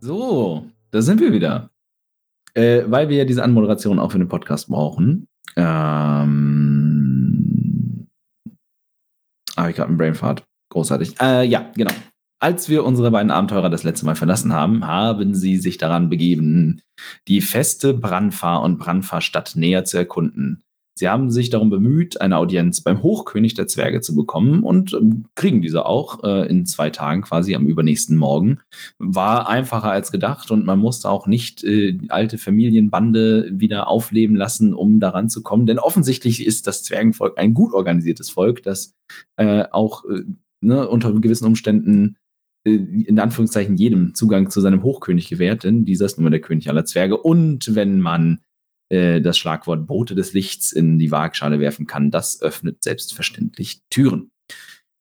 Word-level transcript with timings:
So, 0.00 0.66
da 0.90 1.02
sind 1.02 1.20
wir 1.20 1.32
wieder. 1.32 1.70
Äh, 2.54 2.84
weil 2.86 3.08
wir 3.08 3.18
ja 3.18 3.24
diese 3.24 3.44
Anmoderation 3.44 3.98
auch 3.98 4.12
für 4.12 4.18
den 4.18 4.28
Podcast 4.28 4.68
brauchen. 4.68 5.28
Ähm, 5.56 6.80
habe 9.56 9.70
ich 9.70 9.76
gerade 9.76 9.88
einen 9.88 9.98
Brainfart. 9.98 10.44
Großartig. 10.70 11.20
Äh, 11.20 11.44
ja, 11.44 11.70
genau. 11.74 11.92
Als 12.42 12.70
wir 12.70 12.84
unsere 12.84 13.10
beiden 13.10 13.30
Abenteurer 13.30 13.68
das 13.68 13.82
letzte 13.84 14.06
Mal 14.06 14.14
verlassen 14.14 14.54
haben, 14.54 14.86
haben 14.86 15.34
sie 15.34 15.58
sich 15.58 15.76
daran 15.76 16.08
begeben, 16.08 16.80
die 17.28 17.42
feste 17.42 17.92
Brandfahr- 17.92 18.62
und 18.62 18.78
Brandfahrstadt 18.78 19.56
näher 19.56 19.84
zu 19.84 19.98
erkunden. 19.98 20.62
Sie 21.00 21.08
haben 21.08 21.30
sich 21.30 21.48
darum 21.48 21.70
bemüht, 21.70 22.20
eine 22.20 22.36
Audienz 22.36 22.82
beim 22.82 23.02
Hochkönig 23.02 23.54
der 23.54 23.66
Zwerge 23.66 24.02
zu 24.02 24.14
bekommen 24.14 24.62
und 24.62 24.92
ähm, 24.92 25.24
kriegen 25.34 25.62
diese 25.62 25.86
auch 25.86 26.22
äh, 26.24 26.46
in 26.46 26.66
zwei 26.66 26.90
Tagen 26.90 27.22
quasi 27.22 27.54
am 27.54 27.66
übernächsten 27.66 28.18
Morgen. 28.18 28.60
War 28.98 29.48
einfacher 29.48 29.90
als 29.90 30.12
gedacht 30.12 30.50
und 30.50 30.66
man 30.66 30.78
musste 30.78 31.08
auch 31.08 31.26
nicht 31.26 31.64
äh, 31.64 31.96
alte 32.10 32.36
Familienbande 32.36 33.48
wieder 33.50 33.88
aufleben 33.88 34.36
lassen, 34.36 34.74
um 34.74 35.00
daran 35.00 35.30
zu 35.30 35.42
kommen. 35.42 35.64
Denn 35.64 35.78
offensichtlich 35.78 36.44
ist 36.44 36.66
das 36.66 36.82
Zwergenvolk 36.82 37.38
ein 37.38 37.54
gut 37.54 37.72
organisiertes 37.72 38.28
Volk, 38.28 38.62
das 38.62 38.92
äh, 39.38 39.64
auch 39.72 40.04
äh, 40.04 40.24
ne, 40.60 40.86
unter 40.86 41.18
gewissen 41.18 41.46
Umständen 41.46 42.18
äh, 42.66 42.74
in 42.74 43.18
Anführungszeichen 43.18 43.78
jedem 43.78 44.14
Zugang 44.14 44.50
zu 44.50 44.60
seinem 44.60 44.82
Hochkönig 44.82 45.30
gewährt, 45.30 45.64
denn 45.64 45.86
dieser 45.86 46.04
ist 46.04 46.18
nun 46.18 46.24
mal 46.24 46.30
der 46.30 46.42
König 46.42 46.68
aller 46.68 46.84
Zwerge. 46.84 47.16
Und 47.16 47.74
wenn 47.74 48.02
man 48.02 48.40
äh, 48.90 49.20
das 49.20 49.38
Schlagwort 49.38 49.86
Boote 49.86 50.14
des 50.14 50.32
Lichts 50.32 50.72
in 50.72 50.98
die 50.98 51.10
Waagschale 51.10 51.60
werfen 51.60 51.86
kann. 51.86 52.10
Das 52.10 52.42
öffnet 52.42 52.82
selbstverständlich 52.82 53.82
Türen. 53.88 54.30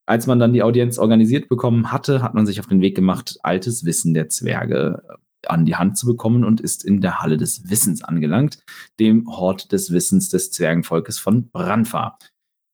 Als 0.05 0.27
man 0.27 0.39
dann 0.39 0.53
die 0.53 0.63
Audienz 0.63 0.97
organisiert 0.97 1.49
bekommen 1.49 1.91
hatte, 1.91 2.21
hat 2.21 2.33
man 2.33 2.45
sich 2.45 2.59
auf 2.59 2.67
den 2.67 2.81
Weg 2.81 2.95
gemacht, 2.95 3.37
altes 3.43 3.85
Wissen 3.85 4.13
der 4.13 4.29
Zwerge 4.29 5.03
äh, 5.07 5.47
an 5.47 5.65
die 5.65 5.75
Hand 5.75 5.97
zu 5.97 6.05
bekommen 6.05 6.43
und 6.43 6.61
ist 6.61 6.83
in 6.83 7.01
der 7.01 7.19
Halle 7.19 7.37
des 7.37 7.69
Wissens 7.69 8.03
angelangt, 8.03 8.59
dem 8.99 9.27
Hort 9.27 9.71
des 9.71 9.91
Wissens 9.91 10.29
des 10.29 10.51
Zwergenvolkes 10.51 11.17
von 11.17 11.49
Branfa. 11.49 12.17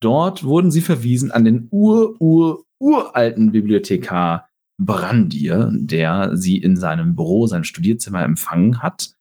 Dort 0.01 0.43
wurden 0.43 0.71
sie 0.71 0.81
verwiesen 0.81 1.31
an 1.31 1.45
den 1.45 1.67
ur, 1.71 2.19
ur, 2.19 2.65
uralten 2.79 3.51
Bibliothekar 3.51 4.49
Brandir, 4.81 5.71
der 5.73 6.35
sie 6.35 6.57
in 6.57 6.75
seinem 6.75 7.15
Büro, 7.15 7.47
seinem 7.47 7.63
Studierzimmer 7.63 8.23
empfangen 8.23 8.81
hat 8.81 9.15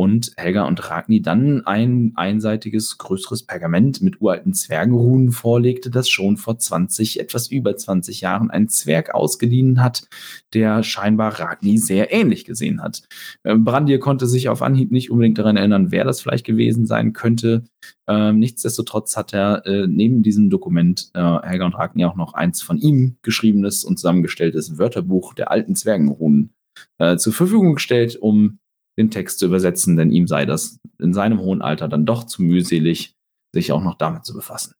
und 0.00 0.32
Helga 0.38 0.66
und 0.66 0.88
Ragni 0.88 1.20
dann 1.20 1.66
ein 1.66 2.12
einseitiges, 2.14 2.96
größeres 2.96 3.42
Pergament 3.42 4.00
mit 4.00 4.22
uralten 4.22 4.54
Zwergenrunen 4.54 5.30
vorlegte, 5.30 5.90
das 5.90 6.08
schon 6.08 6.38
vor 6.38 6.56
20, 6.58 7.20
etwas 7.20 7.48
über 7.48 7.76
20 7.76 8.22
Jahren 8.22 8.50
ein 8.50 8.70
Zwerg 8.70 9.14
ausgeliehen 9.14 9.82
hat, 9.82 10.08
der 10.54 10.82
scheinbar 10.84 11.38
Ragni 11.38 11.76
sehr 11.76 12.14
ähnlich 12.14 12.46
gesehen 12.46 12.82
hat. 12.82 13.02
Ähm, 13.44 13.62
Brandir 13.62 13.98
konnte 13.98 14.26
sich 14.26 14.48
auf 14.48 14.62
Anhieb 14.62 14.90
nicht 14.90 15.10
unbedingt 15.10 15.36
daran 15.36 15.58
erinnern, 15.58 15.90
wer 15.90 16.04
das 16.04 16.22
vielleicht 16.22 16.46
gewesen 16.46 16.86
sein 16.86 17.12
könnte. 17.12 17.64
Ähm, 18.08 18.38
nichtsdestotrotz 18.38 19.18
hat 19.18 19.34
er 19.34 19.66
äh, 19.66 19.86
neben 19.86 20.22
diesem 20.22 20.48
Dokument 20.48 21.10
äh, 21.12 21.40
Helga 21.42 21.66
und 21.66 21.74
Ragni 21.74 22.06
auch 22.06 22.16
noch 22.16 22.32
eins 22.32 22.62
von 22.62 22.78
ihm 22.78 23.16
geschriebenes 23.20 23.84
und 23.84 23.98
zusammengestelltes 23.98 24.78
Wörterbuch 24.78 25.34
der 25.34 25.50
alten 25.50 25.76
Zwergenrunen 25.76 26.54
äh, 26.96 27.18
zur 27.18 27.34
Verfügung 27.34 27.74
gestellt, 27.74 28.16
um 28.16 28.60
den 29.00 29.10
Text 29.10 29.38
zu 29.38 29.46
übersetzen, 29.46 29.96
denn 29.96 30.10
ihm 30.10 30.26
sei 30.26 30.46
das 30.46 30.78
in 30.98 31.12
seinem 31.12 31.40
hohen 31.40 31.62
Alter 31.62 31.88
dann 31.88 32.06
doch 32.06 32.24
zu 32.24 32.42
mühselig, 32.42 33.14
sich 33.52 33.72
auch 33.72 33.82
noch 33.82 33.96
damit 33.96 34.24
zu 34.24 34.34
befassen. 34.34 34.74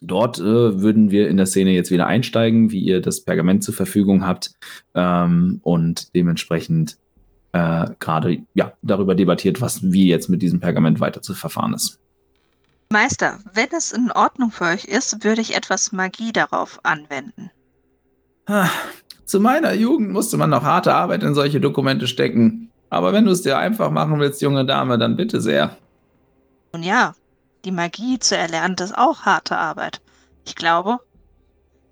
Dort 0.00 0.38
äh, 0.38 0.80
würden 0.80 1.10
wir 1.10 1.28
in 1.28 1.36
der 1.36 1.46
Szene 1.46 1.72
jetzt 1.72 1.90
wieder 1.90 2.06
einsteigen, 2.06 2.70
wie 2.70 2.80
ihr 2.80 3.00
das 3.00 3.24
Pergament 3.24 3.62
zur 3.62 3.74
Verfügung 3.74 4.26
habt 4.26 4.52
ähm, 4.94 5.60
und 5.62 6.14
dementsprechend 6.16 6.98
äh, 7.52 7.86
gerade 8.00 8.38
ja, 8.54 8.72
darüber 8.82 9.14
debattiert, 9.14 9.60
was 9.60 9.92
wie 9.92 10.08
jetzt 10.08 10.28
mit 10.28 10.42
diesem 10.42 10.58
Pergament 10.58 10.98
weiter 10.98 11.22
zu 11.22 11.34
verfahren 11.34 11.74
ist. 11.74 12.00
Meister, 12.90 13.38
wenn 13.54 13.68
es 13.76 13.92
in 13.92 14.10
Ordnung 14.10 14.50
für 14.50 14.64
euch 14.64 14.84
ist, 14.84 15.24
würde 15.24 15.40
ich 15.40 15.56
etwas 15.56 15.92
Magie 15.92 16.32
darauf 16.32 16.80
anwenden. 16.82 17.50
Zu 19.24 19.40
meiner 19.40 19.72
Jugend 19.72 20.10
musste 20.10 20.36
man 20.36 20.50
noch 20.50 20.64
harte 20.64 20.92
Arbeit 20.92 21.22
in 21.22 21.34
solche 21.34 21.60
Dokumente 21.60 22.08
stecken. 22.08 22.71
Aber 22.92 23.14
wenn 23.14 23.24
du 23.24 23.30
es 23.30 23.40
dir 23.40 23.56
einfach 23.56 23.90
machen 23.90 24.20
willst, 24.20 24.42
junge 24.42 24.66
Dame, 24.66 24.98
dann 24.98 25.16
bitte 25.16 25.40
sehr. 25.40 25.78
Nun 26.74 26.82
ja, 26.82 27.14
die 27.64 27.70
Magie 27.70 28.18
zu 28.18 28.36
erlernen 28.36 28.76
ist 28.78 28.98
auch 28.98 29.22
harte 29.22 29.56
Arbeit. 29.56 30.02
Ich 30.44 30.56
glaube, 30.56 30.98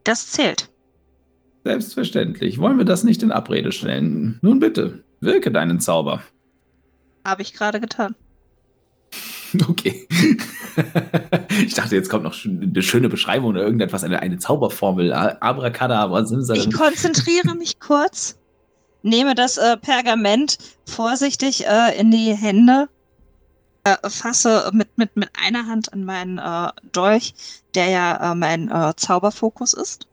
das 0.04 0.30
zählt. 0.30 0.68
Selbstverständlich. 1.64 2.58
Wollen 2.58 2.76
wir 2.76 2.84
das 2.84 3.02
nicht 3.02 3.22
in 3.22 3.32
Abrede 3.32 3.72
stellen? 3.72 4.38
Nun 4.42 4.60
bitte, 4.60 5.02
wirke 5.20 5.50
deinen 5.50 5.80
Zauber. 5.80 6.22
Habe 7.24 7.40
ich 7.40 7.54
gerade 7.54 7.80
getan. 7.80 8.14
Okay. 9.68 10.06
ich 11.66 11.74
dachte, 11.74 11.96
jetzt 11.96 12.08
kommt 12.08 12.22
noch 12.22 12.36
eine 12.44 12.82
schöne 12.82 13.08
Beschreibung 13.08 13.50
oder 13.50 13.64
irgendetwas, 13.64 14.04
eine, 14.04 14.20
eine 14.20 14.38
Zauberformel. 14.38 15.12
Abracadabra, 15.12 16.24
Simsalem. 16.24 16.68
Ich 16.68 16.72
konzentriere 16.72 17.56
mich 17.56 17.80
kurz 17.80 18.39
nehme 19.02 19.34
das 19.34 19.56
äh, 19.56 19.76
Pergament 19.76 20.58
vorsichtig 20.86 21.66
äh, 21.66 21.98
in 21.98 22.10
die 22.10 22.34
Hände, 22.34 22.88
äh, 23.84 23.96
fasse 24.08 24.70
mit, 24.72 24.96
mit, 24.98 25.16
mit 25.16 25.30
einer 25.34 25.66
Hand 25.66 25.92
an 25.92 26.04
meinen 26.04 26.38
äh, 26.38 26.70
Dolch, 26.92 27.34
der 27.74 27.88
ja 27.88 28.32
äh, 28.32 28.34
mein 28.34 28.70
äh, 28.70 28.94
Zauberfokus 28.96 29.72
ist, 29.72 30.06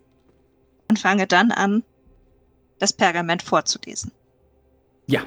und 0.90 1.00
fange 1.00 1.28
dann 1.28 1.52
an, 1.52 1.84
das 2.80 2.94
Pergament 2.94 3.42
vorzulesen. 3.42 4.12
Ja, 5.08 5.22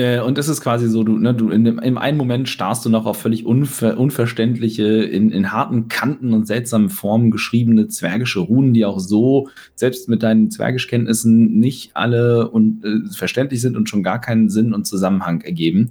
äh, 0.00 0.20
und 0.20 0.38
das 0.38 0.48
ist 0.48 0.62
quasi 0.62 0.88
so, 0.88 1.04
du, 1.04 1.18
ne, 1.18 1.34
du 1.34 1.50
in 1.50 1.62
dem, 1.62 1.78
im 1.78 1.98
einen 1.98 2.16
Moment 2.16 2.48
starrst 2.48 2.86
du 2.86 2.88
noch 2.88 3.04
auf 3.04 3.20
völlig 3.20 3.44
unver, 3.44 3.98
unverständliche, 3.98 4.84
in, 4.84 5.30
in 5.30 5.52
harten 5.52 5.88
Kanten 5.88 6.32
und 6.32 6.46
seltsamen 6.46 6.88
Formen 6.88 7.30
geschriebene 7.30 7.88
zwergische 7.88 8.40
Runen, 8.40 8.72
die 8.72 8.86
auch 8.86 8.98
so, 8.98 9.50
selbst 9.74 10.08
mit 10.08 10.22
deinen 10.22 10.50
Zwergischkenntnissen, 10.50 11.58
nicht 11.58 11.90
alle 11.94 12.50
und, 12.50 12.82
äh, 12.82 13.12
verständlich 13.14 13.60
sind 13.60 13.76
und 13.76 13.90
schon 13.90 14.02
gar 14.02 14.22
keinen 14.22 14.48
Sinn 14.48 14.72
und 14.72 14.86
Zusammenhang 14.86 15.42
ergeben. 15.42 15.90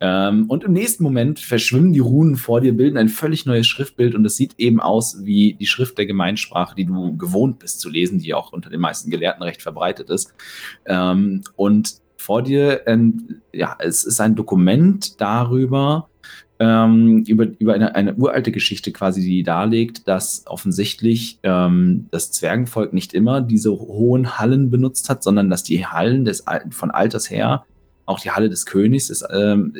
Ähm, 0.00 0.46
und 0.48 0.64
im 0.64 0.72
nächsten 0.72 1.04
Moment 1.04 1.38
verschwimmen 1.38 1.92
die 1.92 2.00
Runen 2.00 2.34
vor 2.34 2.60
dir, 2.60 2.72
bilden 2.72 2.96
ein 2.96 3.08
völlig 3.08 3.46
neues 3.46 3.68
Schriftbild 3.68 4.16
und 4.16 4.24
es 4.24 4.36
sieht 4.36 4.54
eben 4.58 4.80
aus 4.80 5.24
wie 5.24 5.54
die 5.54 5.66
Schrift 5.66 5.96
der 5.96 6.06
Gemeinsprache, 6.06 6.74
die 6.74 6.86
du 6.86 7.16
gewohnt 7.16 7.60
bist 7.60 7.78
zu 7.78 7.88
lesen, 7.88 8.18
die 8.18 8.34
auch 8.34 8.52
unter 8.52 8.68
den 8.68 8.80
meisten 8.80 9.10
Gelehrten 9.10 9.44
recht 9.44 9.62
verbreitet 9.62 10.10
ist. 10.10 10.34
Ähm, 10.86 11.42
und 11.54 12.03
vor 12.24 12.42
dir, 12.42 12.86
ähm, 12.86 13.42
ja, 13.52 13.76
es 13.78 14.04
ist 14.04 14.18
ein 14.20 14.34
Dokument 14.34 15.20
darüber, 15.20 16.08
ähm, 16.58 17.24
über, 17.26 17.46
über 17.58 17.74
eine, 17.74 17.94
eine 17.94 18.14
uralte 18.14 18.50
Geschichte 18.50 18.92
quasi, 18.92 19.20
die 19.20 19.42
darlegt, 19.42 20.08
dass 20.08 20.44
offensichtlich 20.46 21.38
ähm, 21.42 22.06
das 22.10 22.32
Zwergenvolk 22.32 22.94
nicht 22.94 23.12
immer 23.12 23.42
diese 23.42 23.72
hohen 23.72 24.38
Hallen 24.38 24.70
benutzt 24.70 25.10
hat, 25.10 25.22
sondern 25.22 25.50
dass 25.50 25.64
die 25.64 25.84
Hallen 25.84 26.24
des, 26.24 26.44
von 26.70 26.90
alters 26.90 27.30
her, 27.30 27.64
auch 28.06 28.20
die 28.20 28.30
Halle 28.30 28.48
des 28.48 28.64
Königs, 28.64 29.10
ist, 29.10 29.26
ähm, 29.30 29.74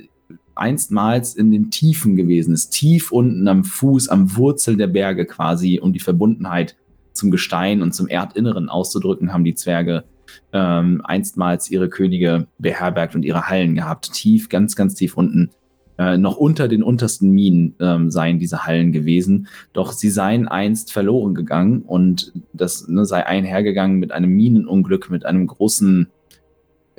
einstmals 0.55 1.35
in 1.35 1.51
den 1.51 1.71
Tiefen 1.71 2.15
gewesen 2.15 2.53
ist, 2.53 2.71
tief 2.71 3.11
unten 3.11 3.49
am 3.49 3.65
Fuß, 3.65 4.09
am 4.09 4.37
Wurzel 4.37 4.77
der 4.77 4.89
Berge 4.89 5.25
quasi, 5.25 5.81
um 5.81 5.95
die 5.95 6.01
Verbundenheit 6.01 6.77
zum 7.13 7.31
Gestein 7.31 7.81
und 7.81 7.95
zum 7.95 8.09
Erdinneren 8.09 8.69
auszudrücken, 8.69 9.33
haben 9.33 9.45
die 9.45 9.55
Zwerge 9.55 10.05
ähm, 10.53 11.01
einstmals 11.05 11.71
ihre 11.71 11.89
Könige 11.89 12.47
beherbergt 12.59 13.15
und 13.15 13.25
ihre 13.25 13.49
Hallen 13.49 13.75
gehabt. 13.75 14.13
Tief, 14.13 14.49
ganz, 14.49 14.77
ganz 14.77 14.95
tief 14.95 15.17
unten. 15.17 15.51
Äh, 15.97 16.19
noch 16.19 16.37
unter 16.37 16.67
den 16.67 16.83
untersten 16.83 17.31
Minen 17.31 17.77
ähm, 17.79 18.11
seien 18.11 18.41
diese 18.41 18.67
Hallen 18.67 18.91
gewesen. 18.91 19.47
Doch 19.73 19.93
sie 19.93 20.11
seien 20.11 20.49
einst 20.49 20.93
verloren 20.93 21.35
gegangen 21.35 21.83
und 21.83 22.33
das 22.53 22.89
ne, 22.89 23.05
sei 23.05 23.25
einhergegangen 23.25 23.99
mit 23.99 24.11
einem 24.11 24.31
Minenunglück, 24.31 25.09
mit 25.09 25.25
einem 25.25 25.47
großen, 25.47 26.09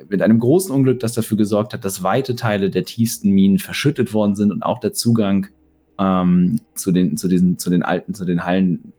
mit 0.08 0.22
einem 0.22 0.38
großen 0.38 0.74
Unglück, 0.74 1.00
das 1.00 1.12
dafür 1.12 1.36
gesorgt 1.36 1.74
hat, 1.74 1.84
dass 1.84 2.02
weite 2.02 2.36
Teile 2.36 2.70
der 2.70 2.84
tiefsten 2.84 3.30
Minen 3.32 3.58
verschüttet 3.58 4.14
worden 4.14 4.34
sind 4.34 4.50
und 4.50 4.62
auch 4.62 4.80
der 4.80 4.94
Zugang 4.94 5.48
ähm, 5.98 6.60
zu, 6.74 6.90
den, 6.90 7.18
zu, 7.18 7.28
diesen, 7.28 7.58
zu 7.58 7.68
den 7.68 7.82
alten, 7.82 8.14
zu 8.14 8.24
den 8.24 8.44
Hallen 8.44 8.94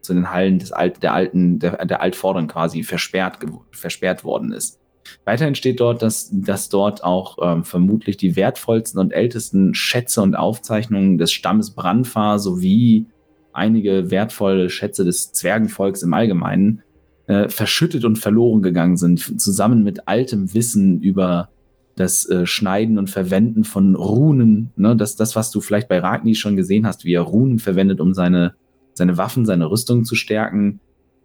zu 0.00 0.14
den 0.14 0.30
Hallen 0.30 0.58
des 0.58 0.72
Alt, 0.72 1.02
der 1.02 1.14
alten, 1.14 1.58
der, 1.58 1.84
der 1.84 2.00
Altvordern 2.00 2.48
quasi 2.48 2.82
versperrt, 2.82 3.38
versperrt 3.70 4.24
worden 4.24 4.52
ist. 4.52 4.78
Weiterhin 5.24 5.54
steht 5.54 5.80
dort, 5.80 6.02
dass, 6.02 6.30
dass 6.32 6.68
dort 6.68 7.02
auch 7.04 7.38
ähm, 7.42 7.64
vermutlich 7.64 8.16
die 8.16 8.36
wertvollsten 8.36 9.00
und 9.00 9.12
ältesten 9.12 9.74
Schätze 9.74 10.22
und 10.22 10.36
Aufzeichnungen 10.36 11.18
des 11.18 11.32
Stammes 11.32 11.72
Brandfahr 11.72 12.38
sowie 12.38 13.06
einige 13.52 14.10
wertvolle 14.10 14.70
Schätze 14.70 15.04
des 15.04 15.32
Zwergenvolks 15.32 16.02
im 16.02 16.14
Allgemeinen 16.14 16.82
äh, 17.26 17.48
verschüttet 17.48 18.04
und 18.04 18.16
verloren 18.16 18.62
gegangen 18.62 18.96
sind, 18.96 19.40
zusammen 19.40 19.82
mit 19.82 20.08
altem 20.08 20.54
Wissen 20.54 21.00
über 21.00 21.50
das 21.96 22.28
äh, 22.28 22.46
Schneiden 22.46 22.98
und 22.98 23.10
Verwenden 23.10 23.64
von 23.64 23.94
Runen, 23.94 24.70
ne, 24.76 24.96
das, 24.96 25.16
das, 25.16 25.36
was 25.36 25.50
du 25.50 25.60
vielleicht 25.60 25.88
bei 25.88 25.98
Ragni 25.98 26.34
schon 26.34 26.56
gesehen 26.56 26.86
hast, 26.86 27.04
wie 27.04 27.14
er 27.14 27.22
Runen 27.22 27.58
verwendet, 27.58 28.00
um 28.00 28.14
seine, 28.14 28.54
seine 28.94 29.16
Waffen, 29.16 29.46
seine 29.46 29.70
Rüstung 29.70 30.04
zu 30.04 30.14
stärken, 30.14 30.80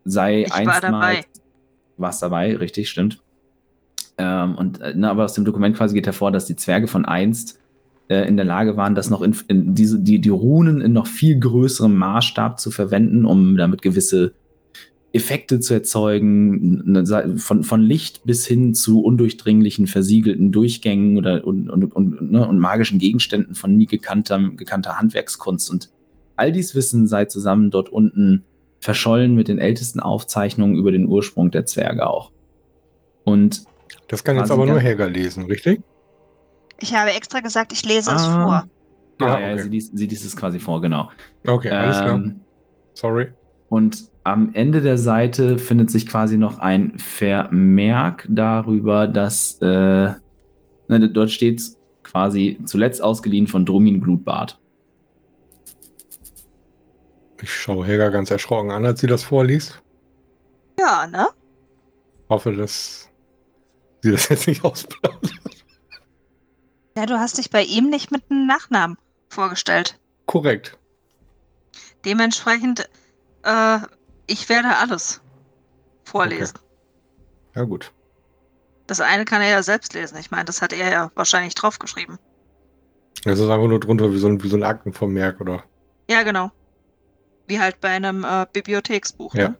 sei 0.05 0.43
Ich 0.43 0.65
war 0.65 0.81
dabei. 0.81 1.25
Warst 1.97 2.21
dabei, 2.21 2.55
richtig, 2.55 2.89
stimmt. 2.89 3.21
Ähm, 4.17 4.55
und 4.55 4.81
äh, 4.81 4.93
ne, 4.95 5.09
aber 5.09 5.25
aus 5.25 5.33
dem 5.33 5.45
Dokument 5.45 5.75
quasi 5.75 5.95
geht 5.95 6.05
hervor, 6.05 6.31
dass 6.31 6.45
die 6.45 6.55
Zwerge 6.55 6.87
von 6.87 7.05
einst 7.05 7.59
äh, 8.07 8.27
in 8.27 8.35
der 8.37 8.45
Lage 8.45 8.77
waren, 8.77 8.95
das 8.95 9.09
noch 9.09 9.21
in, 9.21 9.35
in 9.47 9.75
diese, 9.75 9.99
die, 9.99 10.19
die 10.19 10.29
Runen 10.29 10.81
in 10.81 10.93
noch 10.93 11.07
viel 11.07 11.39
größerem 11.39 11.95
Maßstab 11.95 12.59
zu 12.59 12.71
verwenden, 12.71 13.25
um 13.25 13.57
damit 13.57 13.81
gewisse 13.81 14.33
Effekte 15.13 15.59
zu 15.59 15.73
erzeugen, 15.73 16.91
ne, 16.91 17.37
von, 17.37 17.63
von 17.63 17.81
Licht 17.81 18.23
bis 18.25 18.45
hin 18.45 18.73
zu 18.73 19.01
undurchdringlichen, 19.01 19.87
versiegelten 19.87 20.51
Durchgängen 20.51 21.17
oder 21.17 21.45
und, 21.45 21.69
und, 21.69 21.95
und, 21.95 22.31
ne, 22.31 22.47
und 22.47 22.59
magischen 22.59 22.99
Gegenständen 22.99 23.55
von 23.55 23.75
nie 23.75 23.85
gekannter, 23.85 24.39
gekannter 24.55 24.99
Handwerkskunst. 24.99 25.69
Und 25.69 25.89
all 26.37 26.51
dies 26.51 26.73
Wissen 26.75 27.07
sei 27.07 27.25
zusammen 27.25 27.71
dort 27.71 27.89
unten 27.89 28.43
verschollen 28.79 29.35
mit 29.35 29.47
den 29.47 29.59
ältesten 29.59 29.99
Aufzeichnungen 29.99 30.75
über 30.75 30.91
den 30.91 31.07
Ursprung 31.07 31.51
der 31.51 31.65
Zwerge 31.65 32.07
auch. 32.07 32.31
Und 33.23 33.63
Das 34.07 34.23
kann 34.23 34.37
jetzt 34.37 34.51
aber 34.51 34.65
nur 34.65 34.79
Helga 34.79 35.05
lesen, 35.05 35.45
richtig? 35.45 35.81
Ich 36.79 36.93
habe 36.95 37.11
extra 37.11 37.39
gesagt, 37.39 37.73
ich 37.73 37.83
lese 37.85 38.11
es 38.11 38.21
Ah. 38.21 38.43
vor. 38.43 39.27
ah, 39.27 39.39
Ja, 39.39 39.39
ja, 39.39 39.53
okay. 39.53 39.63
sie, 39.63 39.69
liest, 39.69 39.97
sie 39.97 40.05
liest 40.07 40.25
es 40.25 40.35
quasi 40.37 40.59
vor, 40.59 40.79
genau. 40.81 41.09
Okay, 41.45 41.69
alles 41.69 41.97
klar. 41.97 42.15
Ähm, 42.15 42.41
Sorry. 42.93 43.27
Und 43.69 44.05
am 44.23 44.51
Ende 44.53 44.81
der 44.81 44.97
Seite 44.97 45.57
findet 45.57 45.89
sich 45.91 46.05
quasi 46.07 46.37
noch 46.37 46.59
ein 46.59 46.93
Vermerk 46.97 48.25
darüber, 48.29 49.07
dass 49.07 49.59
äh, 49.61 49.65
ne, 50.87 51.09
dort 51.11 51.31
steht 51.31 51.61
quasi 52.03 52.59
zuletzt 52.65 53.03
ausgeliehen 53.03 53.47
von 53.47 53.65
Drumin 53.65 53.99
Blutbad. 53.99 54.59
Ich 57.41 57.53
schaue 57.53 57.85
Helga 57.85 58.09
ganz 58.09 58.31
erschrocken 58.31 58.71
an, 58.71 58.85
als 58.85 58.99
sie 58.99 59.07
das 59.07 59.23
vorliest. 59.23 59.81
Ja, 60.79 61.07
ne? 61.07 61.27
Hoffe, 62.29 62.53
dass 62.53 63.09
sie 64.01 64.11
das 64.11 64.29
jetzt 64.29 64.47
nicht 64.47 64.63
ausplaudert. 64.63 65.31
Ja, 66.97 67.05
du 67.05 67.19
hast 67.19 67.37
dich 67.37 67.51
bei 67.51 67.63
ihm 67.63 67.89
nicht 67.89 68.11
mit 68.11 68.23
einem 68.29 68.47
Nachnamen 68.47 68.97
vorgestellt. 69.29 69.99
Korrekt. 70.25 70.77
Dementsprechend, 72.05 72.89
äh, 73.43 73.79
ich 74.25 74.49
werde 74.49 74.69
alles 74.77 75.21
vorlesen. 76.03 76.57
Ja, 77.55 77.63
gut. 77.63 77.91
Das 78.87 79.01
eine 79.01 79.25
kann 79.25 79.41
er 79.41 79.49
ja 79.49 79.63
selbst 79.63 79.93
lesen. 79.93 80.17
Ich 80.17 80.31
meine, 80.31 80.45
das 80.45 80.61
hat 80.61 80.73
er 80.73 80.89
ja 80.89 81.11
wahrscheinlich 81.15 81.53
draufgeschrieben. 81.55 82.17
Das 83.23 83.39
ist 83.39 83.49
einfach 83.49 83.67
nur 83.67 83.79
drunter 83.79 84.11
wie 84.11 84.17
so 84.17 84.27
ein, 84.27 84.41
wie 84.41 84.49
so 84.49 84.55
ein 84.55 84.63
Aktenvermerk, 84.63 85.41
oder? 85.41 85.63
Ja, 86.09 86.23
genau. 86.23 86.51
Wie 87.47 87.59
halt 87.59 87.79
bei 87.81 87.89
einem 87.89 88.23
äh, 88.23 88.45
Bibliotheksbuch. 88.51 89.33
Ja. 89.35 89.49
Ne? 89.49 89.57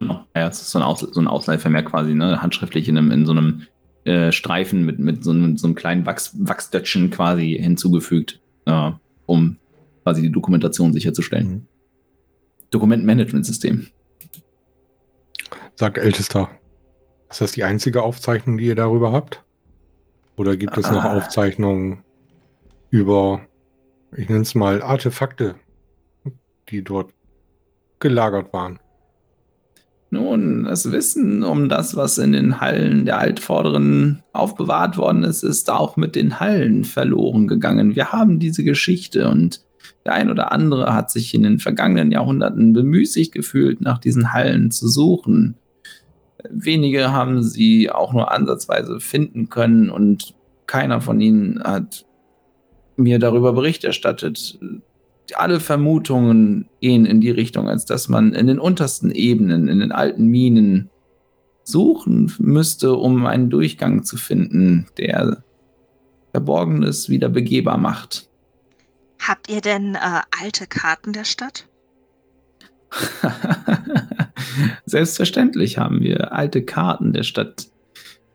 Genau. 0.00 0.26
Ja, 0.34 0.48
es 0.48 0.60
ist 0.60 0.70
so 0.70 0.78
ein, 0.78 0.84
Aus 0.84 1.00
so 1.00 1.20
ein 1.20 1.28
Ausleihvermerk 1.28 1.90
quasi, 1.90 2.14
ne? 2.14 2.42
handschriftlich 2.42 2.88
in, 2.88 2.98
einem, 2.98 3.10
in 3.10 3.24
so 3.24 3.32
einem 3.32 3.66
äh, 4.04 4.32
Streifen 4.32 4.84
mit, 4.84 4.98
mit 4.98 5.22
so 5.22 5.30
einem, 5.30 5.56
so 5.56 5.66
einem 5.66 5.74
kleinen 5.76 6.06
Wachs 6.06 6.32
Wachsdötchen 6.38 7.10
quasi 7.10 7.56
hinzugefügt, 7.60 8.40
äh, 8.66 8.90
um 9.26 9.58
quasi 10.02 10.22
die 10.22 10.32
Dokumentation 10.32 10.92
sicherzustellen. 10.92 11.48
Mhm. 11.48 11.66
Dokumentenmanagementsystem. 12.70 13.86
Sagt 15.76 15.98
Ältester. 15.98 16.50
Ist 17.30 17.40
das 17.40 17.52
die 17.52 17.64
einzige 17.64 18.02
Aufzeichnung, 18.02 18.58
die 18.58 18.66
ihr 18.66 18.74
darüber 18.74 19.12
habt? 19.12 19.42
Oder 20.36 20.56
gibt 20.56 20.76
es 20.76 20.90
noch 20.90 21.04
Ah. 21.04 21.16
Aufzeichnungen 21.16 22.02
über, 22.90 23.40
ich 24.16 24.28
nenne 24.28 24.42
es 24.42 24.54
mal, 24.54 24.82
Artefakte, 24.82 25.54
die 26.72 26.82
dort 26.82 27.12
gelagert 28.00 28.52
waren? 28.52 28.78
Nun, 30.10 30.64
das 30.64 30.92
Wissen 30.92 31.42
um 31.42 31.70
das, 31.70 31.96
was 31.96 32.18
in 32.18 32.32
den 32.32 32.60
Hallen 32.60 33.06
der 33.06 33.18
Altvorderen 33.18 34.22
aufbewahrt 34.34 34.98
worden 34.98 35.24
ist, 35.24 35.42
ist 35.42 35.70
auch 35.70 35.96
mit 35.96 36.16
den 36.16 36.38
Hallen 36.38 36.84
verloren 36.84 37.46
gegangen. 37.46 37.96
Wir 37.96 38.12
haben 38.12 38.38
diese 38.38 38.62
Geschichte 38.62 39.30
und 39.30 39.64
der 40.04 40.12
ein 40.12 40.30
oder 40.30 40.52
andere 40.52 40.92
hat 40.92 41.10
sich 41.10 41.32
in 41.32 41.44
den 41.44 41.58
vergangenen 41.58 42.10
Jahrhunderten 42.10 42.74
bemüßigt 42.74 43.32
gefühlt, 43.32 43.80
nach 43.80 43.98
diesen 43.98 44.34
Hallen 44.34 44.70
zu 44.70 44.86
suchen. 44.88 45.56
Wenige 46.50 47.12
haben 47.12 47.42
sie 47.42 47.90
auch 47.90 48.12
nur 48.12 48.32
ansatzweise 48.32 49.00
finden 49.00 49.48
können 49.48 49.88
und 49.88 50.34
keiner 50.66 51.00
von 51.00 51.20
ihnen 51.20 51.62
hat 51.62 52.04
mir 52.96 53.18
darüber 53.18 53.52
Bericht 53.52 53.84
erstattet 53.84 54.58
alle 55.38 55.60
Vermutungen 55.60 56.68
gehen 56.80 57.06
in 57.06 57.20
die 57.20 57.30
Richtung, 57.30 57.68
als 57.68 57.84
dass 57.84 58.08
man 58.08 58.32
in 58.32 58.46
den 58.46 58.58
untersten 58.58 59.10
Ebenen, 59.10 59.68
in 59.68 59.80
den 59.80 59.92
alten 59.92 60.26
Minen 60.26 60.90
suchen 61.64 62.32
müsste, 62.38 62.94
um 62.94 63.24
einen 63.26 63.50
Durchgang 63.50 64.04
zu 64.04 64.16
finden, 64.16 64.86
der 64.96 65.44
Verborgenes 66.32 67.08
wieder 67.08 67.28
begehbar 67.28 67.78
macht. 67.78 68.28
Habt 69.20 69.48
ihr 69.48 69.60
denn 69.60 69.94
äh, 69.94 70.20
alte 70.42 70.66
Karten 70.66 71.12
der 71.12 71.24
Stadt? 71.24 71.68
Selbstverständlich 74.86 75.78
haben 75.78 76.00
wir 76.00 76.32
alte 76.32 76.64
Karten 76.64 77.12
der 77.12 77.22
Stadt. 77.22 77.68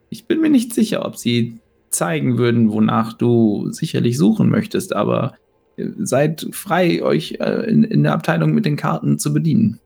Ich 0.10 0.26
bin 0.26 0.40
mir 0.40 0.50
nicht 0.50 0.74
sicher, 0.74 1.06
ob 1.06 1.18
sie 1.18 1.60
zeigen 1.90 2.38
würden, 2.38 2.72
wonach 2.72 3.14
du 3.14 3.70
sicherlich 3.72 4.18
suchen 4.18 4.50
möchtest, 4.50 4.96
aber 4.96 5.36
seid 5.78 6.48
frei, 6.52 7.02
euch 7.04 7.38
äh, 7.40 7.70
in, 7.70 7.84
in 7.84 8.04
der 8.04 8.14
Abteilung 8.14 8.52
mit 8.52 8.66
den 8.66 8.78
Karten 8.78 9.20
zu 9.20 9.34
bedienen. 9.34 9.80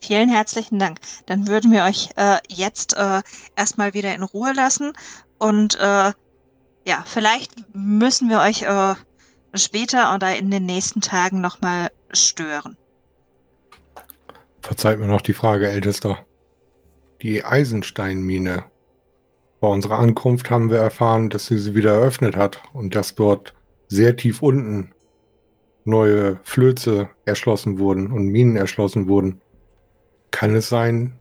Vielen 0.00 0.28
herzlichen 0.28 0.78
Dank. 0.78 0.98
Dann 1.26 1.48
würden 1.48 1.72
wir 1.72 1.84
euch 1.84 2.10
äh, 2.16 2.36
jetzt 2.48 2.96
äh, 2.96 3.22
erstmal 3.56 3.94
wieder 3.94 4.14
in 4.14 4.22
Ruhe 4.22 4.52
lassen 4.52 4.92
und 5.38 5.76
äh, 5.80 6.12
ja, 6.86 7.02
vielleicht 7.06 7.52
müssen 7.74 8.28
wir 8.28 8.40
euch 8.40 8.62
äh, 8.62 8.94
später 9.54 10.14
oder 10.14 10.36
in 10.36 10.50
den 10.50 10.66
nächsten 10.66 11.00
Tagen 11.00 11.40
nochmal 11.40 11.88
stören. 12.12 12.76
Verzeiht 14.60 14.98
mir 14.98 15.06
noch 15.06 15.22
die 15.22 15.32
Frage, 15.32 15.68
Ältester. 15.68 16.18
Die 17.22 17.44
Eisensteinmine. 17.44 18.64
Bei 19.60 19.68
unserer 19.68 19.98
Ankunft 19.98 20.50
haben 20.50 20.70
wir 20.70 20.78
erfahren, 20.78 21.30
dass 21.30 21.46
sie 21.46 21.58
sie 21.58 21.74
wieder 21.74 21.94
eröffnet 21.94 22.36
hat 22.36 22.62
und 22.74 22.94
dass 22.94 23.14
dort 23.14 23.54
sehr 23.88 24.16
tief 24.16 24.42
unten 24.42 24.93
neue 25.84 26.40
Flöze 26.42 27.10
erschlossen 27.24 27.78
wurden 27.78 28.10
und 28.10 28.28
Minen 28.28 28.56
erschlossen 28.56 29.08
wurden. 29.08 29.40
Kann 30.30 30.54
es 30.54 30.68
sein, 30.68 31.14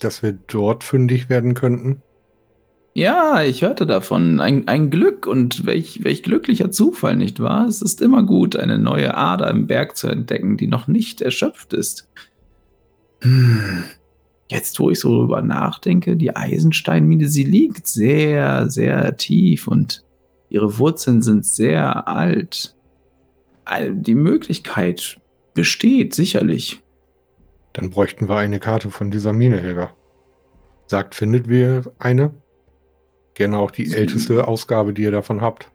dass 0.00 0.22
wir 0.22 0.32
dort 0.32 0.84
fündig 0.84 1.28
werden 1.28 1.54
könnten? 1.54 2.02
Ja, 2.96 3.42
ich 3.42 3.62
hörte 3.62 3.86
davon. 3.86 4.38
Ein, 4.38 4.68
ein 4.68 4.88
Glück 4.88 5.26
und 5.26 5.66
welch, 5.66 6.04
welch 6.04 6.22
glücklicher 6.22 6.70
Zufall, 6.70 7.16
nicht 7.16 7.40
wahr? 7.40 7.66
Es 7.66 7.82
ist 7.82 8.00
immer 8.00 8.22
gut, 8.22 8.54
eine 8.54 8.78
neue 8.78 9.16
Ader 9.16 9.50
im 9.50 9.66
Berg 9.66 9.96
zu 9.96 10.06
entdecken, 10.06 10.56
die 10.56 10.68
noch 10.68 10.86
nicht 10.86 11.20
erschöpft 11.20 11.72
ist. 11.72 12.08
Hm. 13.22 13.84
Jetzt, 14.48 14.78
wo 14.78 14.90
ich 14.90 15.00
so 15.00 15.08
drüber 15.18 15.42
nachdenke, 15.42 16.16
die 16.16 16.36
Eisensteinmine, 16.36 17.28
sie 17.28 17.42
liegt 17.42 17.88
sehr, 17.88 18.70
sehr 18.70 19.16
tief 19.16 19.66
und 19.66 20.04
ihre 20.48 20.78
Wurzeln 20.78 21.22
sind 21.22 21.44
sehr 21.44 22.06
alt. 22.06 22.76
Die 23.90 24.14
Möglichkeit 24.14 25.20
besteht 25.54 26.14
sicherlich. 26.14 26.82
Dann 27.72 27.90
bräuchten 27.90 28.28
wir 28.28 28.36
eine 28.36 28.60
Karte 28.60 28.90
von 28.90 29.10
dieser 29.10 29.32
Mine, 29.32 29.60
Helga. 29.60 29.90
Sagt, 30.86 31.14
findet 31.14 31.48
wir 31.48 31.92
eine? 31.98 32.32
Gerne 33.34 33.58
auch 33.58 33.70
die 33.70 33.86
Sie- 33.86 33.96
älteste 33.96 34.46
Ausgabe, 34.46 34.92
die 34.92 35.02
ihr 35.02 35.10
davon 35.10 35.40
habt. 35.40 35.70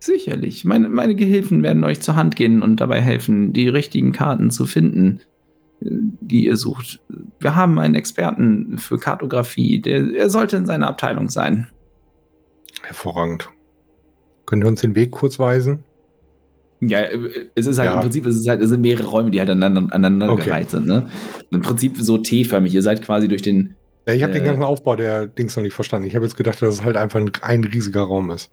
Sicherlich. 0.00 0.64
Meine, 0.64 0.88
meine 0.88 1.14
Gehilfen 1.14 1.62
werden 1.62 1.82
euch 1.84 2.00
zur 2.00 2.14
Hand 2.14 2.36
gehen 2.36 2.62
und 2.62 2.76
dabei 2.80 3.00
helfen, 3.00 3.52
die 3.52 3.68
richtigen 3.68 4.12
Karten 4.12 4.50
zu 4.50 4.66
finden, 4.66 5.20
die 5.80 6.44
ihr 6.46 6.56
sucht. 6.56 7.00
Wir 7.40 7.56
haben 7.56 7.78
einen 7.78 7.94
Experten 7.94 8.78
für 8.78 8.98
Kartografie. 8.98 9.80
Der, 9.80 10.12
er 10.14 10.30
sollte 10.30 10.56
in 10.56 10.66
seiner 10.66 10.88
Abteilung 10.88 11.28
sein. 11.28 11.68
Hervorragend. 12.82 13.48
Könnt 14.46 14.64
ihr 14.64 14.68
uns 14.68 14.80
den 14.82 14.94
Weg 14.94 15.10
kurz 15.10 15.38
weisen? 15.38 15.84
Ja, 16.80 17.00
äh, 17.00 17.48
es 17.54 17.66
ist 17.66 17.78
halt 17.78 17.88
Ja. 17.90 17.94
im 17.94 18.00
Prinzip, 18.02 18.26
es, 18.26 18.36
ist 18.36 18.48
halt, 18.48 18.60
es 18.62 18.68
sind 18.70 18.80
mehrere 18.80 19.06
Räume, 19.06 19.30
die 19.30 19.40
halt 19.40 19.50
aneinander, 19.50 19.94
aneinander 19.94 20.32
Okay. 20.34 20.44
gereiht 20.46 20.70
sind. 20.70 20.86
Ne? 20.86 21.08
Im 21.50 21.62
Prinzip 21.62 21.96
so 21.98 22.18
T-förmig. 22.18 22.72
Ihr 22.74 22.82
seid 22.82 23.02
quasi 23.02 23.28
durch 23.28 23.42
den, 23.42 23.74
Ja, 24.06 24.14
ich 24.14 24.22
habe 24.22 24.32
den 24.32 24.42
Äh. 24.42 24.46
ganzen 24.46 24.62
Aufbau 24.62 24.96
der 24.96 25.26
Dings 25.26 25.56
noch 25.56 25.62
nicht 25.62 25.74
verstanden. 25.74 26.06
Ich 26.08 26.14
habe 26.14 26.24
jetzt 26.24 26.36
gedacht, 26.36 26.62
dass 26.62 26.74
es 26.74 26.84
halt 26.84 26.96
einfach 26.96 27.20
ein, 27.20 27.30
ein 27.42 27.64
riesiger 27.64 28.02
Raum 28.02 28.30
ist. 28.30 28.48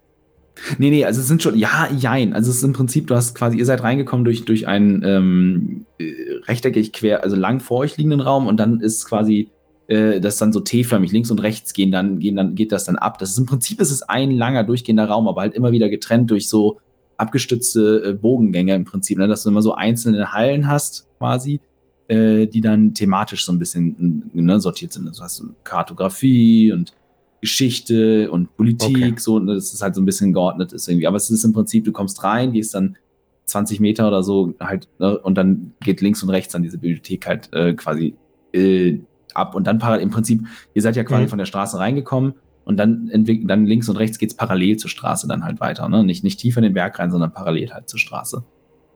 Nee, 0.78 0.88
nee, 0.90 1.04
also 1.04 1.20
es 1.20 1.28
sind 1.28 1.42
schon, 1.42 1.56
ja, 1.56 1.88
jein. 1.96 2.32
Also 2.32 2.50
es 2.50 2.56
ist 2.58 2.62
im 2.62 2.72
Prinzip, 2.72 3.06
du 3.06 3.14
hast 3.14 3.34
quasi, 3.34 3.58
ihr 3.58 3.64
seid 3.66 3.82
reingekommen 3.82 4.24
durch, 4.24 4.44
durch 4.46 4.66
einen 4.66 5.02
ähm, 5.04 5.86
äh, 5.98 6.12
rechteckig 6.46 6.92
quer, 6.94 7.22
also 7.22 7.36
lang 7.36 7.60
vor 7.60 7.78
euch 7.78 7.96
liegenden 7.98 8.20
Raum 8.20 8.46
und 8.46 8.56
dann 8.58 8.80
ist 8.80 9.04
quasi 9.06 9.50
äh, 9.88 10.18
das 10.18 10.38
dann 10.38 10.52
so 10.54 10.60
T-förmig, 10.60 11.12
links 11.12 11.30
und 11.30 11.40
rechts 11.42 11.74
gehen 11.74 11.92
dann, 11.92 12.18
gehen 12.20 12.36
dann, 12.36 12.54
geht 12.54 12.72
das 12.72 12.84
dann 12.84 12.96
ab. 12.96 13.18
Das 13.18 13.30
ist 13.30 13.38
im 13.38 13.44
Prinzip 13.46 13.80
ist 13.82 13.90
es 13.90 14.02
ein 14.02 14.30
langer 14.30 14.64
durchgehender 14.64 15.04
Raum, 15.06 15.28
aber 15.28 15.42
halt 15.42 15.54
immer 15.54 15.72
wieder 15.72 15.88
getrennt 15.90 16.30
durch 16.30 16.48
so 16.48 16.78
abgestützte 17.16 18.02
äh, 18.04 18.12
Bogengänge 18.14 18.74
im 18.74 18.84
Prinzip, 18.84 19.18
ne? 19.18 19.28
dass 19.28 19.42
du 19.42 19.50
immer 19.50 19.62
so 19.62 19.74
einzelne 19.74 20.32
Hallen 20.32 20.68
hast, 20.68 21.06
quasi, 21.18 21.60
äh, 22.08 22.46
die 22.46 22.60
dann 22.60 22.94
thematisch 22.94 23.44
so 23.44 23.52
ein 23.52 23.58
bisschen 23.58 24.30
ne, 24.32 24.60
sortiert 24.60 24.92
sind. 24.92 25.08
Also 25.08 25.22
hast 25.22 25.40
du 25.40 25.54
Kartografie 25.64 26.72
und 26.72 26.92
Geschichte 27.40 28.30
und 28.30 28.56
Politik, 28.56 28.88
Okay. 28.96 29.14
so, 29.18 29.38
ne, 29.38 29.54
das 29.54 29.72
ist 29.72 29.82
halt 29.82 29.94
so 29.94 30.00
ein 30.00 30.04
bisschen 30.06 30.32
geordnet 30.32 30.72
ist 30.72 30.88
irgendwie. 30.88 31.06
Aber 31.06 31.16
es 31.16 31.30
ist 31.30 31.44
im 31.44 31.52
Prinzip, 31.52 31.84
du 31.84 31.92
kommst 31.92 32.22
rein, 32.24 32.52
gehst 32.52 32.74
dann 32.74 32.96
20 33.44 33.78
Meter 33.80 34.08
oder 34.08 34.22
so 34.22 34.54
halt, 34.60 34.88
ne, 34.98 35.18
und 35.18 35.36
dann 35.36 35.72
geht 35.80 36.00
links 36.00 36.22
und 36.22 36.30
rechts 36.30 36.52
dann 36.52 36.62
diese 36.62 36.78
Bibliothek 36.78 37.26
halt 37.26 37.52
äh, 37.52 37.74
quasi 37.74 38.14
äh, 38.52 38.98
ab. 39.34 39.54
Und 39.54 39.66
dann 39.66 39.78
parallel, 39.78 40.02
im 40.02 40.10
Prinzip, 40.10 40.44
ihr 40.74 40.82
seid 40.82 40.96
ja 40.96 41.04
quasi 41.04 41.24
Mhm. 41.24 41.28
von 41.28 41.38
der 41.38 41.46
Straße 41.46 41.78
reingekommen 41.78 42.34
und 42.66 42.76
dann 42.76 43.10
dann 43.44 43.64
links 43.64 43.88
und 43.88 43.96
rechts 43.96 44.18
geht's 44.18 44.34
parallel 44.34 44.76
zur 44.76 44.90
Straße 44.90 45.26
dann 45.28 45.44
halt 45.44 45.60
weiter, 45.60 45.88
ne? 45.88 46.04
Nicht, 46.04 46.24
nicht 46.24 46.40
tiefer 46.40 46.58
in 46.58 46.64
den 46.64 46.74
Berg 46.74 46.98
rein, 46.98 47.10
sondern 47.10 47.32
parallel 47.32 47.72
halt 47.72 47.88
zur 47.88 48.00
Straße. 48.00 48.44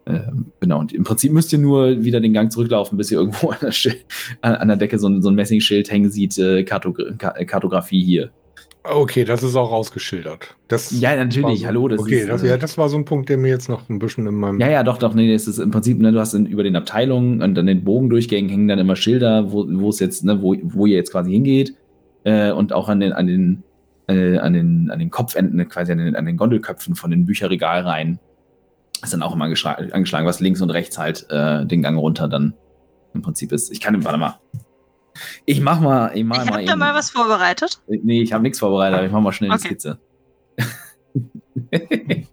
Ähm, 0.07 0.47
genau, 0.59 0.81
und 0.81 0.93
im 0.93 1.05
Prinzip 1.05 1.33
müsst 1.33 1.53
ihr 1.53 1.59
nur 1.59 2.03
wieder 2.03 2.21
den 2.21 2.33
Gang 2.33 2.51
zurücklaufen, 2.51 2.99
bis 2.99 3.11
ihr 3.13 3.19
irgendwo 3.19 3.51
an 3.51 3.59
der, 3.63 3.73
Schild, 3.73 4.05
an, 4.43 4.67
der 4.67 4.77
Decke 4.77 4.99
so 4.99 5.09
ein, 5.09 5.23
so 5.23 5.31
ein 5.31 5.37
Messingschild 5.37 5.91
hängen 5.91 6.11
sieht, 6.11 6.37
äh, 6.39 6.65
Kartogra 6.65 7.13
Ka 7.17 7.31
Kartografie 7.45 8.03
hier. 8.03 8.31
Okay, 8.83 9.25
das 9.25 9.43
ist 9.43 9.57
auch 9.57 9.73
ausgeschildert. 9.73 10.57
Das 10.67 10.91
Ja, 10.99 11.15
natürlich, 11.15 11.61
so, 11.61 11.67
hallo, 11.67 11.87
das 11.87 12.01
okay, 12.01 12.21
ist, 12.21 12.31
das, 12.31 12.43
äh, 12.43 12.49
ja, 12.49 12.57
das 12.57 12.79
war 12.79 12.89
so 12.89 12.97
ein 12.97 13.05
Punkt, 13.05 13.29
der 13.29 13.37
mir 13.37 13.49
jetzt 13.49 13.69
noch 13.69 13.89
ein 13.91 13.99
bisschen 13.99 14.27
in 14.27 14.35
meinem. 14.35 14.59
Ja, 14.59 14.71
ja, 14.71 14.83
doch, 14.83 14.97
doch, 14.97 15.13
nee, 15.13 15.33
es 15.33 15.47
ist 15.47 15.59
im 15.59 15.71
Prinzip, 15.71 16.01
ne, 16.01 16.13
du 16.13 16.19
hast 16.19 16.33
in, 16.33 16.47
über 16.47 16.63
den 16.63 16.75
Abteilungen 16.77 17.43
und 17.43 17.59
an 17.59 17.67
den 17.67 17.85
Bogendurchgängen 17.85 18.51
hängen 18.51 18.69
dann 18.69 18.79
immer 18.79 18.97
Schilder, 18.97 19.53
wo, 19.53 19.67
wo 19.69 19.91
es 19.91 20.01
jetzt, 20.01 20.25
ne, 20.25 20.41
wo, 20.41 20.57
wo 20.63 20.87
ihr 20.87 20.97
jetzt 20.97 21.13
quasi 21.13 21.31
hingeht. 21.31 21.75
Äh, 22.25 22.53
und 22.53 22.73
auch 22.73 22.89
an 22.89 23.01
den, 23.01 23.13
an 23.13 23.27
den, 23.27 23.63
äh, 24.09 24.39
an 24.39 24.53
den, 24.53 24.91
an 24.91 24.99
den 24.99 25.11
Kopfenden, 25.11 25.69
quasi 25.69 25.93
an 25.93 25.99
den, 25.99 26.17
an 26.17 26.27
den 26.27 26.37
Gondelköpfen 26.37 26.95
von 26.95 27.11
den 27.11 27.25
Bücherregalreihen 27.27 28.19
ist 29.03 29.13
dann 29.15 29.23
auch 29.23 29.35
immer 29.35 29.45
angeschlagen, 29.45 30.27
was 30.27 30.41
links 30.41 30.61
und 30.61 30.69
rechts 30.71 30.99
halt 30.99 31.27
äh, 31.31 31.65
den 31.65 31.81
Gang 31.83 31.99
runter 31.99 32.29
dann 32.29 32.53
im 33.15 33.23
Prinzip 33.23 33.51
ist. 33.53 33.71
Ich 33.73 33.81
kann, 33.81 34.05
warte 34.05 34.19
mal. 34.19 34.39
Ich 35.47 35.61
mach 35.63 35.81
mal, 35.81 36.11
ich 36.15 36.23
mach 36.25 36.37
Ich 36.45 36.51
mal 36.51 36.55
habe 36.57 36.65
da 36.67 36.73
eben- 36.73 36.79
mal 36.81 36.95
was 36.95 37.11
vorbereitet. 37.11 37.81
Nee, 37.89 38.21
ich 38.23 38.33
habe 38.35 38.43
nichts 38.43 38.59
vorbereitet, 38.59 38.99
aber 38.99 39.07
ich 39.07 39.13
mach 39.13 39.21
mal 39.23 39.33
schnell 39.33 39.51
Okay. 39.51 39.61
die 39.63 39.67
Skizze. 39.69 39.99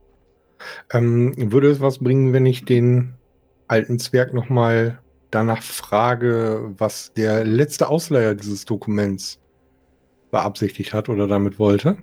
Ähm, 0.93 1.33
würde 1.51 1.69
es 1.69 1.81
was 1.81 1.99
bringen, 1.99 2.31
wenn 2.33 2.45
ich 2.45 2.63
den 2.65 3.13
alten 3.67 3.99
Zwerg 3.99 4.33
nochmal 4.33 4.99
danach 5.31 5.61
frage, 5.61 6.73
was 6.77 7.11
der 7.13 7.43
letzte 7.43 7.89
Ausleiher 7.89 8.35
dieses 8.35 8.63
Dokuments 8.65 9.39
beabsichtigt 10.31 10.93
hat 10.93 11.09
oder 11.09 11.27
damit 11.27 11.59
wollte? 11.59 11.97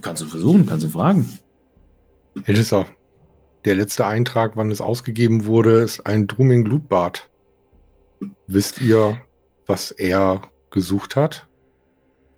kannst 0.00 0.22
du 0.22 0.26
versuchen, 0.26 0.66
kannst 0.66 0.84
du 0.84 0.90
fragen. 0.90 1.38
Herr 2.42 2.54
Lisser, 2.54 2.86
der 3.64 3.76
letzte 3.76 4.06
Eintrag, 4.06 4.56
wann 4.56 4.70
es 4.70 4.80
ausgegeben 4.80 5.46
wurde, 5.46 5.80
ist 5.80 6.06
ein 6.06 6.26
Drumming 6.26 6.64
Blutbad. 6.64 7.28
Wisst 8.46 8.80
ihr, 8.80 9.20
was 9.66 9.90
er 9.90 10.42
gesucht 10.70 11.16
hat? 11.16 11.46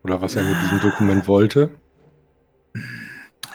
Oder 0.05 0.21
was 0.21 0.37
er 0.37 0.45
mit 0.45 0.57
diesem 0.63 0.81
Dokument 0.81 1.27
wollte? 1.27 1.71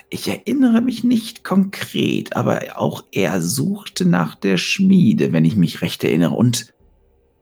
Ich 0.09 0.27
erinnere 0.27 0.81
mich 0.81 1.03
nicht 1.03 1.43
konkret, 1.43 2.35
aber 2.35 2.61
auch 2.75 3.03
er 3.11 3.41
suchte 3.41 4.05
nach 4.05 4.35
der 4.35 4.57
Schmiede, 4.57 5.33
wenn 5.33 5.45
ich 5.45 5.55
mich 5.55 5.81
recht 5.81 6.03
erinnere. 6.03 6.35
Und 6.35 6.73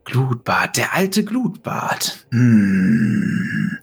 Glutbad, 0.06 0.78
der 0.78 0.94
alte 0.96 1.24
Glutbad. 1.24 2.26
Hm. 2.32 3.78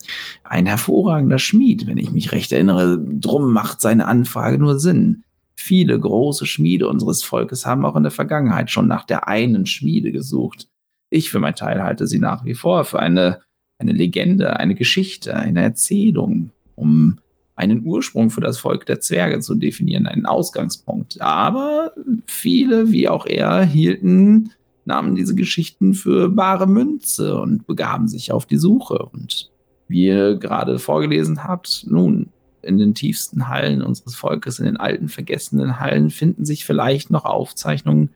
Ein 0.44 0.66
hervorragender 0.66 1.38
Schmied, 1.38 1.87
wenn 1.87 1.98
ich 1.98 2.10
mich 2.10 2.32
recht 2.32 2.52
erinnere. 2.52 2.98
Drum 2.98 3.52
macht 3.52 3.80
seine 3.80 4.06
Anfrage 4.06 4.58
nur 4.58 4.78
Sinn. 4.78 5.25
Viele 5.54 5.98
große 5.98 6.46
Schmiede 6.46 6.88
unseres 6.88 7.22
Volkes 7.22 7.66
haben 7.66 7.84
auch 7.84 7.96
in 7.96 8.04
der 8.04 8.12
Vergangenheit 8.12 8.70
schon 8.70 8.87
nach 8.87 9.04
der 9.04 9.28
einen 9.28 9.66
Schmiede 9.66 10.12
gesucht. 10.12 10.68
Ich 11.10 11.30
für 11.30 11.40
meinen 11.40 11.54
Teil 11.54 11.82
halte 11.82 12.06
sie 12.06 12.18
nach 12.18 12.44
wie 12.44 12.54
vor 12.54 12.84
für 12.84 13.00
eine, 13.00 13.40
eine 13.78 13.92
Legende, 13.92 14.56
eine 14.56 14.75
Geschichte, 14.75 15.34
eine 15.34 15.62
Erzählung, 15.62 16.50
um 16.75 17.18
einen 17.56 17.84
Ursprung 17.84 18.30
für 18.30 18.40
das 18.40 18.58
Volk 18.58 18.87
der 18.87 19.00
Zwerge 19.00 19.40
zu 19.40 19.56
definieren, 19.56 20.06
einen 20.06 20.26
Ausgangspunkt. 20.26 21.20
Aber 21.20 21.92
viele, 22.26 22.92
wie 22.92 23.08
auch 23.08 23.26
er, 23.26 23.64
hielten, 23.64 24.52
nahmen 24.88 25.14
diese 25.14 25.35
Geschichten 25.35 25.95
für 25.95 26.28
bare 26.28 26.66
Münze 26.66 27.38
und 27.38 27.66
begaben 27.66 28.09
sich 28.09 28.33
auf 28.33 28.47
die 28.47 28.57
Suche. 28.57 28.99
Und 29.12 29.50
wie 29.87 30.07
ihr 30.07 30.37
gerade 30.37 30.78
vorgelesen 30.78 31.45
habt, 31.45 31.85
nun, 31.87 32.30
in 32.62 32.78
den 32.78 32.95
tiefsten 32.95 33.49
Hallen 33.49 33.83
unseres 33.83 34.16
Volkes, 34.16 34.59
in 34.59 34.64
den 34.64 34.76
alten 34.76 35.09
vergessenen 35.09 35.78
Hallen, 35.78 36.11
finden 36.11 36.45
sich 36.45 36.64
vielleicht 36.64 37.11
noch 37.11 37.25
Aufzeichnungen, 37.25 38.11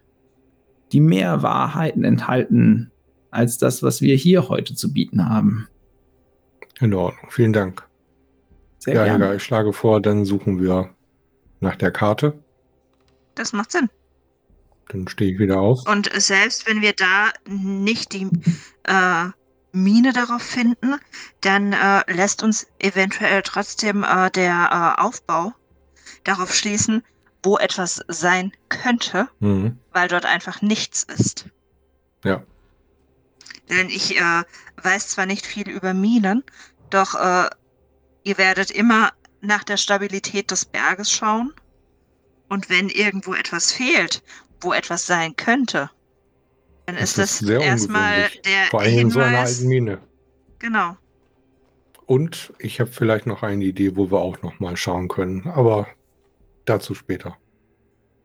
die 0.91 1.01
mehr 1.01 1.43
Wahrheiten 1.43 2.05
enthalten 2.05 2.91
als 3.31 3.59
das, 3.59 3.83
was 3.83 4.01
wir 4.01 4.17
hier 4.17 4.49
heute 4.49 4.75
zu 4.75 4.93
bieten 4.93 5.29
haben. 5.29 5.69
In 6.81 6.93
Ordnung, 6.93 7.31
vielen 7.31 7.53
Dank. 7.53 7.87
Sehr 8.79 8.95
ja, 8.95 9.05
gerne. 9.05 9.25
Helga, 9.25 9.37
ich 9.37 9.43
schlage 9.43 9.73
vor, 9.73 10.01
dann 10.01 10.25
suchen 10.25 10.61
wir 10.61 10.91
nach 11.61 11.77
der 11.77 11.93
Karte. 11.93 12.35
Das 13.35 13.53
macht 13.53 13.73
Sinn. 13.73 13.89
Dann 14.89 15.09
stehe 15.09 15.33
ich 15.33 15.39
wieder 15.39 15.59
auf. 15.61 15.87
Und 15.87 16.11
selbst 16.21 16.67
wenn 16.67 16.83
wir 16.83 16.93
da 16.93 17.31
nicht 17.47 18.13
die 18.13 18.29
äh, 18.85 19.27
Mine 19.73 20.13
darauf 20.13 20.43
finden, 20.43 20.97
dann 21.41 21.73
äh, 21.73 22.03
lässt 22.13 22.43
uns 22.43 22.67
eventuell 22.79 23.43
trotzdem 23.43 24.05
äh, 24.05 24.31
der 24.31 24.97
äh, 24.99 25.01
Aufbau 25.01 25.55
darauf 26.25 26.55
schließen, 26.55 27.03
wo 27.43 27.59
etwas 27.59 28.03
sein 28.09 28.53
könnte, 28.69 29.29
Mhm. 29.41 29.79
weil 29.93 30.09
dort 30.09 30.27
einfach 30.27 30.63
nichts 30.63 31.05
ist. 31.05 31.47
Ja. 32.25 32.43
Denn 33.69 33.89
ich 33.89 34.17
äh, 34.21 34.43
weiß 34.83 35.09
zwar 35.09 35.27
nicht 35.27 35.47
viel 35.47 35.69
über 35.69 35.95
Minen, 35.95 36.45
doch 36.91 37.15
äh, 37.15 37.49
ihr 38.25 38.39
werdet 38.39 38.71
immer 38.71 39.13
nach 39.41 39.65
der 39.65 39.77
Stabilität 39.77 40.51
des 40.51 40.65
Berges 40.65 41.11
schauen. 41.11 41.53
Und 42.49 42.69
wenn 42.69 42.89
irgendwo 42.91 43.35
etwas 43.35 43.73
fehlt, 43.73 44.23
wo 44.63 44.73
etwas 44.73 45.07
sein 45.07 45.35
könnte, 45.37 45.91
dann 46.87 46.97
Das 46.97 47.11
ist 47.11 47.19
das 47.19 47.39
sehr 47.39 47.61
erstmal 47.61 48.29
der 48.45 48.67
Vor 48.71 48.81
allem 48.81 48.99
in 48.99 49.11
so 49.11 49.21
einer 49.21 49.29
Hinweis. 49.31 49.57
alten 49.59 49.69
Mine. 49.69 49.99
genau. 50.59 50.97
Und 52.07 52.53
ich 52.59 52.81
habe 52.81 52.91
vielleicht 52.91 53.27
noch 53.27 53.43
eine 53.43 53.65
Idee, 53.65 53.97
wo 53.97 54.11
wir 54.11 54.19
auch 54.21 54.43
noch 54.43 54.59
mal 54.61 54.77
schauen 54.77 55.09
können. 55.09 55.47
Aber 55.49 55.87
dazu 56.65 56.95
später. 56.95 57.37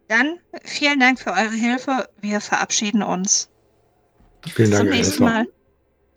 Dann 0.07 0.39
vielen 0.63 0.99
Dank 0.99 1.19
für 1.19 1.31
eure 1.31 1.51
Hilfe. 1.53 2.09
Wir 2.19 2.41
verabschieden 2.41 3.03
uns. 3.03 3.49
Vielen 4.45 4.69
Bis 4.71 4.77
Dank, 4.77 4.89
zum 4.89 4.97
nächsten 4.97 5.23
Elsa. 5.23 5.33
Mal. 5.33 5.47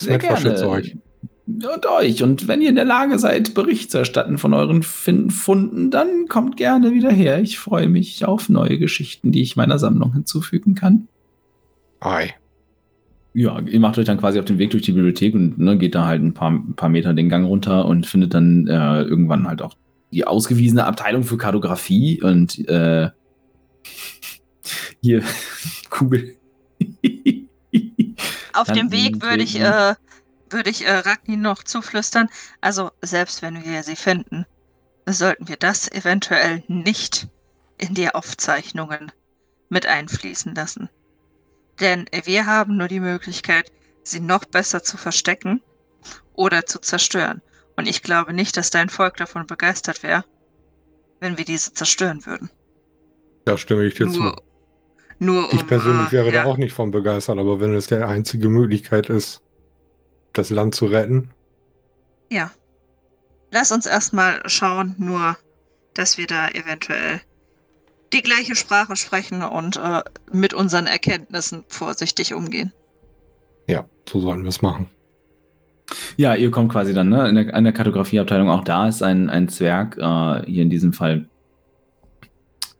Sehr 0.00 0.20
verschützt 0.20 0.62
gerne. 0.62 0.68
euch. 0.68 0.96
Und 1.58 1.86
euch. 1.86 2.22
Und 2.22 2.48
wenn 2.48 2.60
ihr 2.60 2.68
in 2.68 2.76
der 2.76 2.84
Lage 2.84 3.18
seid, 3.18 3.54
Bericht 3.54 3.90
zu 3.90 3.98
erstatten 3.98 4.38
von 4.38 4.54
euren 4.54 4.82
Funden, 4.82 5.90
dann 5.90 6.28
kommt 6.28 6.56
gerne 6.56 6.92
wieder 6.92 7.10
her. 7.10 7.40
Ich 7.40 7.58
freue 7.58 7.88
mich 7.88 8.24
auf 8.24 8.48
neue 8.48 8.78
Geschichten, 8.78 9.32
die 9.32 9.42
ich 9.42 9.56
meiner 9.56 9.78
Sammlung 9.78 10.12
hinzufügen 10.12 10.74
kann. 10.74 11.08
Ei. 12.00 12.34
Ja, 13.32 13.60
ihr 13.60 13.80
macht 13.80 13.98
euch 13.98 14.06
dann 14.06 14.18
quasi 14.18 14.38
auf 14.38 14.44
den 14.44 14.58
Weg 14.58 14.70
durch 14.70 14.82
die 14.82 14.92
Bibliothek 14.92 15.34
und 15.34 15.58
ne, 15.58 15.78
geht 15.78 15.94
da 15.94 16.06
halt 16.06 16.22
ein 16.22 16.34
paar, 16.34 16.50
ein 16.50 16.74
paar 16.74 16.88
Meter 16.88 17.14
den 17.14 17.28
Gang 17.28 17.46
runter 17.46 17.84
und 17.86 18.06
findet 18.06 18.34
dann 18.34 18.66
äh, 18.66 19.02
irgendwann 19.02 19.46
halt 19.46 19.62
auch 19.62 19.74
die 20.12 20.26
ausgewiesene 20.26 20.84
Abteilung 20.84 21.22
für 21.22 21.36
Kartografie 21.36 22.20
und 22.22 22.68
äh, 22.68 23.10
hier 25.02 25.22
Kugel. 25.90 26.36
Auf 28.52 28.66
Dann 28.66 28.76
dem 28.76 28.92
Weg 28.92 29.22
würde 29.22 29.44
ich, 29.44 29.60
äh, 29.60 29.94
würde 30.50 30.70
ich 30.70 30.86
äh, 30.86 30.92
Ragni 30.92 31.36
noch 31.36 31.64
zuflüstern. 31.64 32.28
Also, 32.60 32.90
selbst 33.02 33.42
wenn 33.42 33.64
wir 33.64 33.82
sie 33.82 33.96
finden, 33.96 34.46
sollten 35.06 35.48
wir 35.48 35.56
das 35.56 35.90
eventuell 35.90 36.62
nicht 36.68 37.28
in 37.78 37.94
die 37.94 38.14
Aufzeichnungen 38.14 39.12
mit 39.68 39.86
einfließen 39.86 40.54
lassen. 40.54 40.88
Denn 41.80 42.06
wir 42.24 42.46
haben 42.46 42.76
nur 42.76 42.88
die 42.88 43.00
Möglichkeit, 43.00 43.72
sie 44.02 44.20
noch 44.20 44.44
besser 44.44 44.82
zu 44.82 44.96
verstecken 44.96 45.62
oder 46.34 46.66
zu 46.66 46.78
zerstören. 46.78 47.40
Und 47.76 47.88
ich 47.88 48.02
glaube 48.02 48.32
nicht, 48.32 48.56
dass 48.56 48.70
dein 48.70 48.90
Volk 48.90 49.16
davon 49.16 49.46
begeistert 49.46 50.02
wäre, 50.02 50.24
wenn 51.20 51.38
wir 51.38 51.44
diese 51.44 51.72
zerstören 51.72 52.26
würden. 52.26 52.50
Da 53.44 53.56
stimme 53.56 53.84
ich 53.84 53.94
dir 53.94 54.10
zu. 54.10 54.20
Nur, 54.20 54.42
nur 55.18 55.50
um, 55.50 55.58
Ich 55.58 55.66
persönlich 55.66 56.08
äh, 56.08 56.12
wäre 56.12 56.32
ja. 56.32 56.42
da 56.42 56.44
auch 56.44 56.58
nicht 56.58 56.74
von 56.74 56.90
begeistert, 56.90 57.38
aber 57.38 57.60
wenn 57.60 57.74
es 57.74 57.86
der 57.86 58.08
einzige 58.08 58.48
Möglichkeit 58.48 59.08
ist, 59.08 59.42
das 60.32 60.50
Land 60.50 60.74
zu 60.74 60.86
retten. 60.86 61.30
Ja. 62.30 62.50
Lass 63.52 63.72
uns 63.72 63.86
erstmal 63.86 64.40
schauen, 64.48 64.94
nur, 64.98 65.36
dass 65.94 66.18
wir 66.18 66.26
da 66.26 66.48
eventuell 66.48 67.20
die 68.12 68.22
gleiche 68.22 68.54
Sprache 68.54 68.96
sprechen 68.96 69.42
und 69.42 69.76
äh, 69.76 70.02
mit 70.32 70.54
unseren 70.54 70.86
Erkenntnissen 70.86 71.64
vorsichtig 71.68 72.34
umgehen. 72.34 72.72
Ja, 73.66 73.86
so 74.08 74.20
sollten 74.20 74.42
wir 74.42 74.48
es 74.48 74.62
machen. 74.62 74.88
Ja, 76.16 76.34
ihr 76.34 76.50
kommt 76.50 76.70
quasi 76.70 76.94
dann, 76.94 77.08
ne? 77.08 77.28
In 77.28 77.34
der, 77.34 77.54
in 77.54 77.64
der 77.64 77.72
Kartografieabteilung 77.72 78.48
auch 78.48 78.62
da 78.62 78.88
ist 78.88 79.02
ein, 79.02 79.28
ein 79.30 79.48
Zwerg, 79.48 79.96
äh, 79.98 80.46
hier 80.48 80.62
in 80.62 80.70
diesem 80.70 80.92
Fall 80.92 81.28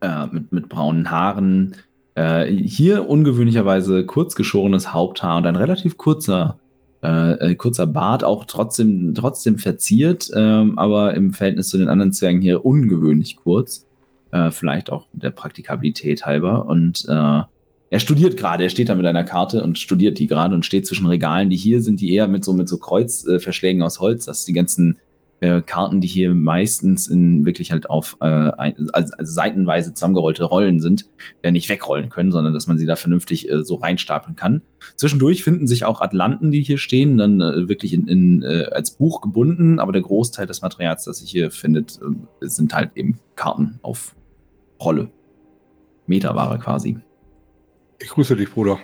äh, 0.01 0.27
mit, 0.27 0.53
mit 0.53 0.69
braunen 0.69 1.11
Haaren. 1.11 1.77
Äh, 2.15 2.47
hier 2.47 3.09
ungewöhnlicherweise 3.09 4.07
kurz 4.07 4.37
geschorenes 4.37 4.93
Haupthaar 4.93 5.39
und 5.39 5.47
ein 5.47 5.57
relativ 5.57 5.97
kurzer, 5.97 6.60
äh, 7.03 7.53
äh, 7.53 7.55
kurzer 7.55 7.87
Bart, 7.87 8.25
auch 8.25 8.45
trotzdem, 8.45 9.15
trotzdem 9.15 9.59
verziert, 9.59 10.31
ähm, 10.35 10.79
aber 10.79 11.15
im 11.15 11.33
Verhältnis 11.33 11.69
zu 11.69 11.79
den 11.79 11.89
anderen 11.89 12.13
Zwergen 12.13 12.41
hier 12.41 12.65
ungewöhnlich 12.65 13.37
kurz. 13.37 13.87
Äh, 14.33 14.51
vielleicht 14.51 14.91
auch 14.91 15.07
der 15.13 15.31
Praktikabilität 15.31 16.25
halber. 16.25 16.67
Und 16.67 17.07
äh, 17.09 17.43
er 17.93 17.99
studiert 17.99 18.37
gerade, 18.37 18.65
er 18.65 18.71
steht 18.71 18.89
da 18.89 18.95
mit 18.95 19.07
einer 19.07 19.25
Karte 19.25 19.63
und 19.65 19.79
studiert 19.79 20.19
die 20.19 20.29
gerade 20.29 20.55
und 20.55 20.65
steht 20.65 20.87
zwischen 20.87 21.07
Regalen, 21.07 21.51
die 21.51 21.57
hier 21.57 21.83
sind, 21.83 22.01
die 22.01 22.15
eher 22.15 22.29
mit 22.29 22.45
so, 22.45 22.53
mit 22.53 22.69
so 22.69 22.79
Kreuzverschlägen 22.79 23.83
aus 23.83 23.99
Holz, 23.99 24.27
dass 24.27 24.45
die 24.45 24.53
ganzen 24.53 24.99
äh, 25.41 25.63
Karten, 25.63 26.01
die 26.01 26.07
hier 26.07 26.35
meistens 26.35 27.09
in 27.09 27.45
wirklich 27.45 27.73
halt 27.73 27.89
auf 27.89 28.17
äh, 28.21 28.25
also, 28.25 28.91
also 28.93 29.33
seitenweise 29.33 29.95
zusammengerollte 29.95 30.45
Rollen 30.45 30.81
sind, 30.81 31.07
äh, 31.43 31.51
nicht 31.51 31.69
wegrollen 31.69 32.11
können, 32.11 32.31
sondern 32.31 32.53
dass 32.53 32.67
man 32.67 32.79
sie 32.79 32.87
da 32.87 32.97
vernünftig 32.97 33.51
äh, 33.51 33.65
so 33.65 33.77
reinstapeln 33.77 34.37
kann. 34.37 34.63
Zwischendurch 34.97 35.43
finden 35.43 35.67
sich 35.67 35.85
auch 35.85 36.01
Atlanten, 36.01 36.51
die 36.51 36.63
hier 36.63 36.79
stehen, 36.79 37.17
dann 37.17 37.41
äh, 37.41 37.69
wirklich 37.69 37.93
in, 37.93 38.07
in, 38.07 38.43
äh, 38.43 38.67
als 38.71 38.93
Buch 38.93 39.21
gebunden, 39.21 39.79
aber 39.79 39.93
der 39.93 40.03
Großteil 40.03 40.47
des 40.47 40.63
Materials, 40.63 41.05
das 41.05 41.19
sich 41.19 41.31
hier 41.31 41.51
findet, 41.51 41.99
äh, 42.03 42.47
sind 42.47 42.75
halt 42.75 42.91
eben 42.95 43.19
Karten 43.35 43.79
auf 43.83 44.15
Rolle. 44.81 45.11
Meterware 46.07 46.59
quasi. 46.59 46.99
Ich 47.99 48.09
grüße 48.09 48.37
dich, 48.37 48.51
Bruder. 48.51 48.79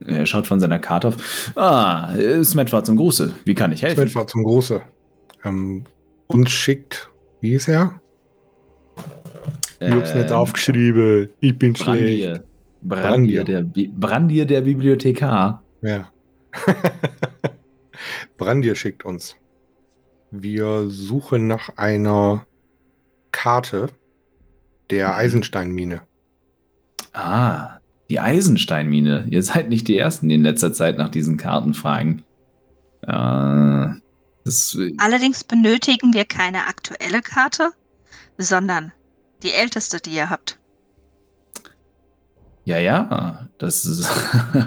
Er 0.00 0.26
schaut 0.26 0.46
von 0.46 0.60
seiner 0.60 0.78
Karte 0.78 1.08
auf. 1.08 1.52
Ah, 1.54 2.14
Smet 2.42 2.72
war 2.72 2.84
zum 2.84 2.96
Gruße. 2.96 3.32
Wie 3.44 3.54
kann 3.54 3.72
ich 3.72 3.82
helfen? 3.82 4.02
Smet 4.02 4.14
war 4.14 4.26
zum 4.26 4.42
Gruße. 4.42 4.82
Ähm, 5.46 5.84
uns 6.26 6.50
schickt, 6.50 7.10
wie 7.40 7.54
ist 7.54 7.68
er? 7.68 8.00
Ich 9.78 9.90
hab's 9.90 10.14
nicht 10.14 10.30
Ähm, 10.30 10.36
aufgeschrieben. 10.36 11.28
Ich 11.40 11.56
bin 11.58 11.72
Brandir. 11.74 12.06
schlecht. 12.06 12.42
Brandir, 12.82 13.10
Brandir. 13.10 13.44
der, 13.44 13.62
Bi- 13.62 13.88
Brandir 13.94 14.44
der 14.46 14.60
Bibliothekar. 14.62 15.62
Ja. 15.82 16.10
Brandir 18.36 18.74
schickt 18.74 19.04
uns. 19.04 19.36
Wir 20.30 20.88
suchen 20.88 21.46
nach 21.46 21.70
einer 21.76 22.46
Karte 23.32 23.88
der 24.90 25.08
Mhm. 25.08 25.14
Eisensteinmine. 25.14 26.02
Ah, 27.12 27.78
die 28.10 28.20
Eisensteinmine. 28.20 29.26
Ihr 29.30 29.42
seid 29.42 29.68
nicht 29.68 29.88
die 29.88 29.98
Ersten, 29.98 30.28
die 30.28 30.34
in 30.36 30.42
letzter 30.42 30.72
Zeit 30.72 30.98
nach 30.98 31.08
diesen 31.08 31.36
Karten 31.36 31.74
fragen. 31.74 32.22
Äh, 33.02 33.88
das, 34.46 34.78
Allerdings 34.98 35.44
benötigen 35.44 36.14
wir 36.14 36.24
keine 36.24 36.66
aktuelle 36.66 37.20
Karte, 37.20 37.70
sondern 38.38 38.92
die 39.42 39.52
älteste, 39.52 39.98
die 40.00 40.10
ihr 40.14 40.30
habt. 40.30 40.58
ja, 42.64 42.78
ja, 42.78 43.48
das 43.58 43.84
ist, 43.84 44.08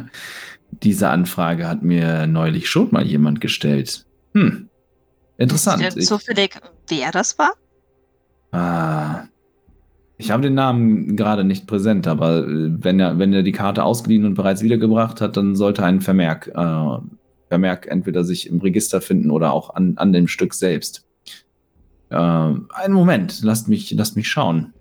diese 0.84 1.10
Anfrage 1.10 1.68
hat 1.68 1.82
mir 1.84 2.28
neulich 2.28 2.70
schon 2.70 2.90
mal 2.92 3.06
jemand 3.06 3.42
gestellt. 3.42 4.06
Hm, 4.34 4.70
interessant. 5.38 5.96
Ich- 5.98 6.06
zufällig, 6.06 6.56
wer 6.88 7.12
das 7.12 7.38
war? 7.40 7.54
Ah. 8.52 9.24
Ich 10.22 10.32
habe 10.32 10.44
den 10.44 10.54
Namen 10.54 11.16
gerade 11.16 11.46
nicht 11.46 11.66
präsent, 11.66 12.06
aber 12.06 12.40
äh, 12.46 12.70
wenn 12.84 13.00
er, 13.00 13.20
wenn 13.20 13.32
er 13.32 13.42
die 13.44 13.54
Karte 13.54 13.84
ausgeliehen 13.84 14.26
und 14.26 14.34
bereits 14.34 14.62
wiedergebracht 14.62 15.22
hat, 15.22 15.38
dann 15.38 15.56
sollte 15.56 15.84
ein 15.84 16.02
Vermerk, 16.02 16.48
äh, 16.54 16.98
Vermerk 17.50 17.88
entweder 17.88 18.24
sich 18.24 18.48
im 18.48 18.62
Register 18.62 19.02
finden 19.02 19.32
oder 19.32 19.52
auch 19.52 19.76
an, 19.76 19.98
an 19.98 20.14
dem 20.14 20.28
Stück 20.28 20.54
selbst. 20.54 21.06
Äh, 22.10 22.16
einen 22.16 22.94
Moment, 22.94 23.42
lasst 23.44 23.68
mich, 23.68 23.92
lasst 23.92 24.16
mich 24.16 24.30
schauen. 24.30 24.74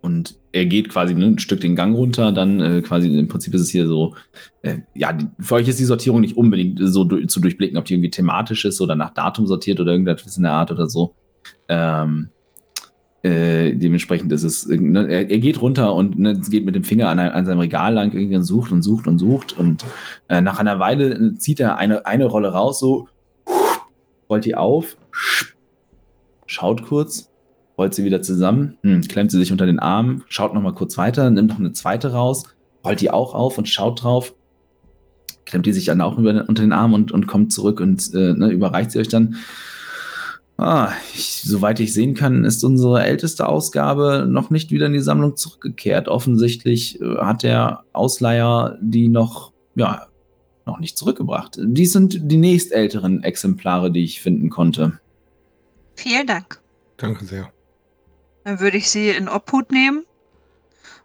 Und 0.00 0.38
er 0.52 0.64
geht 0.66 0.88
quasi 0.88 1.12
ne, 1.14 1.26
ein 1.26 1.38
Stück 1.38 1.60
den 1.60 1.76
Gang 1.76 1.94
runter, 1.94 2.32
dann 2.32 2.60
äh, 2.60 2.82
quasi 2.82 3.08
im 3.08 3.28
Prinzip 3.28 3.52
ist 3.54 3.62
es 3.62 3.70
hier 3.70 3.86
so, 3.86 4.14
äh, 4.62 4.78
ja, 4.94 5.16
für 5.40 5.56
euch 5.56 5.68
ist 5.68 5.80
die 5.80 5.84
Sortierung 5.84 6.20
nicht 6.20 6.36
unbedingt 6.36 6.78
so 6.80 7.04
du, 7.04 7.26
zu 7.26 7.40
durchblicken, 7.40 7.76
ob 7.76 7.84
die 7.84 7.94
irgendwie 7.94 8.10
thematisch 8.10 8.64
ist 8.64 8.80
oder 8.80 8.94
nach 8.94 9.12
Datum 9.12 9.46
sortiert 9.46 9.80
oder 9.80 9.92
irgendetwas 9.92 10.36
in 10.36 10.44
der 10.44 10.52
Art 10.52 10.70
oder 10.70 10.88
so. 10.88 11.14
Ähm, 11.68 12.30
äh, 13.28 13.74
dementsprechend 13.74 14.32
ist 14.32 14.42
es, 14.42 14.66
ne, 14.66 15.06
er, 15.06 15.30
er 15.30 15.38
geht 15.38 15.60
runter 15.60 15.94
und 15.94 16.18
ne, 16.18 16.40
geht 16.48 16.64
mit 16.64 16.74
dem 16.74 16.84
Finger 16.84 17.08
an, 17.10 17.18
an 17.18 17.44
seinem 17.44 17.60
Regal 17.60 17.92
lang 17.92 18.12
irgendwie 18.12 18.36
und 18.36 18.44
sucht 18.44 18.72
und 18.72 18.82
sucht 18.82 19.06
und 19.06 19.18
sucht 19.18 19.58
und 19.58 19.84
äh, 20.28 20.40
nach 20.40 20.58
einer 20.58 20.78
Weile 20.78 21.34
zieht 21.34 21.60
er 21.60 21.76
eine, 21.76 22.06
eine 22.06 22.24
Rolle 22.24 22.48
raus, 22.48 22.78
so 22.80 23.08
rollt 24.30 24.46
die 24.46 24.54
auf, 24.54 24.96
schaut 26.46 26.82
kurz, 26.84 27.30
rollt 27.76 27.94
sie 27.94 28.04
wieder 28.04 28.22
zusammen, 28.22 28.78
hm, 28.82 29.02
klemmt 29.02 29.30
sie 29.30 29.38
sich 29.38 29.52
unter 29.52 29.66
den 29.66 29.78
Arm, 29.78 30.22
schaut 30.28 30.54
noch 30.54 30.62
mal 30.62 30.74
kurz 30.74 30.96
weiter, 30.96 31.28
nimmt 31.28 31.50
noch 31.50 31.58
eine 31.58 31.72
zweite 31.72 32.12
raus, 32.12 32.44
rollt 32.82 33.02
die 33.02 33.10
auch 33.10 33.34
auf 33.34 33.58
und 33.58 33.68
schaut 33.68 34.02
drauf, 34.02 34.34
klemmt 35.44 35.66
die 35.66 35.72
sich 35.74 35.84
dann 35.84 36.00
auch 36.00 36.16
über, 36.16 36.46
unter 36.48 36.62
den 36.62 36.72
Arm 36.72 36.94
und, 36.94 37.12
und 37.12 37.26
kommt 37.26 37.52
zurück 37.52 37.80
und 37.80 38.14
äh, 38.14 38.32
ne, 38.32 38.48
überreicht 38.48 38.92
sie 38.92 39.00
euch 39.00 39.08
dann. 39.08 39.36
Ah, 40.60 40.92
ich, 41.14 41.42
soweit 41.44 41.78
ich 41.78 41.94
sehen 41.94 42.14
kann, 42.14 42.44
ist 42.44 42.64
unsere 42.64 43.04
älteste 43.04 43.48
Ausgabe 43.48 44.26
noch 44.28 44.50
nicht 44.50 44.72
wieder 44.72 44.86
in 44.86 44.92
die 44.92 44.98
Sammlung 44.98 45.36
zurückgekehrt. 45.36 46.08
Offensichtlich 46.08 47.00
äh, 47.00 47.18
hat 47.18 47.44
der 47.44 47.84
Ausleiher 47.92 48.76
die 48.80 49.08
noch, 49.08 49.52
ja, 49.76 50.08
noch 50.66 50.80
nicht 50.80 50.98
zurückgebracht. 50.98 51.60
Dies 51.62 51.92
sind 51.92 52.18
die 52.28 52.36
nächstälteren 52.36 53.22
Exemplare, 53.22 53.92
die 53.92 54.02
ich 54.02 54.20
finden 54.20 54.50
konnte. 54.50 54.98
Vielen 55.94 56.26
Dank. 56.26 56.60
Danke 56.96 57.24
sehr. 57.24 57.52
Dann 58.42 58.58
würde 58.58 58.78
ich 58.78 58.90
sie 58.90 59.10
in 59.10 59.28
Obhut 59.28 59.70
nehmen 59.70 60.04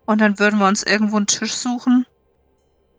und 0.05 0.19
dann 0.19 0.39
würden 0.39 0.57
wir 0.57 0.67
uns 0.67 0.81
irgendwo 0.81 1.17
einen 1.17 1.27
Tisch 1.27 1.53
suchen, 1.53 2.07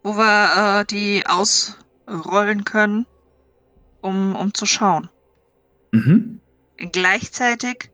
wo 0.04 0.16
wir 0.16 0.82
äh, 0.82 0.84
die 0.84 1.24
ausrollen 1.26 2.62
können, 2.62 3.06
um, 4.02 4.36
um 4.36 4.54
zu 4.54 4.66
schauen. 4.66 5.10
Mhm. 5.90 6.40
Gleichzeitig 6.92 7.90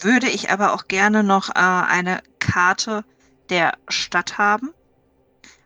würde 0.00 0.28
ich 0.28 0.50
aber 0.50 0.72
auch 0.74 0.88
gerne 0.88 1.22
noch 1.22 1.50
äh, 1.50 1.52
eine 1.54 2.20
Karte 2.38 3.04
der 3.50 3.74
Stadt 3.88 4.38
haben. 4.38 4.70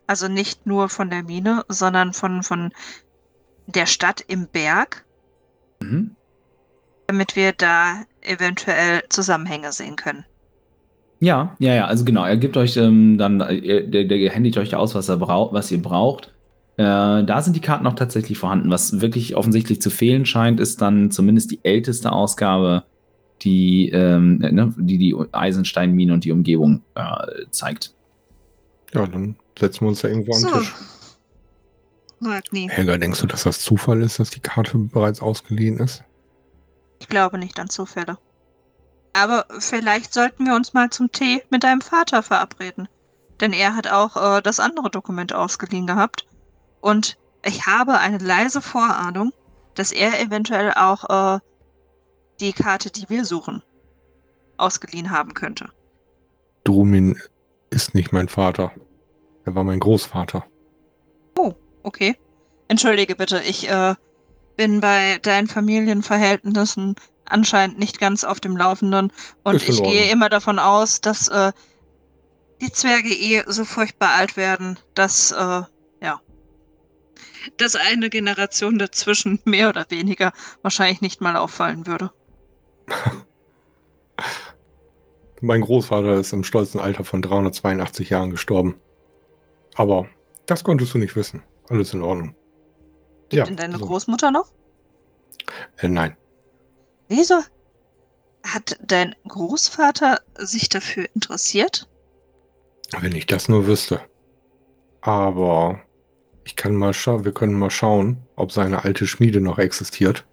Also 0.06 0.28
nicht 0.28 0.66
nur 0.66 0.88
von 0.88 1.10
der 1.10 1.22
Mine, 1.22 1.64
sondern 1.68 2.12
von, 2.12 2.42
von 2.42 2.72
der 3.66 3.86
Stadt 3.86 4.20
im 4.26 4.48
Berg, 4.48 5.04
Mhm. 5.80 6.16
damit 7.06 7.36
wir 7.36 7.52
da 7.52 8.04
eventuell 8.22 9.02
Zusammenhänge 9.08 9.72
sehen 9.72 9.96
können. 9.96 10.24
Ja, 11.20 11.56
ja, 11.58 11.74
ja, 11.74 11.86
also 11.86 12.04
genau, 12.04 12.24
er 12.24 12.36
gibt 12.36 12.56
euch 12.56 12.76
ähm, 12.76 13.18
dann, 13.18 13.40
äh, 13.40 13.88
der, 13.88 14.04
der 14.04 14.30
händigt 14.30 14.58
euch 14.58 14.74
aus, 14.74 14.94
was, 14.94 15.08
er 15.08 15.16
braucht, 15.16 15.54
was 15.54 15.70
ihr 15.70 15.80
braucht. 15.80 16.33
Äh, 16.76 17.24
da 17.24 17.42
sind 17.42 17.54
die 17.54 17.60
Karten 17.60 17.86
auch 17.86 17.94
tatsächlich 17.94 18.38
vorhanden. 18.38 18.70
Was 18.70 19.00
wirklich 19.00 19.36
offensichtlich 19.36 19.80
zu 19.80 19.90
fehlen 19.90 20.26
scheint, 20.26 20.60
ist 20.60 20.80
dann 20.80 21.10
zumindest 21.10 21.50
die 21.50 21.60
älteste 21.62 22.12
Ausgabe, 22.12 22.84
die 23.42 23.90
ähm, 23.90 24.38
ne, 24.38 24.74
die, 24.76 24.98
die 24.98 25.16
Eisensteinmine 25.32 26.12
und 26.12 26.24
die 26.24 26.32
Umgebung 26.32 26.82
äh, 26.94 27.46
zeigt. 27.50 27.94
Ja, 28.92 29.06
dann 29.06 29.36
setzen 29.58 29.82
wir 29.82 29.88
uns 29.88 30.00
da 30.00 30.08
irgendwo 30.08 30.34
an 30.34 30.42
den 30.42 30.50
So. 30.50 30.58
Tisch. 30.58 30.74
Magni, 32.20 32.68
Helga, 32.70 32.96
denkst 32.96 33.20
du, 33.20 33.26
dass 33.26 33.42
das 33.42 33.60
Zufall 33.60 34.00
ist, 34.02 34.18
dass 34.18 34.30
die 34.30 34.40
Karte 34.40 34.78
bereits 34.78 35.20
ausgeliehen 35.20 35.78
ist? 35.78 36.02
ich 37.04 37.08
glaube 37.08 37.38
nicht 37.38 37.60
an 37.60 37.68
Zufälle. 37.68 38.16
Aber 39.12 39.44
vielleicht 39.58 40.14
sollten 40.14 40.46
wir 40.46 40.56
uns 40.56 40.72
mal 40.72 40.88
zum 40.88 41.12
Tee 41.12 41.42
mit 41.50 41.62
deinem 41.62 41.82
Vater 41.82 42.22
verabreden. 42.22 42.88
Denn 43.40 43.52
er 43.52 43.76
hat 43.76 43.88
auch 43.88 44.16
äh, 44.16 44.40
das 44.40 44.58
andere 44.58 44.90
Dokument 44.90 45.34
ausgeliehen 45.34 45.86
gehabt. 45.86 46.26
Und 46.84 47.16
ich 47.42 47.66
habe 47.66 47.98
eine 47.98 48.18
leise 48.18 48.60
Vorahnung, 48.60 49.32
dass 49.74 49.90
er 49.90 50.20
eventuell 50.20 50.74
auch 50.74 51.36
äh, 51.36 51.40
die 52.40 52.52
Karte, 52.52 52.90
die 52.90 53.08
wir 53.08 53.24
suchen, 53.24 53.62
ausgeliehen 54.58 55.10
haben 55.10 55.32
könnte. 55.32 55.70
Drumin 56.64 57.18
ist 57.70 57.94
nicht 57.94 58.12
mein 58.12 58.28
Vater. 58.28 58.70
Er 59.46 59.54
war 59.54 59.64
mein 59.64 59.80
Großvater. 59.80 60.44
Okay. 61.82 62.18
Entschuldige 62.68 63.16
bitte, 63.16 63.40
ich 63.40 63.66
äh, 63.70 63.94
bin 64.58 64.82
bei 64.82 65.18
deinen 65.22 65.48
Familienverhältnissen 65.48 66.96
anscheinend 67.24 67.78
nicht 67.78 67.98
ganz 67.98 68.24
auf 68.24 68.40
dem 68.40 68.58
Laufenden 68.58 69.10
und 69.42 69.66
ich 69.66 69.82
gehe 69.82 70.10
immer 70.10 70.28
davon 70.28 70.58
aus, 70.58 71.00
dass 71.00 71.28
äh, 71.28 71.52
die 72.60 72.70
Zwerge 72.70 73.08
eh 73.08 73.42
so 73.46 73.64
furchtbar 73.64 74.10
alt 74.16 74.36
werden, 74.36 74.78
dass 74.94 75.32
äh. 75.32 75.62
Dass 77.56 77.76
eine 77.76 78.10
Generation 78.10 78.78
dazwischen 78.78 79.40
mehr 79.44 79.68
oder 79.68 79.86
weniger 79.90 80.32
wahrscheinlich 80.62 81.00
nicht 81.00 81.20
mal 81.20 81.36
auffallen 81.36 81.86
würde. 81.86 82.10
Mein 85.40 85.60
Großvater 85.60 86.14
ist 86.14 86.32
im 86.32 86.44
stolzen 86.44 86.80
Alter 86.80 87.04
von 87.04 87.20
382 87.20 88.10
Jahren 88.10 88.30
gestorben. 88.30 88.80
Aber 89.74 90.06
das 90.46 90.64
konntest 90.64 90.94
du 90.94 90.98
nicht 90.98 91.16
wissen. 91.16 91.42
Alles 91.68 91.92
in 91.92 92.02
Ordnung. 92.02 92.34
Lebt 93.24 93.32
Ja, 93.32 93.44
denn 93.44 93.56
deine 93.56 93.78
so. 93.78 93.86
Großmutter 93.86 94.30
noch? 94.30 94.52
Äh, 95.78 95.88
nein. 95.88 96.16
Wieso 97.08 97.42
hat 98.44 98.78
dein 98.82 99.14
Großvater 99.28 100.20
sich 100.38 100.68
dafür 100.68 101.06
interessiert? 101.14 101.88
Wenn 103.00 103.14
ich 103.14 103.26
das 103.26 103.48
nur 103.48 103.66
wüsste. 103.66 104.00
Aber 105.00 105.80
ich 106.44 106.56
kann 106.56 106.74
mal 106.74 106.92
schauen, 106.92 107.24
wir 107.24 107.32
können 107.32 107.58
mal 107.58 107.70
schauen, 107.70 108.18
ob 108.36 108.52
seine 108.52 108.84
alte 108.84 109.06
Schmiede 109.06 109.40
noch 109.40 109.58
existiert. 109.58 110.24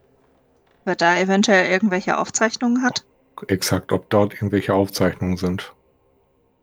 Wer 0.85 0.95
da 0.95 1.17
eventuell 1.17 1.71
irgendwelche 1.71 2.17
Aufzeichnungen 2.17 2.83
hat? 2.83 3.05
Exakt, 3.47 3.91
ob 3.91 4.09
dort 4.09 4.33
irgendwelche 4.33 4.73
Aufzeichnungen 4.73 5.37
sind. 5.37 5.73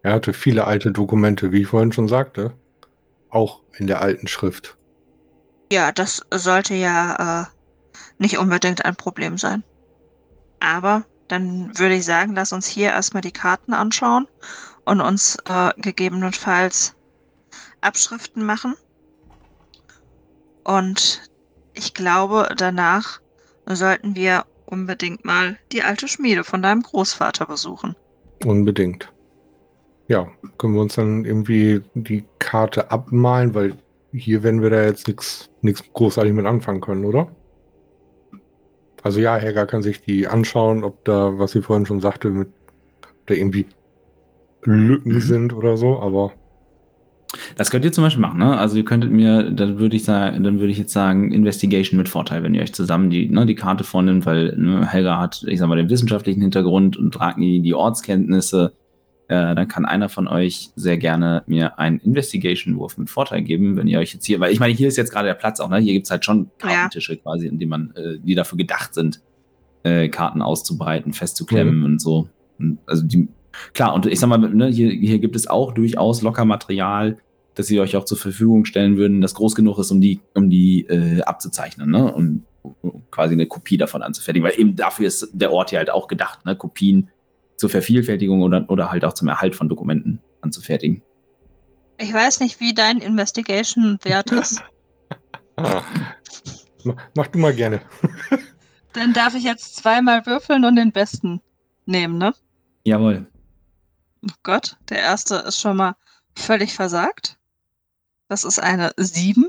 Er 0.03 0.13
hatte 0.13 0.33
viele 0.33 0.67
alte 0.67 0.93
Dokumente, 0.93 1.51
wie 1.53 1.63
ich 1.63 1.69
vorhin 1.69 1.93
schon 1.93 2.09
sagte. 2.09 2.53
Auch 3.31 3.61
in 3.77 3.87
der 3.87 4.01
alten 4.01 4.29
Schrift. 4.29 4.77
Ja, 5.73 5.93
das 5.93 6.25
sollte 6.33 6.75
ja 6.75 7.43
äh, 7.43 7.47
nicht 8.19 8.39
unbedingt 8.39 8.85
ein 8.85 8.97
Problem 8.97 9.39
sein. 9.39 9.65
Aber 10.61 11.05
dann 11.29 11.77
würde 11.79 11.95
ich 11.95 12.05
sagen, 12.05 12.35
lass 12.35 12.53
uns 12.53 12.67
hier 12.67 12.91
erstmal 12.91 13.21
die 13.21 13.33
Karten 13.33 13.75
anschauen 13.75 14.27
und 14.85 15.01
uns 15.01 15.37
äh, 15.49 15.73
gegebenenfalls 15.77 16.95
Abschriften 17.81 18.45
machen. 18.45 18.75
Und 20.69 21.23
ich 21.73 21.95
glaube, 21.95 22.49
danach 22.55 23.21
sollten 23.65 24.15
wir 24.15 24.45
unbedingt 24.67 25.25
mal 25.25 25.59
die 25.73 25.83
alte 25.83 26.09
Schmiede 26.09 26.45
von 26.45 26.61
deinem 26.61 26.83
Großvater 26.83 27.47
besuchen. 27.47 27.97
Unbedingt. 28.45 29.11
Ja, 30.09 30.29
können 30.59 30.75
wir 30.75 30.83
uns 30.83 30.95
dann 30.97 31.25
irgendwie 31.25 31.81
die 31.95 32.25
Karte 32.39 32.91
abmalen, 32.91 33.55
weil 33.55 33.79
hier 34.13 34.43
werden 34.43 34.61
wir 34.61 34.69
da 34.69 34.83
jetzt 34.85 35.09
nichts 35.09 35.49
nichts 35.63 35.83
großartig 35.95 36.35
mit 36.35 36.45
anfangen 36.45 36.83
können, 36.83 37.07
oder? 37.07 37.35
Also 39.03 39.21
ja, 39.21 39.37
Helga 39.37 39.65
kann 39.65 39.83
sich 39.83 40.03
die 40.03 40.27
anschauen, 40.27 40.85
ob 40.85 41.03
da, 41.05 41.39
was 41.39 41.53
sie 41.53 41.63
vorhin 41.63 41.87
schon 41.87 42.01
sagte, 42.01 42.29
mit 42.29 42.49
ob 43.03 43.27
da 43.27 43.35
irgendwie 43.35 43.67
Lücken 44.65 45.15
Mhm. 45.15 45.21
sind 45.21 45.53
oder 45.55 45.79
so, 45.79 45.99
aber 46.01 46.33
Das 47.57 47.71
könnt 47.71 47.85
ihr 47.85 47.93
zum 47.93 48.05
Beispiel 48.05 48.23
machen, 48.23 48.39
ne? 48.39 48.57
Also 48.57 48.77
ihr 48.77 48.85
könntet 48.85 49.11
mir, 49.11 49.51
dann 49.51 49.79
würde 49.79 49.97
ich 49.97 50.05
sagen, 50.05 50.43
dann 50.45 50.61
würde 50.61 50.73
ich 50.73 50.79
jetzt 50.79 50.93
sagen, 50.93 51.31
Investigation 51.31 51.99
mit 51.99 52.09
Vorteil, 52.09 52.43
wenn 52.43 52.55
ihr 52.55 52.63
euch 52.63 52.73
zusammen 52.73 53.11
die, 53.11 53.29
ne, 53.29 53.45
die 53.45 53.55
Karte 53.55 53.85
vornimmt, 53.85 54.25
weil 54.25 54.57
ne, 54.57 54.87
Helga 54.87 55.21
hat, 55.21 55.45
ich 55.47 55.59
sag 55.59 55.69
mal, 55.69 55.77
den 55.77 55.91
wissenschaftlichen 55.91 56.41
Hintergrund 56.41 56.97
und 56.97 57.19
Ragni 57.21 57.61
die 57.61 57.75
Ortskenntnisse. 57.75 58.73
Äh, 59.29 59.55
dann 59.55 59.69
kann 59.69 59.85
einer 59.85 60.09
von 60.09 60.27
euch 60.27 60.71
sehr 60.75 60.97
gerne 60.97 61.43
mir 61.47 61.79
einen 61.79 61.99
Investigation-Wurf 61.99 62.97
mit 62.97 63.11
Vorteil 63.11 63.43
geben, 63.43 63.77
wenn 63.77 63.87
ihr 63.87 63.99
euch 63.99 64.15
jetzt 64.15 64.25
hier, 64.25 64.41
weil 64.41 64.53
ich 64.53 64.59
meine, 64.59 64.73
hier 64.73 64.89
ist 64.89 64.97
jetzt 64.97 65.13
gerade 65.13 65.27
der 65.27 65.35
Platz 65.35 65.61
auch, 65.61 65.69
ne? 65.69 65.77
Hier 65.77 65.93
gibt's 65.93 66.11
halt 66.11 66.25
schon 66.25 66.51
Ja. 66.63 66.69
Kartentische 66.69 67.19
quasi, 67.19 67.47
in 67.47 67.59
denen 67.59 67.71
man, 67.71 67.93
äh, 67.95 68.19
die 68.23 68.35
dafür 68.35 68.57
gedacht 68.57 68.95
sind, 68.95 69.21
äh, 69.83 70.09
Karten 70.09 70.41
auszubreiten, 70.41 71.13
festzuklemmen 71.13 71.85
und 71.85 72.01
so. 72.01 72.31
Und 72.59 72.79
also 72.87 73.05
die, 73.05 73.29
klar, 73.75 73.95
und 73.95 74.07
ich 74.07 74.19
sag 74.21 74.29
mal, 74.29 74.39
ne, 74.39 74.67
hier, 74.69 74.91
hier 74.91 75.19
gibt 75.19 75.37
es 75.37 75.47
auch 75.47 75.73
durchaus 75.73 76.23
locker 76.23 76.45
Material, 76.45 77.19
das 77.55 77.67
sie 77.67 77.81
euch 77.81 77.97
auch 77.97 78.05
zur 78.05 78.19
Verfügung 78.19 78.65
stellen 78.65 78.97
würden, 78.97 79.21
das 79.21 79.35
groß 79.35 79.55
genug 79.55 79.79
ist, 79.79 79.91
um 79.91 80.01
die, 80.01 80.21
um 80.35 80.49
die 80.51 80.87
äh, 80.89 81.23
abzuzeichnen, 81.23 81.91
ne? 81.91 82.13
Und 82.13 82.45
um 82.83 83.03
quasi 83.11 83.35
eine 83.35 83.47
Kopie 83.47 83.77
davon 83.79 84.03
anzufertigen. 84.03 84.47
Weil 84.47 84.59
eben 84.59 84.77
dafür 84.77 85.07
ist 85.07 85.29
der 85.33 85.53
Ort 85.53 85.71
hier 85.71 85.79
halt 85.81 85.91
auch 85.91 86.07
gedacht, 86.09 86.45
ne? 86.45 86.55
Kopien 86.57 87.11
zur 87.57 87.71
Vervielfältigung 87.71 88.43
oder, 88.43 88.65
oder 88.69 88.93
halt 88.93 89.05
auch 89.05 89.13
zum 89.15 89.27
Erhalt 89.29 89.57
von 89.57 89.69
Dokumenten 89.69 90.21
anzufertigen. 90.41 91.03
Ich 92.01 92.13
weiß 92.15 92.39
nicht, 92.41 92.61
wie 92.61 92.75
dein 92.75 92.99
Investigation-Wert 92.99 94.31
ist. 94.33 94.63
ah, 95.57 95.83
ma- 96.85 96.97
mach 97.17 97.27
du 97.27 97.39
mal 97.41 97.53
gerne. 97.53 97.81
Dann 98.93 99.13
darf 99.13 99.35
ich 99.35 99.43
jetzt 99.43 99.75
zweimal 99.75 100.25
würfeln 100.27 100.65
und 100.65 100.77
den 100.77 100.93
besten 100.93 101.41
nehmen, 101.87 102.19
ne? 102.19 102.33
Jawohl. 102.85 103.27
Oh 104.25 104.33
Gott, 104.43 104.77
der 104.89 104.99
erste 104.99 105.37
ist 105.37 105.61
schon 105.61 105.77
mal 105.77 105.97
völlig 106.35 106.75
versagt. 106.75 107.37
Das 108.29 108.45
ist 108.45 108.59
eine 108.59 108.93
7. 108.97 109.47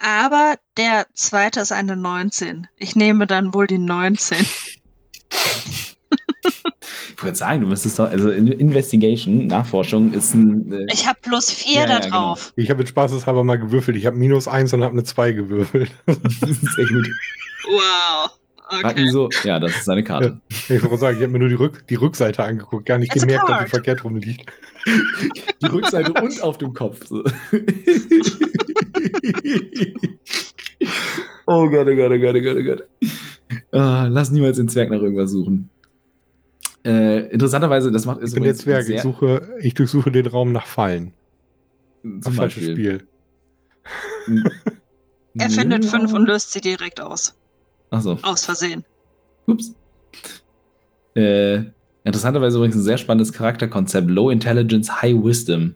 Aber 0.00 0.56
der 0.76 1.06
zweite 1.14 1.60
ist 1.60 1.72
eine 1.72 1.96
19. 1.96 2.66
Ich 2.76 2.96
nehme 2.96 3.26
dann 3.26 3.54
wohl 3.54 3.66
die 3.66 3.78
19. 3.78 4.44
Ich 7.16 7.22
würde 7.22 7.36
sagen, 7.38 7.60
du 7.62 7.68
müsstest 7.68 7.98
doch, 7.98 8.10
also 8.10 8.30
In- 8.30 8.48
Investigation, 8.48 9.46
Nachforschung 9.46 10.12
ist 10.12 10.34
ein. 10.34 10.70
Äh, 10.72 10.86
Ich 10.92 11.06
habe 11.06 11.18
plus 11.22 11.50
4 11.50 11.72
Ja, 11.82 11.86
da 11.86 11.92
ja, 11.94 11.98
genau. 12.00 12.10
drauf. 12.34 12.52
Ich 12.56 12.68
habe 12.70 12.80
jetzt 12.80 12.90
spaßeshalber 12.90 13.44
mal 13.44 13.58
gewürfelt. 13.58 13.96
Ich 13.96 14.04
habe 14.04 14.16
minus 14.16 14.46
eins 14.48 14.72
und 14.74 14.82
habe 14.82 14.92
eine 14.92 15.04
2 15.04 15.32
gewürfelt. 15.32 15.90
sehr 16.06 16.86
gut. 16.86 17.08
Wow. 17.68 18.30
Okay. 18.82 19.08
so, 19.08 19.28
ja, 19.44 19.60
das 19.60 19.72
ist 19.72 19.84
seine 19.84 20.02
Karte. 20.02 20.40
Ich 20.48 20.82
wollte 20.82 20.98
sagen, 20.98 21.16
ich 21.18 21.22
habe 21.22 21.32
mir 21.32 21.38
nur 21.40 21.48
die, 21.48 21.54
Rück 21.54 21.86
die 21.88 21.94
Rückseite 21.96 22.42
angeguckt, 22.42 22.86
gar 22.86 22.98
nicht 22.98 23.14
It's 23.14 23.22
a 23.22 23.26
gemerkt, 23.26 23.48
dass 23.48 23.64
die 23.64 23.70
verkehrt 23.70 24.04
rumliegt. 24.04 24.50
Die 25.62 25.66
Rückseite 25.66 26.12
und 26.12 26.42
auf 26.42 26.58
dem 26.58 26.74
Kopf. 26.74 27.06
So. 27.06 27.24
oh 31.46 31.70
Gott, 31.70 31.86
oh 31.88 31.96
Gott, 31.96 32.12
oh 32.12 32.18
Gott, 32.18 32.36
oh 32.36 32.42
Gott, 32.42 32.56
oh 32.58 32.62
Gott. 32.62 32.82
Ah, 33.72 34.06
lass 34.10 34.30
niemals 34.30 34.58
den 34.58 34.68
Zwerg 34.68 34.90
nach 34.90 35.00
irgendwas 35.00 35.30
suchen. 35.30 35.70
Äh, 36.84 37.28
interessanterweise, 37.28 37.90
das 37.90 38.04
macht 38.04 38.20
Ich 38.22 38.34
bin 38.34 38.42
der 38.42 38.54
Zwerg, 38.54 38.86
ich, 38.88 39.00
suche, 39.00 39.56
ich 39.60 39.72
durchsuche 39.72 40.12
den 40.12 40.26
Raum 40.26 40.52
nach 40.52 40.66
Fallen. 40.66 41.14
zum 42.02 42.20
Ach, 42.26 42.32
falsches 42.34 42.66
Beispiel. 42.66 43.06
Spiel. 44.24 44.48
Er 45.36 45.50
findet 45.50 45.84
5 45.84 46.12
und 46.12 46.26
löst 46.26 46.52
sie 46.52 46.60
direkt 46.60 47.00
aus. 47.00 47.34
Achso. 47.94 48.18
Aus 48.22 48.44
Versehen. 48.44 48.84
Ups. 49.46 49.74
Äh, 51.14 51.62
interessanterweise 52.02 52.56
übrigens 52.56 52.76
ein 52.76 52.82
sehr 52.82 52.98
spannendes 52.98 53.32
Charakterkonzept. 53.32 54.10
Low 54.10 54.30
Intelligence, 54.30 55.00
High 55.02 55.22
Wisdom. 55.22 55.74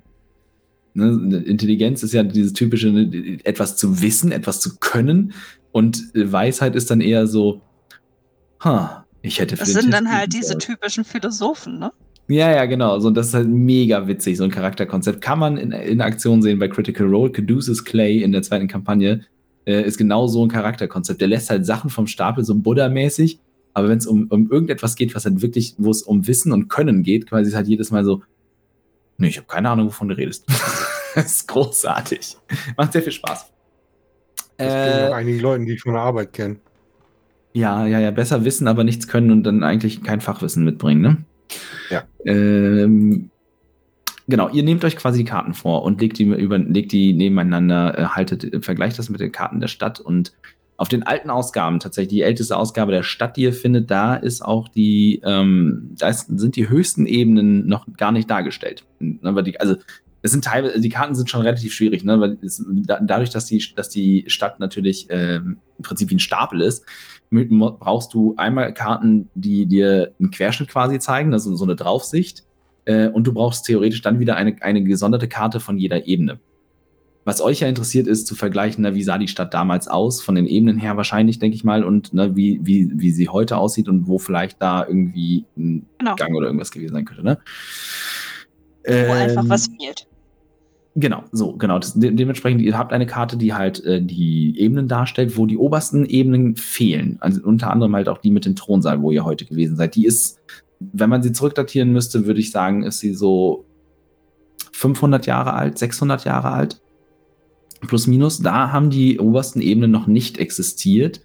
Ne, 0.94 1.42
Intelligenz 1.46 2.02
ist 2.02 2.12
ja 2.12 2.22
dieses 2.24 2.54
typische, 2.54 2.88
ne, 2.88 3.38
etwas 3.44 3.76
zu 3.76 4.02
wissen, 4.02 4.32
etwas 4.32 4.60
zu 4.60 4.78
können. 4.78 5.32
Und 5.70 6.02
Weisheit 6.14 6.74
ist 6.74 6.90
dann 6.90 7.00
eher 7.00 7.26
so, 7.26 7.60
ha, 8.64 9.06
ich 9.22 9.38
hätte 9.38 9.56
Das 9.56 9.72
sind 9.72 9.92
dann 9.92 10.10
halt 10.10 10.32
diese 10.32 10.58
typischen 10.58 11.04
Philosophen, 11.04 11.78
ne? 11.78 11.92
Ja, 12.30 12.50
ja, 12.50 12.66
genau. 12.66 12.98
So, 12.98 13.10
das 13.10 13.28
ist 13.28 13.34
halt 13.34 13.48
mega 13.48 14.06
witzig, 14.06 14.36
so 14.36 14.44
ein 14.44 14.50
Charakterkonzept. 14.50 15.22
Kann 15.22 15.38
man 15.38 15.56
in, 15.56 15.72
in 15.72 16.00
Aktion 16.02 16.42
sehen 16.42 16.58
bei 16.58 16.68
Critical 16.68 17.06
Role. 17.06 17.30
Caduceus 17.32 17.84
Clay 17.84 18.22
in 18.22 18.32
der 18.32 18.42
zweiten 18.42 18.68
Kampagne 18.68 19.24
äh, 19.68 19.82
ist 19.82 19.98
genau 19.98 20.26
so 20.26 20.44
ein 20.44 20.48
Charakterkonzept. 20.48 21.20
Der 21.20 21.28
lässt 21.28 21.50
halt 21.50 21.66
Sachen 21.66 21.90
vom 21.90 22.06
Stapel, 22.06 22.42
so 22.42 22.54
Buddha-mäßig. 22.54 23.38
Aber 23.74 23.90
wenn 23.90 23.98
es 23.98 24.06
um, 24.06 24.26
um 24.30 24.50
irgendetwas 24.50 24.96
geht, 24.96 25.14
was 25.14 25.26
halt 25.26 25.42
wirklich, 25.42 25.74
wo 25.76 25.90
es 25.90 26.02
um 26.02 26.26
Wissen 26.26 26.52
und 26.52 26.68
Können 26.68 27.02
geht, 27.02 27.28
quasi 27.28 27.50
ist 27.50 27.54
halt 27.54 27.68
jedes 27.68 27.90
Mal 27.90 28.02
so, 28.02 28.22
nee, 29.18 29.28
ich 29.28 29.36
habe 29.36 29.46
keine 29.46 29.68
Ahnung, 29.68 29.88
wovon 29.88 30.08
du 30.08 30.16
redest. 30.16 30.46
das 31.14 31.26
ist 31.26 31.48
großartig. 31.48 32.38
Macht 32.78 32.94
sehr 32.94 33.02
viel 33.02 33.12
Spaß. 33.12 33.52
Das 34.56 34.72
Äh, 34.72 35.10
nach 35.10 35.16
einigen 35.16 35.40
Leuten, 35.40 35.66
die 35.66 35.74
ich 35.74 35.82
von 35.82 35.92
der 35.92 36.02
Arbeit 36.02 36.32
kenne. 36.32 36.56
ja, 37.52 37.86
ja, 37.86 38.00
ja, 38.00 38.10
besser 38.10 38.44
wissen, 38.44 38.68
aber 38.68 38.84
nichts 38.84 39.06
können 39.06 39.30
und 39.30 39.42
dann 39.44 39.62
eigentlich 39.62 40.02
kein 40.02 40.22
Fachwissen 40.22 40.64
mitbringen, 40.64 41.02
ne? 41.02 41.16
Ja. 41.90 42.04
Ähm, 42.24 43.30
genau, 44.28 44.48
ihr 44.50 44.62
nehmt 44.62 44.84
euch 44.84 44.96
quasi 44.96 45.18
die 45.18 45.24
Karten 45.24 45.54
vor 45.54 45.82
und 45.82 46.00
legt 46.00 46.18
die, 46.18 46.24
über, 46.24 46.58
legt 46.58 46.92
die 46.92 47.12
nebeneinander, 47.12 47.98
äh, 47.98 48.04
haltet, 48.04 48.44
äh, 48.44 48.60
vergleicht 48.60 48.98
das 48.98 49.08
mit 49.08 49.20
den 49.20 49.32
Karten 49.32 49.60
der 49.60 49.68
Stadt 49.68 49.98
und 49.98 50.32
auf 50.76 50.88
den 50.88 51.02
alten 51.02 51.28
Ausgaben, 51.28 51.80
tatsächlich 51.80 52.10
die 52.10 52.22
älteste 52.22 52.56
Ausgabe 52.56 52.92
der 52.92 53.02
Stadt, 53.02 53.36
die 53.36 53.42
ihr 53.42 53.52
findet, 53.52 53.90
da 53.90 54.14
ist 54.14 54.44
auch 54.44 54.68
die, 54.68 55.20
ähm, 55.24 55.90
da 55.98 56.08
ist, 56.08 56.26
sind 56.38 56.54
die 56.54 56.68
höchsten 56.68 57.04
Ebenen 57.04 57.66
noch 57.66 57.84
gar 57.96 58.12
nicht 58.12 58.30
dargestellt. 58.30 58.84
Ne, 59.00 59.42
die, 59.42 59.58
also 59.58 59.74
es 60.22 60.30
sind 60.30 60.44
teilweise, 60.44 60.80
die 60.80 60.88
Karten 60.88 61.16
sind 61.16 61.30
schon 61.30 61.42
relativ 61.42 61.74
schwierig, 61.74 62.04
ne? 62.04 62.20
weil 62.20 62.38
es, 62.42 62.64
da, 62.68 63.00
dadurch, 63.00 63.30
dass 63.30 63.46
die, 63.46 63.64
dass 63.74 63.88
die 63.88 64.24
Stadt 64.28 64.60
natürlich 64.60 65.06
ähm, 65.10 65.58
im 65.78 65.82
Prinzip 65.82 66.10
wie 66.10 66.16
ein 66.16 66.20
Stapel 66.20 66.60
ist, 66.60 66.84
brauchst 67.30 68.14
du 68.14 68.34
einmal 68.36 68.72
Karten, 68.72 69.28
die 69.34 69.66
dir 69.66 70.12
einen 70.18 70.30
Querschnitt 70.30 70.68
quasi 70.68 70.98
zeigen, 70.98 71.32
also 71.32 71.54
so 71.56 71.64
eine 71.64 71.76
Draufsicht, 71.76 72.44
äh, 72.88 73.08
und 73.08 73.26
du 73.26 73.32
brauchst 73.32 73.66
theoretisch 73.66 74.00
dann 74.00 74.18
wieder 74.18 74.36
eine, 74.36 74.56
eine 74.62 74.82
gesonderte 74.82 75.28
Karte 75.28 75.60
von 75.60 75.78
jeder 75.78 76.06
Ebene. 76.06 76.40
Was 77.24 77.42
euch 77.42 77.60
ja 77.60 77.68
interessiert 77.68 78.06
ist, 78.06 78.26
zu 78.26 78.34
vergleichen, 78.34 78.82
na, 78.82 78.94
wie 78.94 79.02
sah 79.02 79.18
die 79.18 79.28
Stadt 79.28 79.52
damals 79.52 79.86
aus, 79.86 80.22
von 80.22 80.34
den 80.34 80.46
Ebenen 80.46 80.78
her 80.78 80.96
wahrscheinlich, 80.96 81.38
denke 81.38 81.54
ich 81.54 81.62
mal, 81.62 81.84
und 81.84 82.14
ne, 82.14 82.34
wie, 82.34 82.60
wie, 82.62 82.90
wie 82.94 83.10
sie 83.10 83.28
heute 83.28 83.58
aussieht 83.58 83.88
und 83.88 84.08
wo 84.08 84.18
vielleicht 84.18 84.62
da 84.62 84.86
irgendwie 84.86 85.44
ein 85.56 85.86
Genau. 85.98 86.14
Gang 86.16 86.34
oder 86.34 86.46
irgendwas 86.46 86.70
gewesen 86.70 86.94
sein 86.94 87.04
könnte. 87.04 87.22
Ne? 87.22 87.38
Wo 88.84 89.12
einfach 89.12 89.42
Ähm, 89.42 89.50
was 89.50 89.66
fehlt. 89.66 90.06
Genau, 90.94 91.24
so, 91.30 91.52
genau. 91.56 91.78
Das, 91.78 91.92
de 91.92 92.10
dementsprechend, 92.10 92.62
ihr 92.62 92.76
habt 92.78 92.94
eine 92.94 93.06
Karte, 93.06 93.36
die 93.36 93.52
halt 93.52 93.84
äh, 93.84 94.02
die 94.02 94.58
Ebenen 94.58 94.88
darstellt, 94.88 95.36
wo 95.36 95.44
die 95.44 95.58
obersten 95.58 96.06
Ebenen 96.06 96.56
fehlen. 96.56 97.18
Also 97.20 97.42
unter 97.42 97.70
anderem 97.70 97.94
halt 97.94 98.08
auch 98.08 98.18
die 98.18 98.30
mit 98.30 98.46
dem 98.46 98.56
Thronsaal, 98.56 99.02
wo 99.02 99.10
ihr 99.10 99.24
heute 99.26 99.44
gewesen 99.44 99.76
seid. 99.76 99.94
Die 99.94 100.06
ist, 100.06 100.40
wenn 100.80 101.10
man 101.10 101.22
sie 101.22 101.32
zurückdatieren 101.32 101.92
müsste, 101.92 102.26
würde 102.26 102.40
ich 102.40 102.50
sagen, 102.50 102.82
ist 102.84 103.00
sie 103.00 103.14
so 103.14 103.64
500 104.72 105.26
Jahre 105.26 105.54
alt, 105.54 105.78
600 105.78 106.24
Jahre 106.24 106.50
alt. 106.50 106.80
Plus 107.86 108.06
minus. 108.06 108.40
Da 108.40 108.72
haben 108.72 108.90
die 108.90 109.20
obersten 109.20 109.60
Ebenen 109.60 109.90
noch 109.90 110.06
nicht 110.06 110.38
existiert. 110.38 111.20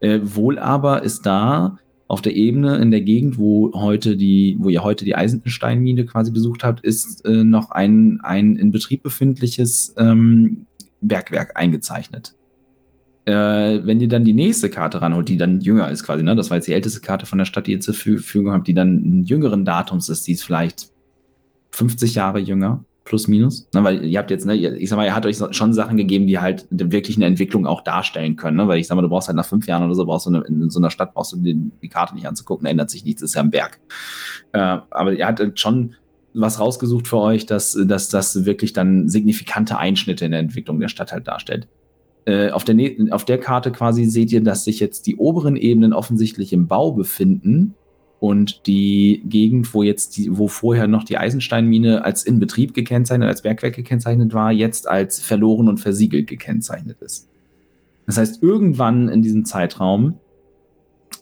Äh, 0.00 0.20
wohl 0.22 0.58
aber 0.58 1.02
ist 1.02 1.22
da 1.26 1.78
auf 2.08 2.20
der 2.20 2.34
Ebene 2.34 2.76
in 2.76 2.90
der 2.90 3.00
Gegend, 3.00 3.38
wo 3.38 3.72
heute 3.72 4.16
die, 4.16 4.56
wo 4.58 4.68
ihr 4.68 4.82
heute 4.82 5.04
die 5.04 5.14
Eisensteinmine 5.14 6.04
quasi 6.04 6.30
besucht 6.30 6.64
habt, 6.64 6.84
ist 6.84 7.24
äh, 7.24 7.44
noch 7.44 7.70
ein, 7.70 8.20
ein 8.22 8.56
in 8.56 8.72
Betrieb 8.72 9.02
befindliches 9.02 9.94
ähm, 9.96 10.66
Bergwerk 11.00 11.56
eingezeichnet. 11.56 12.34
Äh, 13.24 13.32
wenn 13.84 14.00
ihr 14.00 14.08
dann 14.08 14.24
die 14.24 14.32
nächste 14.32 14.68
Karte 14.68 15.00
ranholt, 15.00 15.28
die 15.28 15.36
dann 15.36 15.60
jünger 15.60 15.90
ist 15.90 16.02
quasi, 16.04 16.22
ne? 16.22 16.34
das 16.34 16.50
war 16.50 16.56
jetzt 16.56 16.66
die 16.66 16.72
älteste 16.72 17.00
Karte 17.00 17.26
von 17.26 17.38
der 17.38 17.44
Stadt, 17.44 17.66
die 17.66 17.72
ihr 17.72 17.80
zur 17.80 17.94
Verfügung 17.94 18.52
habt, 18.52 18.66
die 18.66 18.74
dann 18.74 18.88
einen 18.88 19.24
jüngeren 19.24 19.64
Datums 19.64 20.08
ist, 20.08 20.26
die 20.26 20.32
ist 20.32 20.42
vielleicht 20.42 20.90
50 21.70 22.16
Jahre 22.16 22.40
jünger, 22.40 22.84
plus 23.04 23.28
minus. 23.28 23.68
Ne, 23.74 23.82
weil 23.84 24.04
ihr 24.04 24.18
habt 24.18 24.30
jetzt, 24.30 24.46
ne, 24.46 24.54
ich 24.54 24.88
sag 24.88 24.96
mal, 24.96 25.06
ihr 25.06 25.14
hat 25.14 25.26
euch 25.26 25.38
schon 25.50 25.72
Sachen 25.72 25.96
gegeben, 25.96 26.26
die 26.26 26.38
halt 26.38 26.66
wirklich 26.70 27.16
eine 27.16 27.26
Entwicklung 27.26 27.66
auch 27.66 27.82
darstellen 27.82 28.36
können. 28.36 28.56
Ne? 28.56 28.68
Weil 28.68 28.78
ich 28.78 28.86
sag 28.86 28.96
mal, 28.96 29.02
du 29.02 29.08
brauchst 29.08 29.28
halt 29.28 29.36
nach 29.36 29.46
fünf 29.46 29.66
Jahren 29.66 29.84
oder 29.84 29.94
so, 29.94 30.04
brauchst 30.04 30.26
du 30.26 30.30
eine, 30.30 30.44
in 30.44 30.70
so 30.70 30.78
einer 30.78 30.90
Stadt, 30.90 31.14
brauchst 31.14 31.32
du 31.32 31.36
die, 31.38 31.70
die 31.80 31.88
Karte 31.88 32.14
nicht 32.14 32.26
anzugucken, 32.26 32.66
ändert 32.66 32.90
sich 32.90 33.04
nichts, 33.04 33.22
ist 33.22 33.34
ja 33.34 33.42
ein 33.42 33.50
Berg. 33.50 33.80
Äh, 34.52 34.78
aber 34.90 35.12
ihr 35.12 35.26
hattet 35.26 35.58
schon 35.58 35.94
was 36.34 36.60
rausgesucht 36.60 37.08
für 37.08 37.18
euch, 37.18 37.44
dass, 37.46 37.76
dass 37.86 38.08
das 38.08 38.44
wirklich 38.44 38.72
dann 38.72 39.08
signifikante 39.08 39.76
Einschnitte 39.76 40.24
in 40.24 40.30
der 40.30 40.40
Entwicklung 40.40 40.80
der 40.80 40.88
Stadt 40.88 41.12
halt 41.12 41.28
darstellt. 41.28 41.68
Äh, 42.24 42.50
auf, 42.50 42.64
der, 42.64 42.76
auf 43.10 43.24
der 43.24 43.38
Karte 43.38 43.72
quasi 43.72 44.04
seht 44.04 44.30
ihr, 44.32 44.42
dass 44.42 44.64
sich 44.64 44.78
jetzt 44.78 45.06
die 45.06 45.16
oberen 45.16 45.56
Ebenen 45.56 45.92
offensichtlich 45.92 46.52
im 46.52 46.68
Bau 46.68 46.92
befinden 46.92 47.74
und 48.20 48.68
die 48.68 49.24
Gegend, 49.26 49.74
wo 49.74 49.82
jetzt 49.82 50.16
die, 50.16 50.38
wo 50.38 50.46
vorher 50.46 50.86
noch 50.86 51.02
die 51.02 51.18
Eisensteinmine 51.18 52.04
als 52.04 52.22
in 52.22 52.38
Betrieb 52.38 52.74
gekennzeichnet, 52.74 53.28
als 53.28 53.42
Bergwerk 53.42 53.74
gekennzeichnet 53.74 54.32
war, 54.32 54.52
jetzt 54.52 54.88
als 54.88 55.20
verloren 55.20 55.68
und 55.68 55.78
versiegelt 55.78 56.28
gekennzeichnet 56.28 57.02
ist. 57.02 57.28
Das 58.06 58.18
heißt, 58.18 58.40
irgendwann 58.40 59.08
in 59.08 59.22
diesem 59.22 59.44
Zeitraum, 59.44 60.14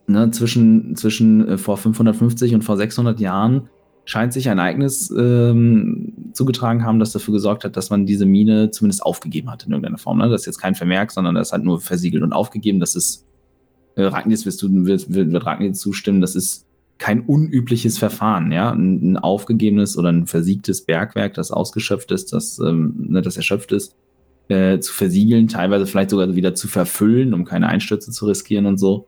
ne, 0.06 0.30
zwischen, 0.30 0.94
zwischen 0.96 1.48
äh, 1.48 1.56
vor 1.56 1.78
550 1.78 2.54
und 2.54 2.64
vor 2.64 2.76
600 2.76 3.18
Jahren, 3.20 3.70
scheint 4.10 4.32
sich 4.32 4.48
ein 4.48 4.58
Ereignis 4.58 5.08
ähm, 5.16 6.12
zugetragen 6.32 6.84
haben, 6.84 6.98
das 6.98 7.12
dafür 7.12 7.32
gesorgt 7.32 7.62
hat, 7.62 7.76
dass 7.76 7.90
man 7.90 8.06
diese 8.06 8.26
Mine 8.26 8.72
zumindest 8.72 9.04
aufgegeben 9.04 9.48
hat 9.50 9.64
in 9.64 9.70
irgendeiner 9.70 9.98
Form. 9.98 10.18
Ne? 10.18 10.28
Das 10.28 10.42
ist 10.42 10.46
jetzt 10.46 10.60
kein 10.60 10.74
Vermerk, 10.74 11.12
sondern 11.12 11.36
das 11.36 11.52
hat 11.52 11.62
nur 11.62 11.80
versiegelt 11.80 12.24
und 12.24 12.32
aufgegeben. 12.32 12.80
Das 12.80 12.96
ist, 12.96 13.24
äh, 13.94 14.02
Ragnis, 14.02 14.44
wirst 14.46 14.62
du, 14.62 14.84
wird, 14.84 15.14
wird, 15.14 15.46
Ragnis 15.46 15.78
zustimmen, 15.78 16.20
das 16.20 16.34
ist 16.34 16.66
kein 16.98 17.20
unübliches 17.20 17.98
Verfahren, 17.98 18.50
ja. 18.50 18.72
Ein, 18.72 19.12
ein, 19.12 19.16
aufgegebenes 19.16 19.96
oder 19.96 20.08
ein 20.08 20.26
versiegtes 20.26 20.84
Bergwerk, 20.84 21.34
das 21.34 21.52
ausgeschöpft 21.52 22.10
ist, 22.10 22.32
das, 22.32 22.58
ähm, 22.58 22.94
ne, 23.10 23.22
das 23.22 23.36
erschöpft 23.36 23.70
ist, 23.70 23.94
äh, 24.48 24.80
zu 24.80 24.92
versiegeln, 24.92 25.46
teilweise 25.46 25.86
vielleicht 25.86 26.10
sogar 26.10 26.34
wieder 26.34 26.56
zu 26.56 26.66
verfüllen, 26.66 27.32
um 27.32 27.44
keine 27.44 27.68
Einstürze 27.68 28.10
zu 28.10 28.26
riskieren 28.26 28.66
und 28.66 28.78
so. 28.78 29.06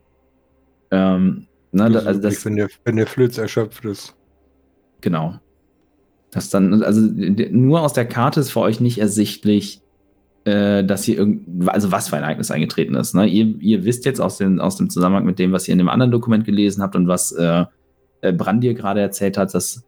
Ähm, 0.93 1.49
ne, 1.73 1.91
das 1.91 2.07
also 2.07 2.21
das, 2.21 2.45
wenn, 2.45 2.55
der, 2.55 2.69
wenn 2.85 2.95
der 2.95 3.09
Flöz 3.09 3.37
erschöpft 3.37 3.85
ist. 3.85 4.15
Genau. 5.03 5.35
Das 6.31 6.49
dann, 6.49 6.83
also 6.83 7.01
nur 7.03 7.83
aus 7.83 7.93
der 7.93 8.07
Karte 8.07 8.41
ist 8.41 8.51
für 8.51 8.61
euch 8.61 8.81
nicht 8.81 8.99
ersichtlich, 8.99 9.83
äh, 10.45 10.83
dass 10.83 11.05
hier 11.05 11.19
irgend, 11.19 11.69
also 11.69 11.93
was 11.93 12.09
für 12.09 12.17
ein 12.17 12.23
Ereignis 12.23 12.51
eingetreten 12.51 12.95
ist. 12.95 13.15
Ne? 13.15 13.27
Ihr, 13.27 13.61
ihr 13.61 13.85
wisst 13.85 14.07
jetzt 14.07 14.21
aus, 14.21 14.39
den, 14.39 14.59
aus 14.59 14.77
dem 14.77 14.89
Zusammenhang 14.89 15.27
mit 15.27 15.39
dem, 15.39 15.53
was 15.53 15.69
ihr 15.69 15.73
in 15.73 15.79
dem 15.79 15.91
anderen 15.91 16.11
Dokument 16.11 16.47
gelesen 16.47 16.83
habt 16.83 16.97
und 16.97 17.07
was 17.07 17.33
äh, 17.33 17.67
äh, 18.23 18.33
Brandir 18.33 18.73
gerade 18.73 19.01
erzählt 19.01 19.37
hat, 19.37 19.53
dass 19.53 19.85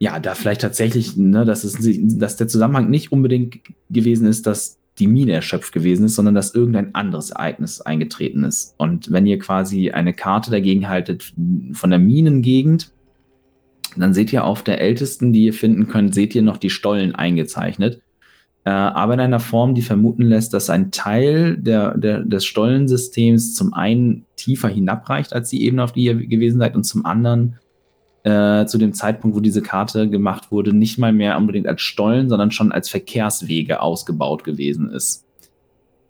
ja, 0.00 0.18
da 0.18 0.34
vielleicht 0.34 0.60
tatsächlich, 0.60 1.16
ne, 1.16 1.44
dass, 1.44 1.62
es, 1.62 1.78
dass 2.18 2.36
der 2.36 2.48
Zusammenhang 2.48 2.90
nicht 2.90 3.12
unbedingt 3.12 3.60
gewesen 3.90 4.26
ist, 4.26 4.46
dass 4.46 4.78
die 4.98 5.06
Mine 5.06 5.32
erschöpft 5.32 5.72
gewesen 5.72 6.06
ist, 6.06 6.14
sondern 6.14 6.34
dass 6.34 6.54
irgendein 6.54 6.94
anderes 6.94 7.30
Ereignis 7.30 7.80
eingetreten 7.80 8.44
ist. 8.44 8.74
Und 8.76 9.10
wenn 9.12 9.26
ihr 9.26 9.38
quasi 9.38 9.90
eine 9.90 10.12
Karte 10.12 10.50
dagegen 10.50 10.88
haltet 10.88 11.32
von 11.72 11.90
der 11.90 11.98
Minengegend, 11.98 12.92
dann 14.00 14.14
seht 14.14 14.32
ihr 14.32 14.44
auf 14.44 14.62
der 14.62 14.80
ältesten, 14.80 15.32
die 15.32 15.44
ihr 15.44 15.54
finden 15.54 15.88
könnt, 15.88 16.14
seht 16.14 16.34
ihr 16.34 16.42
noch 16.42 16.56
die 16.56 16.70
Stollen 16.70 17.14
eingezeichnet. 17.14 18.00
Äh, 18.64 18.70
aber 18.70 19.14
in 19.14 19.20
einer 19.20 19.40
Form, 19.40 19.74
die 19.74 19.82
vermuten 19.82 20.22
lässt, 20.22 20.54
dass 20.54 20.70
ein 20.70 20.90
Teil 20.90 21.56
der, 21.58 21.96
der, 21.98 22.20
des 22.20 22.44
Stollensystems 22.46 23.54
zum 23.54 23.74
einen 23.74 24.24
tiefer 24.36 24.68
hinabreicht 24.68 25.32
als 25.32 25.50
die 25.50 25.64
Ebene, 25.64 25.84
auf 25.84 25.92
die 25.92 26.04
ihr 26.04 26.14
gewesen 26.14 26.58
seid, 26.58 26.74
und 26.74 26.84
zum 26.84 27.04
anderen 27.04 27.58
äh, 28.22 28.64
zu 28.64 28.78
dem 28.78 28.94
Zeitpunkt, 28.94 29.36
wo 29.36 29.40
diese 29.40 29.60
Karte 29.60 30.08
gemacht 30.08 30.50
wurde, 30.50 30.72
nicht 30.72 30.98
mal 30.98 31.12
mehr 31.12 31.36
unbedingt 31.36 31.66
als 31.66 31.82
Stollen, 31.82 32.30
sondern 32.30 32.50
schon 32.50 32.72
als 32.72 32.88
Verkehrswege 32.88 33.80
ausgebaut 33.80 34.44
gewesen 34.44 34.90
ist. 34.90 35.23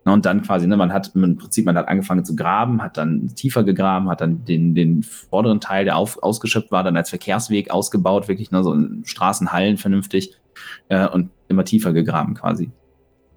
Und 0.05 0.25
dann 0.25 0.43
quasi, 0.43 0.67
ne, 0.67 0.77
man 0.77 0.93
hat 0.93 1.11
im 1.15 1.35
Prinzip, 1.35 1.65
man 1.65 1.75
hat 1.77 1.87
angefangen 1.87 2.23
zu 2.23 2.35
graben, 2.35 2.81
hat 2.83 2.97
dann 2.97 3.29
tiefer 3.35 3.63
gegraben, 3.63 4.07
hat 4.07 4.21
dann 4.21 4.45
den, 4.45 4.75
den 4.75 5.01
vorderen 5.01 5.59
Teil, 5.59 5.83
der 5.83 5.97
auf, 5.97 6.21
ausgeschöpft 6.21 6.71
war, 6.71 6.83
dann 6.83 6.95
als 6.95 7.09
Verkehrsweg 7.09 7.71
ausgebaut, 7.71 8.27
wirklich 8.27 8.51
ne, 8.51 8.63
so 8.63 8.71
in 8.71 9.01
Straßenhallen 9.03 9.77
vernünftig 9.77 10.37
äh, 10.89 11.07
und 11.07 11.31
immer 11.47 11.65
tiefer 11.65 11.91
gegraben 11.91 12.35
quasi. 12.35 12.71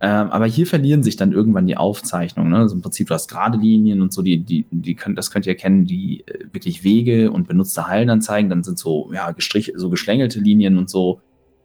Ähm, 0.01 0.31
aber 0.31 0.47
hier 0.47 0.67
verlieren 0.67 1.03
sich 1.03 1.17
dann 1.17 1.33
irgendwann 1.33 1.67
die 1.67 1.77
Aufzeichnungen. 1.77 2.53
Ne? 2.53 2.59
Also 2.59 2.77
im 2.77 2.83
Prinzip, 2.83 3.09
du 3.09 3.15
hast 3.15 3.29
gerade 3.29 3.59
Linien 3.59 4.01
und 4.01 4.13
so, 4.13 4.23
die, 4.23 4.39
die, 4.39 4.67
die 4.71 4.95
könnt, 4.95 5.19
das 5.19 5.31
könnt 5.31 5.47
ihr 5.47 5.53
erkennen, 5.53 5.87
die 5.87 6.23
äh, 6.27 6.45
wirklich 6.53 6.85
Wege 6.85 7.33
und 7.33 7.49
benutzte 7.49 7.89
Hallen 7.89 8.09
anzeigen. 8.09 8.49
Dann 8.49 8.63
sind 8.63 8.79
so, 8.79 9.11
ja, 9.13 9.33
gestrich, 9.33 9.73
so 9.75 9.91
geschlängelte 9.91 10.39
Linien 10.39 10.79
und 10.79 10.89
so 10.89 11.21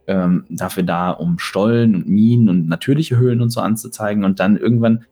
ähm, 0.06 0.44
dafür 0.48 0.82
da, 0.82 1.10
um 1.10 1.38
Stollen 1.38 1.94
und 1.94 2.08
Minen 2.08 2.48
und 2.48 2.68
natürliche 2.68 3.16
Höhlen 3.16 3.40
und 3.40 3.50
so 3.50 3.60
anzuzeigen. 3.60 4.24
Und 4.24 4.40
dann 4.40 4.56
irgendwann, 4.56 5.04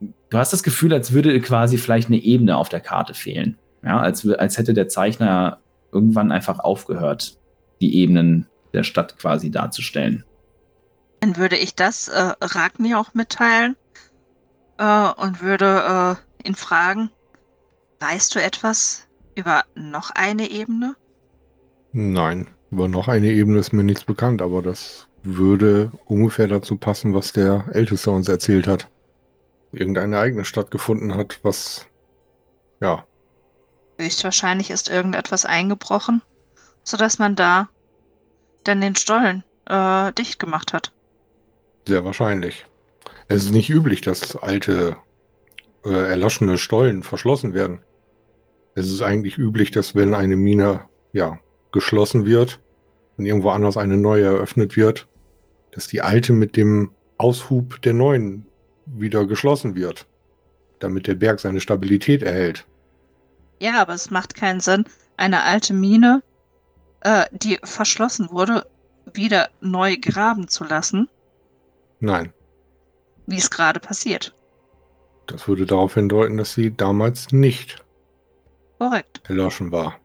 du 0.00 0.38
hast 0.38 0.52
das 0.52 0.62
Gefühl, 0.62 0.92
als 0.92 1.12
würde 1.12 1.40
quasi 1.40 1.78
vielleicht 1.78 2.08
eine 2.08 2.18
Ebene 2.18 2.56
auf 2.56 2.68
der 2.68 2.80
Karte 2.80 3.14
fehlen. 3.14 3.58
Ja, 3.82 4.00
als, 4.00 4.28
als 4.28 4.58
hätte 4.58 4.74
der 4.74 4.88
Zeichner 4.88 5.58
irgendwann 5.92 6.32
einfach 6.32 6.58
aufgehört, 6.58 7.38
die 7.80 7.96
Ebenen 7.96 8.46
der 8.72 8.82
Stadt 8.82 9.18
quasi 9.18 9.50
darzustellen. 9.50 10.24
Dann 11.20 11.36
würde 11.36 11.56
ich 11.56 11.74
das 11.74 12.08
äh, 12.08 12.32
Ragni 12.40 12.94
auch 12.94 13.14
mitteilen 13.14 13.76
äh, 14.78 15.08
und 15.16 15.40
würde 15.40 16.16
äh, 16.44 16.48
ihn 16.48 16.54
fragen, 16.54 17.10
weißt 18.00 18.34
du 18.34 18.42
etwas 18.42 19.06
über 19.34 19.64
noch 19.74 20.10
eine 20.10 20.50
Ebene? 20.50 20.96
Nein, 21.92 22.48
über 22.70 22.88
noch 22.88 23.08
eine 23.08 23.28
Ebene 23.28 23.58
ist 23.58 23.72
mir 23.72 23.84
nichts 23.84 24.04
bekannt, 24.04 24.42
aber 24.42 24.62
das 24.62 25.06
würde 25.22 25.92
ungefähr 26.04 26.48
dazu 26.48 26.76
passen, 26.76 27.14
was 27.14 27.32
der 27.32 27.66
Älteste 27.72 28.10
uns 28.10 28.28
erzählt 28.28 28.66
hat. 28.66 28.88
Irgendein 29.72 30.12
Ereignis 30.12 30.48
stattgefunden 30.48 31.14
hat, 31.14 31.40
was, 31.42 31.86
ja. 32.80 33.04
Höchstwahrscheinlich 33.98 34.70
ist 34.70 34.88
irgendetwas 34.88 35.44
eingebrochen, 35.44 36.22
sodass 36.82 37.18
man 37.18 37.34
da 37.34 37.68
dann 38.64 38.80
den 38.80 38.96
Stollen 38.96 39.42
äh, 39.66 40.12
dicht 40.12 40.38
gemacht 40.38 40.72
hat. 40.72 40.92
Sehr 41.86 42.04
wahrscheinlich. 42.04 42.66
Es 43.28 43.44
ist 43.44 43.52
nicht 43.52 43.70
üblich, 43.70 44.00
dass 44.00 44.36
alte, 44.36 44.96
äh, 45.84 45.90
erloschene 45.90 46.58
Stollen 46.58 47.02
verschlossen 47.02 47.54
werden. 47.54 47.80
Es 48.74 48.90
ist 48.90 49.02
eigentlich 49.02 49.38
üblich, 49.38 49.70
dass 49.70 49.94
wenn 49.94 50.14
eine 50.14 50.36
Mine 50.36 50.88
ja, 51.12 51.38
geschlossen 51.76 52.26
wird 52.26 52.58
und 53.16 53.26
irgendwo 53.26 53.50
anders 53.50 53.76
eine 53.76 53.96
neue 53.96 54.24
eröffnet 54.24 54.76
wird, 54.76 55.06
dass 55.70 55.86
die 55.86 56.02
alte 56.02 56.32
mit 56.32 56.56
dem 56.56 56.90
Aushub 57.18 57.80
der 57.82 57.94
neuen 57.94 58.46
wieder 58.86 59.26
geschlossen 59.26 59.74
wird, 59.74 60.06
damit 60.78 61.06
der 61.06 61.14
Berg 61.14 61.40
seine 61.40 61.60
Stabilität 61.60 62.22
erhält. 62.22 62.66
Ja, 63.60 63.80
aber 63.80 63.94
es 63.94 64.10
macht 64.10 64.34
keinen 64.34 64.60
Sinn, 64.60 64.84
eine 65.16 65.42
alte 65.42 65.72
Mine, 65.74 66.22
äh, 67.00 67.24
die 67.32 67.58
verschlossen 67.62 68.30
wurde, 68.30 68.66
wieder 69.12 69.48
neu 69.60 69.96
graben 69.96 70.48
zu 70.48 70.64
lassen, 70.64 71.08
Nein. 72.00 72.32
Wie 73.26 73.38
es 73.38 73.50
gerade 73.50 73.80
passiert. 73.80 74.34
Das 75.26 75.48
würde 75.48 75.66
darauf 75.66 75.94
hindeuten, 75.94 76.36
dass 76.36 76.54
sie 76.54 76.76
damals 76.76 77.32
nicht 77.32 77.84
korrekt 78.78 79.22
erloschen 79.28 79.72
war. 79.72 79.98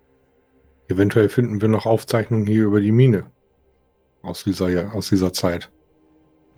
Eventuell 0.92 1.30
finden 1.30 1.62
wir 1.62 1.70
noch 1.70 1.86
Aufzeichnungen 1.86 2.46
hier 2.46 2.66
über 2.66 2.82
die 2.82 2.92
Mine 2.92 3.24
aus 4.24 4.44
dieser, 4.44 4.94
aus 4.94 5.08
dieser 5.08 5.32
Zeit. 5.32 5.72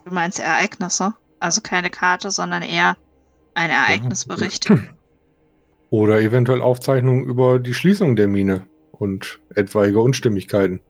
Du 0.06 0.14
meinst 0.14 0.40
Ereignisse? 0.40 1.14
Also 1.40 1.62
keine 1.62 1.92
Karte, 1.92 2.32
sondern 2.32 2.64
eher 2.64 2.98
ein 3.54 3.70
Ereignisbericht. 3.70 4.72
Oder 5.92 6.20
eventuell 6.22 6.62
Aufzeichnungen 6.62 7.26
über 7.26 7.60
die 7.60 7.76
Schließung 7.76 8.16
der 8.16 8.28
Mine 8.28 8.66
und 8.92 9.40
etwaige 9.54 10.02
Unstimmigkeiten. 10.02 10.82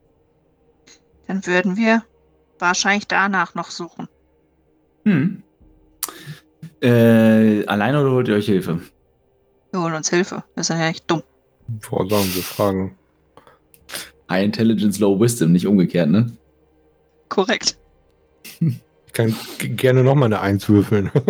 Dann 1.27 1.45
würden 1.45 1.75
wir 1.75 2.03
wahrscheinlich 2.59 3.07
danach 3.07 3.55
noch 3.55 3.71
suchen. 3.71 4.07
Hm. 5.03 5.43
Äh, 6.81 7.65
alleine 7.65 7.99
oder 8.01 8.11
holt 8.11 8.29
ihr 8.29 8.35
euch 8.35 8.45
Hilfe? 8.45 8.79
Wir 9.71 9.81
holen 9.81 9.95
uns 9.95 10.09
Hilfe. 10.09 10.45
Wir 10.55 10.63
sind 10.63 10.79
ja 10.79 10.87
nicht 10.87 11.11
dumm. 11.11 11.23
Vorsagen, 11.81 12.33
wir 12.33 12.43
fragen. 12.43 12.95
High 14.33 14.45
Intelligence, 14.45 14.99
Low 14.99 15.19
Wisdom, 15.19 15.51
nicht 15.51 15.67
umgekehrt, 15.67 16.09
ne? 16.09 16.31
Korrekt. 17.29 17.77
Ich 18.59 19.13
kann 19.13 19.35
gerne 19.59 20.03
nochmal 20.03 20.25
eine 20.25 20.41
Eins 20.41 20.67
würfeln. 20.69 21.11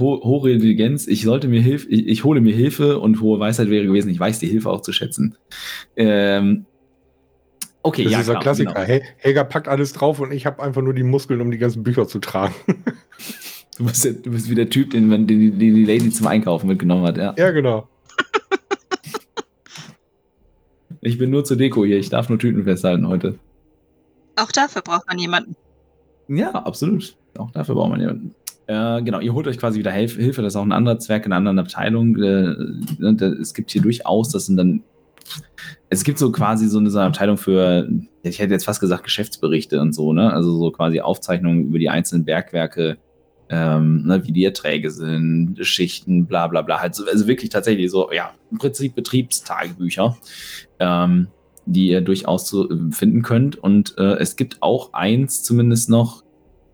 Ho 0.00 0.20
hohe 0.24 0.52
Intelligenz, 0.52 1.06
ich 1.06 1.22
sollte 1.22 1.48
mir 1.48 1.60
Hilfe, 1.60 1.88
ich, 1.88 2.06
ich 2.06 2.24
hole 2.24 2.40
mir 2.40 2.54
Hilfe 2.54 2.98
und 2.98 3.20
hohe 3.20 3.38
Weisheit 3.38 3.68
wäre 3.70 3.86
gewesen, 3.86 4.08
ich 4.08 4.18
weiß 4.18 4.38
die 4.38 4.46
Hilfe 4.46 4.70
auch 4.70 4.80
zu 4.80 4.92
schätzen. 4.92 5.36
Ähm, 5.96 6.64
okay, 7.82 8.04
Das 8.04 8.12
ja, 8.12 8.20
ist 8.20 8.28
ein 8.28 8.32
klar, 8.32 8.42
Klassiker. 8.42 8.72
genau. 8.72 8.86
Hel 8.86 9.02
Helga 9.18 9.44
packt 9.44 9.68
alles 9.68 9.92
drauf 9.92 10.18
und 10.20 10.32
ich 10.32 10.46
habe 10.46 10.62
einfach 10.62 10.82
nur 10.82 10.94
die 10.94 11.02
Muskeln, 11.02 11.40
um 11.42 11.50
die 11.50 11.58
ganzen 11.58 11.82
Bücher 11.82 12.08
zu 12.08 12.18
tragen. 12.20 12.54
Du, 13.78 13.84
bist, 13.84 14.04
ja- 14.04 14.12
du 14.12 14.30
bist 14.30 14.48
wie 14.48 14.54
der 14.54 14.70
Typ, 14.70 14.90
den, 14.90 15.08
man- 15.08 15.26
den, 15.26 15.40
die- 15.40 15.50
den 15.50 15.74
die 15.74 15.84
Lady 15.84 16.10
zum 16.10 16.26
Einkaufen 16.26 16.66
mitgenommen 16.68 17.04
hat. 17.06 17.16
Ja. 17.16 17.34
ja, 17.36 17.50
genau. 17.50 17.88
Ich 21.00 21.18
bin 21.18 21.30
nur 21.30 21.44
zur 21.44 21.56
Deko 21.58 21.84
hier, 21.84 21.98
ich 21.98 22.08
darf 22.08 22.28
nur 22.30 22.38
Tüten 22.38 22.64
festhalten 22.64 23.06
heute. 23.08 23.38
Auch 24.36 24.50
dafür 24.50 24.80
braucht 24.82 25.06
man 25.06 25.18
jemanden. 25.18 25.54
Ja, 26.28 26.50
absolut. 26.52 27.14
Auch 27.36 27.50
dafür 27.50 27.74
braucht 27.74 27.90
man 27.90 28.00
jemanden. 28.00 28.34
Äh, 28.66 29.02
genau, 29.02 29.20
ihr 29.20 29.34
holt 29.34 29.46
euch 29.46 29.58
quasi 29.58 29.78
wieder 29.78 29.90
Hilfe. 29.92 30.22
Hilfe, 30.22 30.40
das 30.40 30.54
ist 30.54 30.56
auch 30.56 30.62
ein 30.64 30.72
anderer 30.72 30.98
Zwerg 30.98 31.26
in 31.26 31.32
einer 31.32 31.38
anderen 31.38 31.58
Abteilung. 31.58 32.16
Äh, 32.16 32.52
äh, 33.02 33.24
es 33.38 33.52
gibt 33.52 33.70
hier 33.70 33.82
durchaus, 33.82 34.30
das 34.30 34.46
sind 34.46 34.56
dann. 34.56 34.82
Es 35.90 36.04
gibt 36.04 36.18
so 36.18 36.32
quasi 36.32 36.68
so 36.68 36.78
eine, 36.78 36.90
so 36.90 36.98
eine 36.98 37.08
Abteilung 37.08 37.36
für, 37.36 37.86
ich 38.22 38.38
hätte 38.38 38.52
jetzt 38.54 38.64
fast 38.64 38.80
gesagt, 38.80 39.04
Geschäftsberichte 39.04 39.80
und 39.80 39.92
so, 39.94 40.12
ne? 40.14 40.32
Also 40.32 40.56
so 40.58 40.70
quasi 40.70 41.00
Aufzeichnungen 41.00 41.66
über 41.66 41.78
die 41.78 41.90
einzelnen 41.90 42.24
Bergwerke, 42.24 42.96
ähm, 43.48 44.06
ne, 44.06 44.26
wie 44.26 44.32
die 44.32 44.44
Erträge 44.44 44.90
sind, 44.90 45.58
Schichten, 45.60 46.26
bla 46.26 46.46
bla 46.46 46.62
bla. 46.62 46.80
Halt 46.80 46.94
so, 46.94 47.06
also 47.06 47.26
wirklich 47.26 47.50
tatsächlich 47.50 47.90
so, 47.90 48.10
ja, 48.12 48.32
im 48.50 48.58
Prinzip 48.58 48.94
Betriebstagebücher, 48.94 50.16
ähm, 50.78 51.28
die 51.66 51.88
ihr 51.88 52.00
durchaus 52.00 52.48
so 52.48 52.70
äh, 52.70 52.92
finden 52.92 53.22
könnt. 53.22 53.56
Und 53.56 53.96
äh, 53.98 54.16
es 54.18 54.36
gibt 54.36 54.62
auch 54.62 54.92
eins 54.92 55.42
zumindest 55.42 55.90
noch, 55.90 56.24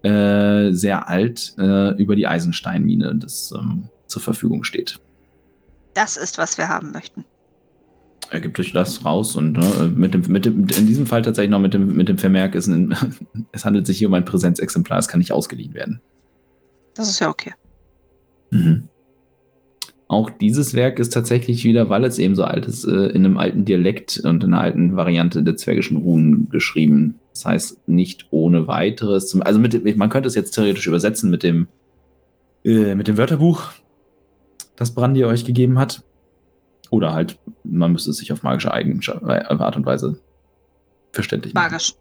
äh, 0.02 0.72
sehr 0.72 1.08
alt 1.08 1.54
äh, 1.58 1.94
über 2.00 2.16
die 2.16 2.26
Eisensteinmine, 2.26 3.16
das 3.16 3.52
ähm, 3.54 3.90
zur 4.06 4.22
Verfügung 4.22 4.64
steht. 4.64 4.98
Das 5.94 6.16
ist, 6.16 6.38
was 6.38 6.56
wir 6.56 6.68
haben 6.68 6.92
möchten. 6.92 7.24
Er 8.30 8.40
gibt 8.40 8.60
euch 8.60 8.72
das 8.72 9.04
raus 9.04 9.34
und 9.34 9.52
ne, 9.58 9.92
mit 9.94 10.14
dem, 10.14 10.22
mit 10.28 10.44
dem, 10.44 10.60
in 10.68 10.86
diesem 10.86 11.06
Fall 11.06 11.22
tatsächlich 11.22 11.50
noch 11.50 11.58
mit 11.58 11.74
dem, 11.74 11.96
mit 11.96 12.08
dem 12.08 12.16
Vermerk, 12.16 12.54
ist 12.54 12.68
ein, 12.68 12.94
es 13.52 13.64
handelt 13.64 13.86
sich 13.86 13.98
hier 13.98 14.08
um 14.08 14.14
ein 14.14 14.24
Präsenzexemplar, 14.24 14.98
es 14.98 15.08
kann 15.08 15.18
nicht 15.18 15.32
ausgeliehen 15.32 15.74
werden. 15.74 16.00
Das 17.00 17.08
ist 17.08 17.18
ja 17.18 17.30
okay. 17.30 17.54
Mhm. 18.50 18.88
Auch 20.06 20.28
dieses 20.28 20.74
Werk 20.74 20.98
ist 20.98 21.14
tatsächlich 21.14 21.64
wieder, 21.64 21.88
weil 21.88 22.04
es 22.04 22.18
eben 22.18 22.36
so 22.36 22.44
alt 22.44 22.66
ist, 22.66 22.84
äh, 22.84 23.06
in 23.06 23.24
einem 23.24 23.38
alten 23.38 23.64
Dialekt 23.64 24.20
und 24.22 24.44
in 24.44 24.52
einer 24.52 24.62
alten 24.62 24.96
Variante 24.96 25.42
der 25.42 25.56
zwergischen 25.56 25.96
Runen 25.96 26.50
geschrieben. 26.50 27.18
Das 27.32 27.46
heißt, 27.46 27.88
nicht 27.88 28.26
ohne 28.30 28.66
weiteres. 28.66 29.34
Also 29.40 29.58
mit, 29.58 29.96
man 29.96 30.10
könnte 30.10 30.26
es 30.26 30.34
jetzt 30.34 30.50
theoretisch 30.50 30.86
übersetzen 30.86 31.30
mit 31.30 31.42
dem, 31.42 31.68
äh, 32.66 32.94
mit 32.94 33.08
dem 33.08 33.16
Wörterbuch, 33.16 33.72
das 34.76 34.94
Brandi 34.94 35.24
euch 35.24 35.46
gegeben 35.46 35.78
hat. 35.78 36.02
Oder 36.90 37.14
halt, 37.14 37.38
man 37.64 37.92
müsste 37.92 38.10
es 38.10 38.18
sich 38.18 38.30
auf 38.30 38.42
magische 38.42 38.74
Eigenschaft, 38.74 39.22
äh, 39.22 39.44
Art 39.46 39.76
und 39.76 39.86
Weise 39.86 40.20
verständlich 41.12 41.54
machen. 41.54 41.70
Magisch. 41.70 41.94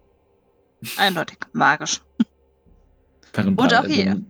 Eindeutig. 0.97 1.37
Magisch. 1.53 2.01
Und 3.37 3.73
auch 3.73 3.85
hier. 3.85 4.21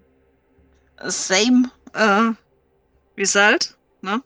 Same 1.05 1.69
äh, 1.93 2.31
result. 3.17 3.75
Ne? 4.01 4.21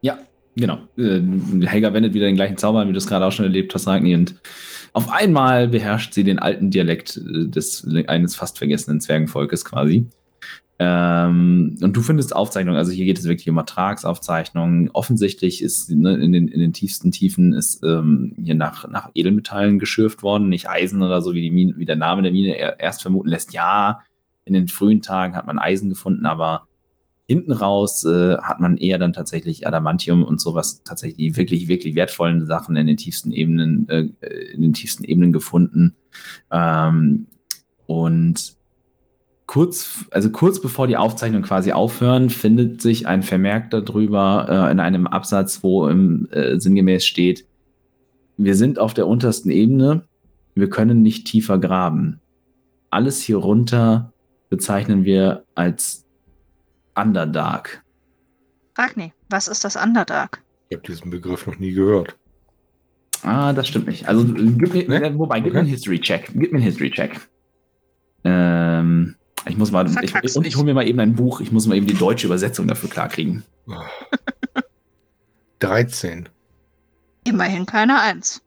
Ja, 0.00 0.18
genau. 0.56 0.78
Äh, 0.96 1.20
Helga 1.66 1.92
wendet 1.92 2.14
wieder 2.14 2.26
den 2.26 2.36
gleichen 2.36 2.56
Zauber 2.56 2.86
wie 2.86 2.92
du 2.92 2.98
es 2.98 3.06
gerade 3.06 3.24
auch 3.24 3.32
schon 3.32 3.44
erlebt 3.44 3.74
hast, 3.74 3.86
Ragni. 3.86 4.14
Und 4.14 4.36
auf 4.92 5.10
einmal 5.10 5.68
beherrscht 5.68 6.12
sie 6.14 6.24
den 6.24 6.38
alten 6.38 6.70
Dialekt 6.70 7.16
äh, 7.16 7.48
des 7.48 7.86
eines 8.06 8.34
fast 8.34 8.58
vergessenen 8.58 9.00
Zwergenvolkes 9.00 9.64
quasi. 9.64 10.06
Ähm, 10.78 11.76
und 11.80 11.96
du 11.96 12.00
findest 12.00 12.34
Aufzeichnungen, 12.34 12.78
also 12.78 12.90
hier 12.90 13.04
geht 13.04 13.18
es 13.18 13.24
wirklich 13.24 13.48
um 13.48 13.58
Ertragsaufzeichnungen. 13.58 14.90
Offensichtlich 14.92 15.62
ist 15.62 15.90
ne, 15.90 16.14
in, 16.14 16.32
den, 16.32 16.48
in 16.48 16.58
den 16.58 16.72
tiefsten 16.72 17.12
Tiefen 17.12 17.52
ist 17.52 17.84
ähm, 17.84 18.34
hier 18.42 18.56
nach, 18.56 18.88
nach 18.88 19.10
Edelmetallen 19.14 19.78
geschürft 19.78 20.22
worden, 20.24 20.48
nicht 20.48 20.68
Eisen 20.68 21.02
oder 21.02 21.22
so, 21.22 21.34
wie, 21.34 21.50
Mine, 21.50 21.74
wie 21.76 21.84
der 21.84 21.96
Name 21.96 22.22
der 22.22 22.32
Mine 22.32 22.56
er- 22.56 22.80
erst 22.80 23.02
vermuten 23.02 23.28
lässt. 23.28 23.52
Ja, 23.52 24.00
in 24.44 24.54
den 24.54 24.68
frühen 24.68 25.02
Tagen 25.02 25.36
hat 25.36 25.46
man 25.46 25.58
Eisen 25.58 25.88
gefunden, 25.88 26.26
aber 26.26 26.66
hinten 27.26 27.52
raus 27.52 28.04
äh, 28.04 28.36
hat 28.38 28.60
man 28.60 28.76
eher 28.76 28.98
dann 28.98 29.12
tatsächlich 29.12 29.66
Adamantium 29.66 30.24
und 30.24 30.40
sowas 30.40 30.82
tatsächlich 30.84 31.36
wirklich, 31.36 31.68
wirklich 31.68 31.94
wertvollen 31.94 32.46
Sachen 32.46 32.76
in 32.76 32.86
den 32.86 32.96
tiefsten 32.96 33.32
Ebenen, 33.32 33.88
äh, 33.88 34.08
in 34.52 34.62
den 34.62 34.72
tiefsten 34.72 35.04
Ebenen 35.04 35.32
gefunden. 35.32 35.94
Ähm, 36.50 37.26
und 37.86 38.56
kurz, 39.46 40.04
also 40.10 40.30
kurz 40.30 40.60
bevor 40.60 40.86
die 40.86 40.96
Aufzeichnungen 40.96 41.44
quasi 41.44 41.72
aufhören, 41.72 42.28
findet 42.28 42.82
sich 42.82 43.06
ein 43.06 43.22
Vermerk 43.22 43.70
darüber 43.70 44.46
äh, 44.48 44.72
in 44.72 44.80
einem 44.80 45.06
Absatz, 45.06 45.62
wo 45.62 45.88
im 45.88 46.28
äh, 46.32 46.58
sinngemäß 46.58 47.04
steht, 47.04 47.46
wir 48.36 48.56
sind 48.56 48.78
auf 48.78 48.94
der 48.94 49.06
untersten 49.06 49.50
Ebene, 49.50 50.04
wir 50.54 50.68
können 50.68 51.02
nicht 51.02 51.26
tiefer 51.26 51.58
graben. 51.58 52.20
Alles 52.90 53.22
hier 53.22 53.36
runter 53.36 54.11
bezeichnen 54.52 55.04
wir 55.06 55.46
als 55.54 56.04
Underdark. 56.94 57.82
Ragni, 58.76 59.14
was 59.30 59.48
ist 59.48 59.64
das 59.64 59.76
Underdark? 59.76 60.42
Ich 60.68 60.76
habe 60.76 60.86
diesen 60.86 61.10
Begriff 61.10 61.46
noch 61.46 61.58
nie 61.58 61.72
gehört. 61.72 62.18
Ah, 63.22 63.54
das 63.54 63.68
stimmt 63.68 63.86
nicht. 63.86 64.06
Also, 64.08 64.26
gib 64.26 64.74
mir, 64.74 64.86
Ne? 64.88 65.02
äh, 65.02 65.18
wobei, 65.18 65.40
gib 65.40 65.54
mir 65.54 65.60
einen 65.60 65.68
Okay. 65.68 65.76
History-Check. 65.76 66.32
Gib 66.34 66.52
mir 66.52 66.58
einen 66.58 66.66
History-Check. 66.66 67.18
Ähm, 68.24 69.16
ich 69.48 69.56
muss 69.56 69.70
mal, 69.70 69.86
ich, 69.86 69.92
Verkack's 69.94 70.36
und 70.36 70.46
ich 70.46 70.54
hole 70.56 70.66
mir 70.66 70.74
mal 70.74 70.86
eben 70.86 71.00
ein 71.00 71.14
Buch. 71.14 71.40
Ich 71.40 71.50
muss 71.50 71.66
mal 71.66 71.76
eben 71.76 71.86
die 71.86 71.94
deutsche 71.94 72.26
Übersetzung 72.26 72.68
dafür 72.68 72.90
klarkriegen. 72.90 73.44
13. 75.60 76.28
Immerhin 77.24 77.64
keine 77.64 78.00
Eins. 78.02 78.42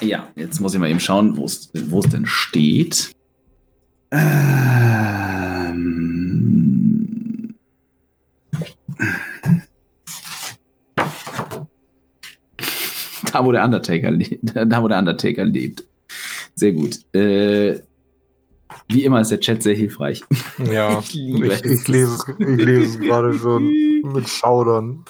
Ja, 0.00 0.28
jetzt 0.36 0.60
muss 0.60 0.74
ich 0.74 0.78
mal 0.78 0.88
eben 0.88 1.00
schauen, 1.00 1.36
wo 1.36 1.44
es 1.46 1.70
denn 1.72 2.26
steht. 2.26 3.10
Ähm, 4.10 5.84
da, 13.32 13.44
wo 13.44 13.52
der 13.52 13.64
Undertaker 13.64 14.10
lebt. 14.10 14.40
Da, 14.42 14.82
wo 14.82 14.88
der 14.88 14.98
Undertaker 14.98 15.44
lebt. 15.44 15.84
Sehr 16.54 16.72
gut. 16.72 16.98
Äh, 17.14 17.80
wie 18.88 19.04
immer 19.04 19.20
ist 19.20 19.30
der 19.30 19.40
Chat 19.40 19.62
sehr 19.62 19.74
hilfreich. 19.74 20.22
Ja, 20.58 20.98
Ich 21.00 21.14
ich, 21.14 21.64
ich 21.64 21.88
lese 21.88 22.14
es, 22.14 22.24
ich 22.38 22.64
lese 22.64 22.84
es 22.84 22.98
gerade 23.00 23.34
so 23.34 23.58
mit 23.60 24.28
Schaudern. 24.28 25.04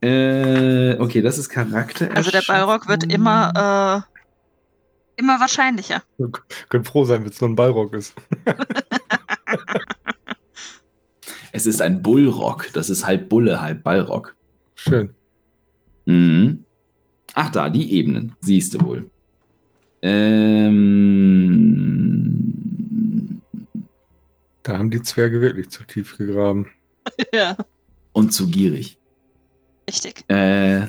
Äh, 0.00 0.96
okay, 0.98 1.22
das 1.22 1.38
ist 1.38 1.48
Charakter. 1.48 2.10
Also 2.14 2.30
der 2.30 2.42
Ballrock 2.46 2.88
wird 2.88 3.10
immer, 3.10 4.04
äh, 4.06 4.13
immer 5.16 5.38
wahrscheinlicher. 5.40 6.02
Ihr 6.18 6.30
könnt 6.68 6.86
froh 6.86 7.04
sein, 7.04 7.22
wenn 7.22 7.30
es 7.30 7.40
nur 7.40 7.50
ein 7.50 7.56
Ballrock 7.56 7.94
ist. 7.94 8.14
Es 11.52 11.66
ist 11.66 11.80
ein 11.80 12.02
Bullrock. 12.02 12.72
Das 12.72 12.90
ist 12.90 13.06
halb 13.06 13.28
Bulle, 13.28 13.60
halb 13.60 13.84
Ballrock. 13.84 14.34
Schön. 14.74 15.14
Mhm. 16.04 16.64
Ach 17.34 17.50
da, 17.50 17.70
die 17.70 17.92
Ebenen. 17.92 18.34
Siehst 18.40 18.74
du 18.74 18.80
wohl. 18.84 19.08
Ähm, 22.44 23.40
Da 24.64 24.78
haben 24.78 24.90
die 24.90 25.02
Zwerge 25.02 25.40
wirklich 25.40 25.68
zu 25.70 25.84
tief 25.84 26.18
gegraben. 26.18 26.66
ja. 27.32 27.56
und 28.12 28.32
zu 28.32 28.48
gierig. 28.48 28.98
Richtig. 29.88 30.24
Äh, 30.28 30.86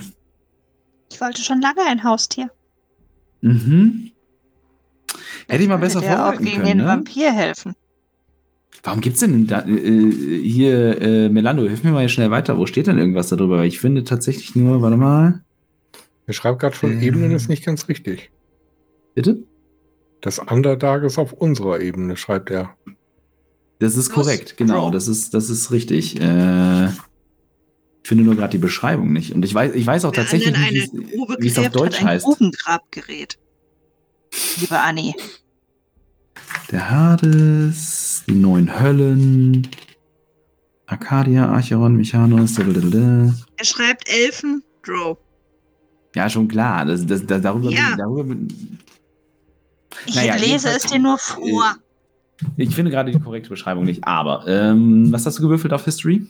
Ich 1.12 1.20
wollte 1.22 1.42
schon 1.44 1.62
lange 1.62 1.82
ein 1.86 2.04
Haustier. 2.04 2.50
mhm. 3.42 4.12
Hätte 5.48 5.64
ich 5.64 5.70
mal 5.70 5.78
besser 5.78 5.96
Würde 6.02 6.08
der 6.08 6.16
auch 6.16 6.24
vorbereiten 6.34 6.46
gegen 6.46 6.56
können. 6.58 6.68
den 6.70 6.78
Ne? 6.80 6.86
Vampir 6.86 7.32
helfen. 7.32 7.76
Warum 8.84 9.02
gibt's 9.02 9.20
denn 9.22 9.48
da, 9.48 9.66
äh, 9.66 10.42
hier, 10.44 11.02
äh, 11.02 11.30
Melando, 11.30 11.64
hilf 11.64 11.84
mir 11.84 11.92
mal 11.92 12.02
hier 12.02 12.10
schnell 12.10 12.30
weiter. 12.32 12.58
Wo 12.58 12.66
steht 12.66 12.88
denn 12.88 12.98
irgendwas 13.00 13.30
darüber? 13.30 13.64
Ich 13.66 13.80
finde 13.80 14.04
tatsächlich 14.04 14.56
nur, 14.56 14.82
warte 14.82 14.98
mal. 14.98 15.44
Er 16.28 16.34
schreibt 16.34 16.60
gerade 16.60 16.76
schon, 16.76 16.92
Ähm. 16.94 17.02
Ebenen 17.02 17.32
ist 17.32 17.50
nicht 17.50 17.66
ganz 17.66 17.88
richtig. 17.88 18.32
Bitte? 19.16 19.40
Das 20.22 20.40
Underdark 20.40 21.04
ist 21.04 21.18
auf 21.18 21.34
unserer 21.34 21.80
Ebene, 21.82 22.18
schreibt 22.18 22.50
er. 22.52 22.76
Das 23.80 23.96
ist 23.98 24.12
Plus 24.12 24.26
korrekt, 24.26 24.58
genau. 24.58 24.86
Pro. 24.86 24.92
Das 24.92 25.08
ist, 25.08 25.34
das 25.34 25.50
ist 25.50 25.72
richtig. 25.72 26.20
Äh, 26.22 26.88
Ich 26.88 28.10
finde 28.10 28.24
nur 28.24 28.36
gerade 28.36 28.52
die 28.52 28.58
Beschreibung 28.60 29.12
nicht. 29.14 29.34
Und 29.34 29.44
ich 29.44 29.54
weiß, 29.56 29.74
ich 29.74 29.86
weiß 29.88 30.06
auch 30.06 30.12
tatsächlich 30.12 30.56
nicht, 30.56 30.94
wie 30.94 31.48
es- 31.48 31.54
es 31.58 31.60
auf 31.60 31.70
Deutsch 31.70 31.96
hat 31.96 32.02
ein 32.02 32.08
heißt. 32.08 32.26
Grubengrabgerät. 32.26 33.40
Liebe 34.58 34.80
Anni. 34.80 35.14
Der 36.72 36.90
Hades, 36.90 38.24
die 38.28 38.34
neuen 38.36 38.80
Höllen, 38.80 39.68
Arcadia, 40.88 41.52
Acheron, 41.54 41.96
Mechanos, 41.96 42.56
blablabla. 42.56 43.34
Er 43.58 43.66
schreibt 43.66 44.08
Elfen, 44.10 44.64
Drow. 44.84 45.18
Ja, 46.16 46.30
schon 46.30 46.48
klar. 46.48 46.86
Das, 46.86 47.06
das, 47.06 47.26
das, 47.26 47.42
darüber, 47.42 47.70
Ja. 47.72 47.96
darüber, 47.98 48.36
Ich 50.06 50.16
Naja, 50.16 50.36
lese 50.36 50.70
es 50.70 50.84
dir 50.84 51.00
nur 51.00 51.18
vor. 51.18 51.76
ich 52.58 52.74
finde 52.76 52.92
gerade 52.92 53.12
die 53.12 53.20
korrekte 53.20 53.50
Beschreibung 53.50 53.86
nicht. 53.86 54.04
Aber, 54.06 54.46
ähm, 54.48 55.12
was 55.12 55.26
hast 55.26 55.38
du 55.40 55.44
gewürfelt 55.44 55.74
auf 55.74 55.86
History? 55.86 56.26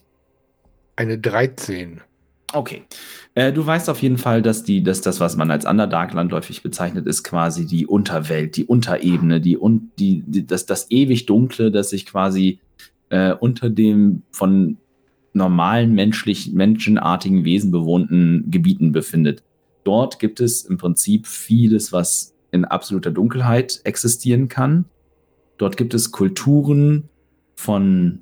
Eine 0.95 1.17
13. 1.19 2.01
Okay. 2.53 2.83
Äh, 3.33 3.51
du 3.51 3.65
weißt 3.65 3.89
auf 3.89 4.01
jeden 4.01 4.17
Fall, 4.17 4.41
dass, 4.41 4.63
die, 4.63 4.83
dass 4.83 5.01
das, 5.01 5.19
was 5.19 5.35
man 5.35 5.51
als 5.51 5.65
Underdark 5.65 6.13
landläufig 6.13 6.63
bezeichnet, 6.63 7.05
ist 7.07 7.23
quasi 7.23 7.65
die 7.65 7.85
Unterwelt, 7.85 8.55
die 8.55 8.65
Unterebene, 8.65 9.41
die, 9.41 9.57
un, 9.57 9.91
die, 9.99 10.23
die, 10.25 10.45
das, 10.45 10.65
das 10.65 10.89
ewig 10.89 11.25
Dunkle, 11.25 11.71
das 11.71 11.89
sich 11.89 12.05
quasi 12.05 12.59
äh, 13.09 13.33
unter 13.33 13.69
dem 13.69 14.23
von 14.31 14.77
normalen 15.33 15.93
menschlich, 15.93 16.53
menschenartigen 16.53 17.43
Wesen 17.43 17.71
bewohnten 17.71 18.49
Gebieten 18.49 18.93
befindet. 18.93 19.43
Dort 19.83 20.19
gibt 20.19 20.39
es 20.39 20.63
im 20.63 20.77
Prinzip 20.77 21.27
vieles, 21.27 21.91
was 21.91 22.33
in 22.51 22.63
absoluter 22.63 23.11
Dunkelheit 23.11 23.81
existieren 23.83 24.47
kann. 24.47 24.85
Dort 25.57 25.77
gibt 25.77 25.93
es 25.93 26.11
Kulturen 26.11 27.09
von 27.55 28.21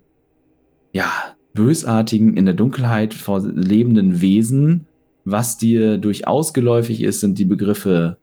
ja, 0.92 1.33
bösartigen, 1.54 2.36
in 2.36 2.46
der 2.46 2.54
Dunkelheit 2.54 3.14
vor 3.14 3.42
lebenden 3.42 4.22
Wesen. 4.22 4.88
Was 5.26 5.58
dir 5.58 5.98
durchaus 5.98 6.54
geläufig 6.54 7.02
ist, 7.02 7.22
sind 7.22 7.38
die 7.38 7.46
Begriffe 7.46 8.18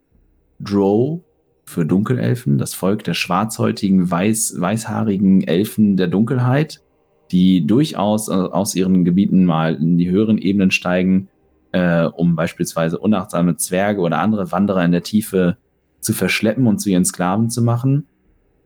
Drow 0.58 1.20
für 1.64 1.86
Dunkelelfen, 1.86 2.58
das 2.58 2.74
Volk 2.74 3.04
der 3.04 3.14
schwarzhäutigen, 3.14 4.10
weiß, 4.10 4.60
weißhaarigen 4.60 5.46
Elfen 5.46 5.96
der 5.96 6.08
Dunkelheit, 6.08 6.82
die 7.30 7.66
durchaus 7.66 8.28
aus 8.28 8.74
ihren 8.74 9.04
Gebieten 9.04 9.44
mal 9.44 9.76
in 9.76 9.96
die 9.96 10.10
höheren 10.10 10.36
Ebenen 10.36 10.72
steigen, 10.72 11.28
äh, 11.72 12.04
um 12.04 12.34
beispielsweise 12.34 12.98
unachtsame 12.98 13.56
Zwerge 13.56 14.00
oder 14.00 14.18
andere 14.18 14.50
Wanderer 14.50 14.84
in 14.84 14.92
der 14.92 15.04
Tiefe 15.04 15.56
zu 16.00 16.12
verschleppen 16.12 16.66
und 16.66 16.80
zu 16.80 16.90
ihren 16.90 17.04
Sklaven 17.04 17.50
zu 17.50 17.62
machen. 17.62 18.06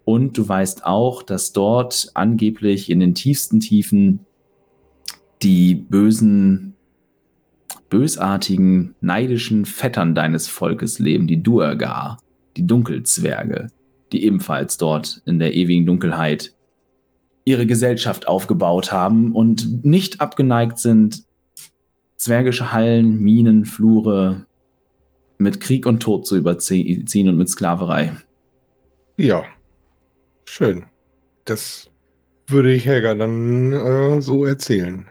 Und 0.05 0.37
du 0.39 0.49
weißt 0.49 0.85
auch, 0.85 1.23
dass 1.23 1.53
dort 1.53 2.11
angeblich 2.15 2.91
in 2.91 3.01
den 3.01 3.15
tiefsten 3.15 3.61
Tiefen 3.61 4.21
die 5.45 5.75
bösen, 5.75 6.75
bösartigen, 7.91 8.95
neidischen 9.01 9.67
Vettern 9.67 10.15
deines 10.15 10.49
Volkes 10.49 10.99
leben, 10.99 11.27
die 11.27 11.43
Duergar, 11.43 12.19
die 12.57 12.67
Dunkelzwerge, 12.67 13.71
die 14.13 14.25
ebenfalls 14.25 14.79
dort 14.79 15.23
in 15.27 15.39
der 15.39 15.55
ewigen 15.55 15.87
Dunkelheit 15.87 16.55
ihre 17.45 17.67
Gesellschaft 17.67 18.27
aufgebaut 18.27 18.91
haben 18.91 19.33
und 19.33 19.85
nicht 19.85 20.23
abgeneigt 20.23 20.79
sind, 20.79 21.25
zwergische 22.17 22.73
Hallen, 22.73 23.21
Minen, 23.21 23.67
Flure 23.67 24.47
mit 25.37 25.61
Krieg 25.61 25.85
und 25.85 26.01
Tod 26.03 26.27
zu 26.27 26.37
überziehen 26.37 27.29
und 27.29 27.37
mit 27.37 27.51
Sklaverei. 27.51 28.17
Ja, 29.19 29.45
schön. 30.47 30.87
Das 31.45 31.91
würde 32.47 32.73
ich 32.73 32.87
Helga 32.87 33.15
dann 33.15 33.73
äh, 33.73 34.23
so 34.23 34.47
erzählen. 34.47 35.07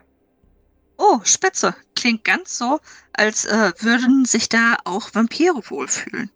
Oh, 0.98 1.20
Spitze. 1.24 1.76
Klingt 1.96 2.24
ganz 2.24 2.58
so, 2.58 2.80
als 3.14 3.46
äh, 3.46 3.72
würden 3.80 4.26
sich 4.26 4.50
da 4.50 4.78
auch 4.86 5.10
Vampire 5.14 5.62
wohlfühlen. 5.70 6.30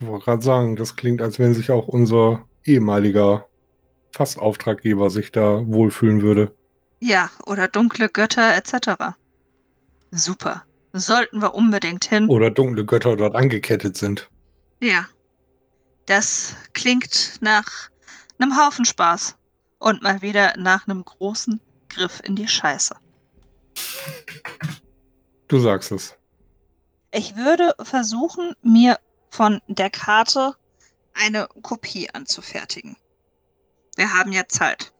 Ich 0.00 0.06
wollte 0.06 0.24
gerade 0.24 0.42
sagen, 0.42 0.76
das 0.76 0.96
klingt, 0.96 1.22
als 1.22 1.38
wenn 1.38 1.54
sich 1.54 1.70
auch 1.70 1.88
unser 1.88 2.46
ehemaliger 2.64 3.46
Fast-Auftraggeber 4.12 5.10
sich 5.10 5.32
da 5.32 5.66
wohlfühlen 5.66 6.22
würde. 6.22 6.54
Ja, 7.00 7.30
oder 7.46 7.68
dunkle 7.68 8.08
Götter 8.08 8.54
etc. 8.54 9.14
Super. 10.10 10.64
Sollten 10.92 11.42
wir 11.42 11.54
unbedingt 11.54 12.04
hin. 12.04 12.28
Oder 12.28 12.50
dunkle 12.50 12.84
Götter 12.84 13.16
dort 13.16 13.34
angekettet 13.34 13.96
sind. 13.96 14.30
Ja. 14.80 15.06
Das 16.06 16.54
klingt 16.72 17.38
nach 17.40 17.90
einem 18.38 18.56
Haufen 18.56 18.84
Spaß. 18.84 19.36
Und 19.78 20.02
mal 20.02 20.22
wieder 20.22 20.54
nach 20.56 20.86
einem 20.86 21.04
großen 21.04 21.60
Griff 21.88 22.20
in 22.24 22.36
die 22.36 22.48
Scheiße. 22.48 22.94
Du 25.48 25.60
sagst 25.60 25.92
es. 25.92 26.16
Ich 27.12 27.36
würde 27.36 27.74
versuchen, 27.80 28.54
mir 28.62 28.98
von 29.30 29.60
der 29.68 29.90
Karte 29.90 30.54
eine 31.12 31.46
Kopie 31.62 32.10
anzufertigen. 32.10 32.96
Wir 33.96 34.12
haben 34.12 34.32
ja 34.32 34.48
Zeit. 34.48 34.92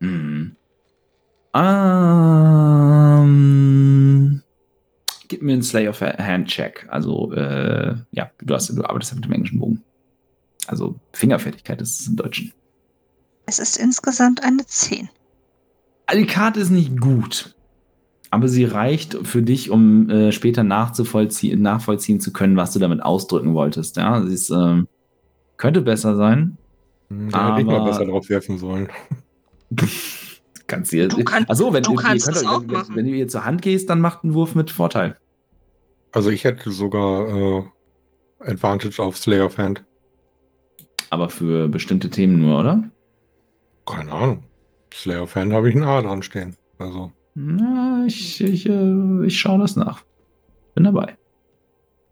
Mhm. 0.00 0.56
Ähm, 1.54 1.68
gib 5.28 5.42
mir 5.42 5.52
einen 5.54 5.62
Slay 5.62 5.88
of 5.88 6.00
Hand 6.00 6.48
Check. 6.48 6.86
Also, 6.88 7.32
äh, 7.32 7.96
ja, 8.10 8.30
du, 8.38 8.54
hast, 8.54 8.70
du 8.70 8.84
arbeitest 8.84 9.12
ja 9.12 9.16
mit 9.16 9.24
dem 9.24 9.32
englischen 9.32 9.58
Bogen. 9.60 9.82
Also, 10.66 10.98
Fingerfertigkeit 11.12 11.80
ist 11.80 12.00
es 12.00 12.06
im 12.06 12.16
Deutschen. 12.16 12.52
Es 13.46 13.58
ist 13.58 13.76
insgesamt 13.76 14.42
eine 14.42 14.64
10. 14.66 15.08
Also, 16.06 16.20
die 16.20 16.26
Karte 16.26 16.60
ist 16.60 16.70
nicht 16.70 16.98
gut. 17.00 17.54
Aber 18.30 18.48
sie 18.48 18.64
reicht 18.64 19.14
für 19.26 19.42
dich, 19.42 19.70
um 19.70 20.10
äh, 20.10 20.32
später 20.32 20.62
nachzuvollziehen, 20.62 21.62
nachvollziehen 21.62 22.20
zu 22.20 22.32
können, 22.32 22.56
was 22.56 22.72
du 22.72 22.78
damit 22.78 23.02
ausdrücken 23.02 23.54
wolltest. 23.54 23.96
Ja, 23.96 24.22
sie 24.22 24.34
ist, 24.34 24.50
ähm, 24.50 24.86
könnte 25.56 25.80
besser 25.80 26.14
sein. 26.16 26.58
Hm, 27.08 27.30
Da 27.30 27.50
hätte 27.52 27.60
ich 27.62 27.66
mal 27.66 27.84
besser 27.84 28.04
drauf 28.04 28.28
werfen 28.28 28.58
sollen. 28.58 28.88
Kannst 30.66 30.92
du, 30.92 31.08
Du 31.08 31.24
kannst- 31.24 31.48
also 31.48 31.72
wenn 31.72 31.82
du 31.82 31.92
ihr, 31.92 31.96
kannst 31.96 32.26
ihr 32.28 32.32
könnt 32.34 32.46
auch 32.46 32.60
wenn, 32.60 32.66
machen. 32.70 32.94
wenn 32.96 33.06
du 33.06 33.12
ihr 33.12 33.26
zur 33.28 33.46
Hand 33.46 33.62
gehst, 33.62 33.88
dann 33.88 34.00
macht 34.02 34.22
einen 34.22 34.34
Wurf 34.34 34.54
mit 34.54 34.70
Vorteil. 34.70 35.16
Also 36.12 36.28
ich 36.30 36.44
hätte 36.44 36.70
sogar 36.70 37.26
äh, 37.28 37.62
Advantage 38.40 39.02
auf 39.02 39.16
Slayer 39.16 39.46
of 39.46 39.56
Hand. 39.56 39.84
Aber 41.08 41.30
für 41.30 41.68
bestimmte 41.68 42.10
Themen 42.10 42.42
nur, 42.42 42.60
oder? 42.60 42.82
Keine 43.86 44.12
Ahnung. 44.12 44.42
Slayer 44.92 45.22
of 45.22 45.34
Hand 45.36 45.54
habe 45.54 45.70
ich 45.70 45.74
ein 45.74 45.84
A 45.84 46.02
dran 46.02 46.22
stehen. 46.22 46.54
Also, 46.78 47.12
Na, 47.40 48.04
ich, 48.04 48.40
ich, 48.42 48.68
äh, 48.68 49.24
ich 49.24 49.38
schaue 49.38 49.60
das 49.60 49.76
nach. 49.76 50.02
Bin 50.74 50.82
dabei. 50.82 51.16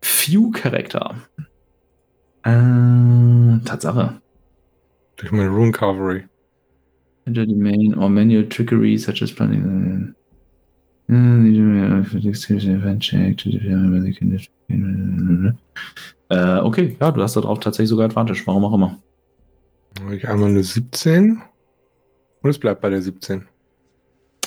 Few 0.01 0.53
Charakter. 0.53 1.17
Äh, 2.45 3.59
Tatsache. 3.65 4.21
durch 5.17 5.33
meine 5.33 5.49
Rune 5.49 5.73
Cavalry. 5.73 6.23
Enter 7.25 7.45
the 7.45 7.57
main 7.57 7.93
or 7.97 8.09
manual 8.09 8.49
trickery 8.49 8.97
such 8.97 9.21
as 9.21 9.33
planning. 9.33 10.15
Äh, 16.29 16.59
okay, 16.61 16.97
ja, 17.01 17.11
du 17.11 17.23
hast 17.23 17.35
da 17.35 17.41
drauf 17.41 17.59
tatsächlich 17.59 17.89
sogar 17.89 18.07
Advantage, 18.07 18.43
warum 18.47 18.65
auch 18.65 18.75
immer. 18.75 18.99
Ich 20.13 20.29
einmal 20.29 20.51
eine 20.51 20.63
17. 20.63 21.43
Und 22.43 22.51
es 22.51 22.59
bleibt 22.61 22.81
bei 22.81 22.91
der 22.91 23.03
17. 23.03 23.49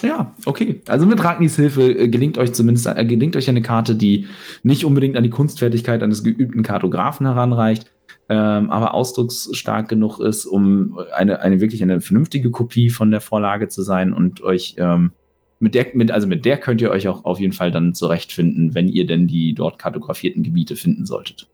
Ja, 0.02 0.36
okay. 0.46 0.82
Also 0.88 1.06
mit 1.06 1.24
Ragnis 1.24 1.56
Hilfe 1.56 1.92
äh, 1.92 2.08
gelingt 2.08 2.38
euch 2.38 2.54
zumindest 2.54 2.88
äh, 2.88 3.06
gelingt 3.06 3.36
euch 3.36 3.50
eine 3.50 3.62
Karte, 3.62 3.96
die 3.96 4.28
nicht 4.64 4.86
unbedingt 4.86 5.18
an 5.18 5.24
die 5.24 5.30
Kunstfertigkeit 5.30 6.04
eines 6.04 6.24
geübten 6.24 6.64
Kartografen 6.64 7.26
heranreicht, 7.26 7.92
ähm, 8.30 8.70
aber 8.70 8.94
ausdrucksstark 8.94 9.90
genug 9.90 10.20
ist, 10.20 10.46
um 10.46 11.00
eine, 11.14 11.42
eine 11.42 11.62
wirklich 11.62 11.84
eine 11.84 12.02
vernünftige 12.02 12.52
Kopie 12.52 12.90
von 12.90 13.12
der 13.12 13.22
Vorlage 13.22 13.68
zu 13.68 13.82
sein 13.82 14.14
und 14.14 14.42
euch 14.42 14.76
ähm, 14.78 15.12
mit 15.60 15.76
der, 15.76 15.88
mit, 15.94 16.12
also 16.12 16.28
mit 16.28 16.46
der 16.46 16.58
könnt 16.58 16.82
ihr 16.82 16.92
euch 16.92 17.08
auch 17.08 17.26
auf 17.26 17.40
jeden 17.40 17.54
Fall 17.54 17.72
dann 17.72 17.94
zurechtfinden, 17.94 18.76
wenn 18.76 18.88
ihr 18.88 19.06
denn 19.06 19.28
die 19.28 19.54
dort 19.54 19.78
kartografierten 19.78 20.44
Gebiete 20.44 20.76
finden 20.76 21.06
solltet. 21.06 21.50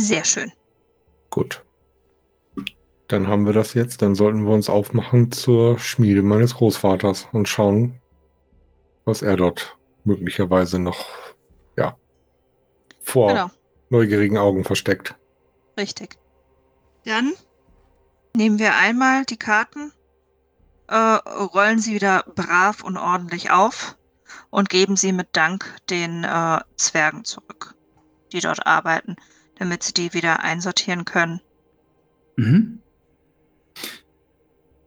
Sehr 0.00 0.24
schön. 0.24 0.52
Gut. 1.30 1.62
Dann 3.08 3.26
haben 3.26 3.46
wir 3.46 3.52
das 3.54 3.74
jetzt. 3.74 4.02
Dann 4.02 4.14
sollten 4.14 4.44
wir 4.46 4.52
uns 4.52 4.68
aufmachen 4.68 5.32
zur 5.32 5.78
Schmiede 5.78 6.22
meines 6.22 6.54
Großvaters 6.54 7.28
und 7.32 7.48
schauen, 7.48 8.00
was 9.04 9.22
er 9.22 9.36
dort 9.36 9.76
möglicherweise 10.04 10.78
noch, 10.78 11.06
ja, 11.76 11.96
vor 13.00 13.28
Genau, 13.28 13.50
neugierigen 13.90 14.38
Augen 14.38 14.64
versteckt. 14.64 15.14
richtig. 15.78 16.16
Dann 17.04 17.32
nehmen 18.36 18.58
wir 18.58 18.76
einmal 18.76 19.24
die 19.24 19.38
Karten, 19.38 19.92
äh, 20.88 20.94
rollen 20.94 21.78
sie 21.78 21.94
wieder 21.94 22.24
brav 22.34 22.82
und 22.84 22.98
ordentlich 22.98 23.50
auf 23.50 23.96
und 24.50 24.68
geben 24.68 24.96
sie 24.96 25.12
mit 25.12 25.28
Dank 25.32 25.74
den 25.88 26.24
äh, 26.24 26.58
Zwergen 26.76 27.24
zurück, 27.24 27.74
die 28.32 28.40
dort 28.40 28.66
arbeiten, 28.66 29.16
damit 29.58 29.82
sie 29.82 29.94
die 29.94 30.12
wieder 30.12 30.40
einsortieren 30.40 31.06
können. 31.06 31.40
Mhm. 32.36 32.82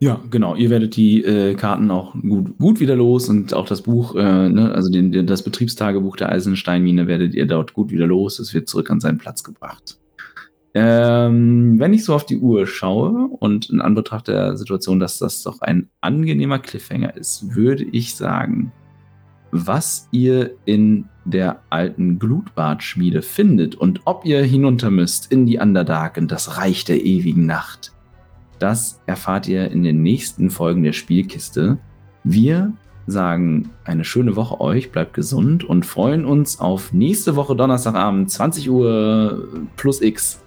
Ja, 0.04 0.20
genau. 0.32 0.56
Ihr 0.56 0.72
werdet 0.72 0.95
die 0.95 1.24
äh, 1.24 1.54
Karten 1.54 1.91
auch 1.91 2.16
gut, 2.16 2.58
gut 2.58 2.80
wieder 2.80 2.95
los 2.95 3.30
und 3.30 3.54
auch 3.54 3.68
das 3.68 3.84
Buch, 3.84 4.16
äh, 4.16 4.49
ne, 4.49 4.74
also 4.74 4.89
den, 4.89 5.12
den, 5.12 5.28
das 5.28 5.43
Betriebstagebuch 5.43 6.18
der 6.18 6.32
Eisensteinmine 6.32 7.06
werdet 7.06 7.36
ihr 7.36 7.45
dort 7.45 7.74
gut 7.74 7.91
wieder 7.91 8.08
los. 8.08 8.39
Es 8.39 8.52
wird 8.52 8.68
zurück 8.68 8.89
an 8.89 8.99
seinen 8.99 9.20
Platz 9.20 9.43
gebracht. 9.43 9.99
Ähm, 10.74 11.80
wenn 11.80 11.93
ich 11.93 12.04
so 12.04 12.16
auf 12.16 12.26
die 12.26 12.39
Uhr 12.39 12.66
schaue 12.66 13.28
und 13.28 13.70
in 13.70 13.80
Anbetracht 13.80 14.28
der 14.28 14.58
Situation, 14.58 14.99
dass 14.99 15.20
das 15.20 15.43
doch 15.43 15.62
ein 15.62 15.89
angenehmer 16.02 16.58
Cliffhanger 16.58 17.16
ist, 17.16 17.54
würde 17.54 17.84
ich 17.84 18.16
sagen, 18.16 18.72
was 19.52 20.08
ihr 20.12 20.56
in 20.66 21.10
der 21.26 21.62
alten 21.70 22.18
Glutbadschmiede 22.18 23.22
findet 23.22 23.76
und 23.76 24.02
ob 24.06 24.26
ihr 24.26 24.41
hinunter 24.41 24.89
müsst 24.89 25.32
in 25.32 25.45
die 25.45 25.60
Underdark 25.60 26.18
in 26.18 26.28
das 26.28 26.58
Reich 26.58 26.86
der 26.86 27.06
ewigen 27.06 27.45
Nacht, 27.45 27.93
das 28.62 29.01
erfahrt 29.05 29.47
ihr 29.47 29.72
in 29.72 29.84
den 29.84 30.03
nächsten 30.03 30.49
Folgen 30.49 30.84
der 30.84 30.93
Spielkiste. 30.93 31.78
Wir 32.24 32.74
sagen 33.07 33.72
eine 33.84 34.03
schöne 34.03 34.36
Woche 34.36 34.62
euch, 34.62 34.91
bleibt 34.91 35.14
gesund 35.14 35.64
und 35.64 35.86
freuen 35.86 36.26
uns 36.26 36.59
auf 36.59 36.93
nächste 36.93 37.36
Woche 37.36 37.55
Donnerstagabend, 37.55 38.30
20 38.30 38.70
Uhr 38.70 39.47
plus 39.76 40.01
X. 40.01 40.41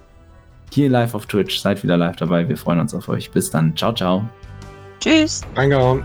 Hier 0.71 0.89
live 0.89 1.15
auf 1.15 1.25
Twitch. 1.25 1.59
Seid 1.59 1.83
wieder 1.83 1.97
live 1.97 2.17
dabei. 2.17 2.49
Wir 2.49 2.57
freuen 2.57 2.79
uns 2.79 2.93
auf 2.93 3.07
euch. 3.07 3.31
Bis 3.31 3.49
dann. 3.49 3.75
Ciao, 3.77 3.93
ciao. 3.93 4.27
Tschüss. 4.99 5.41
Reingehauen. 5.55 6.03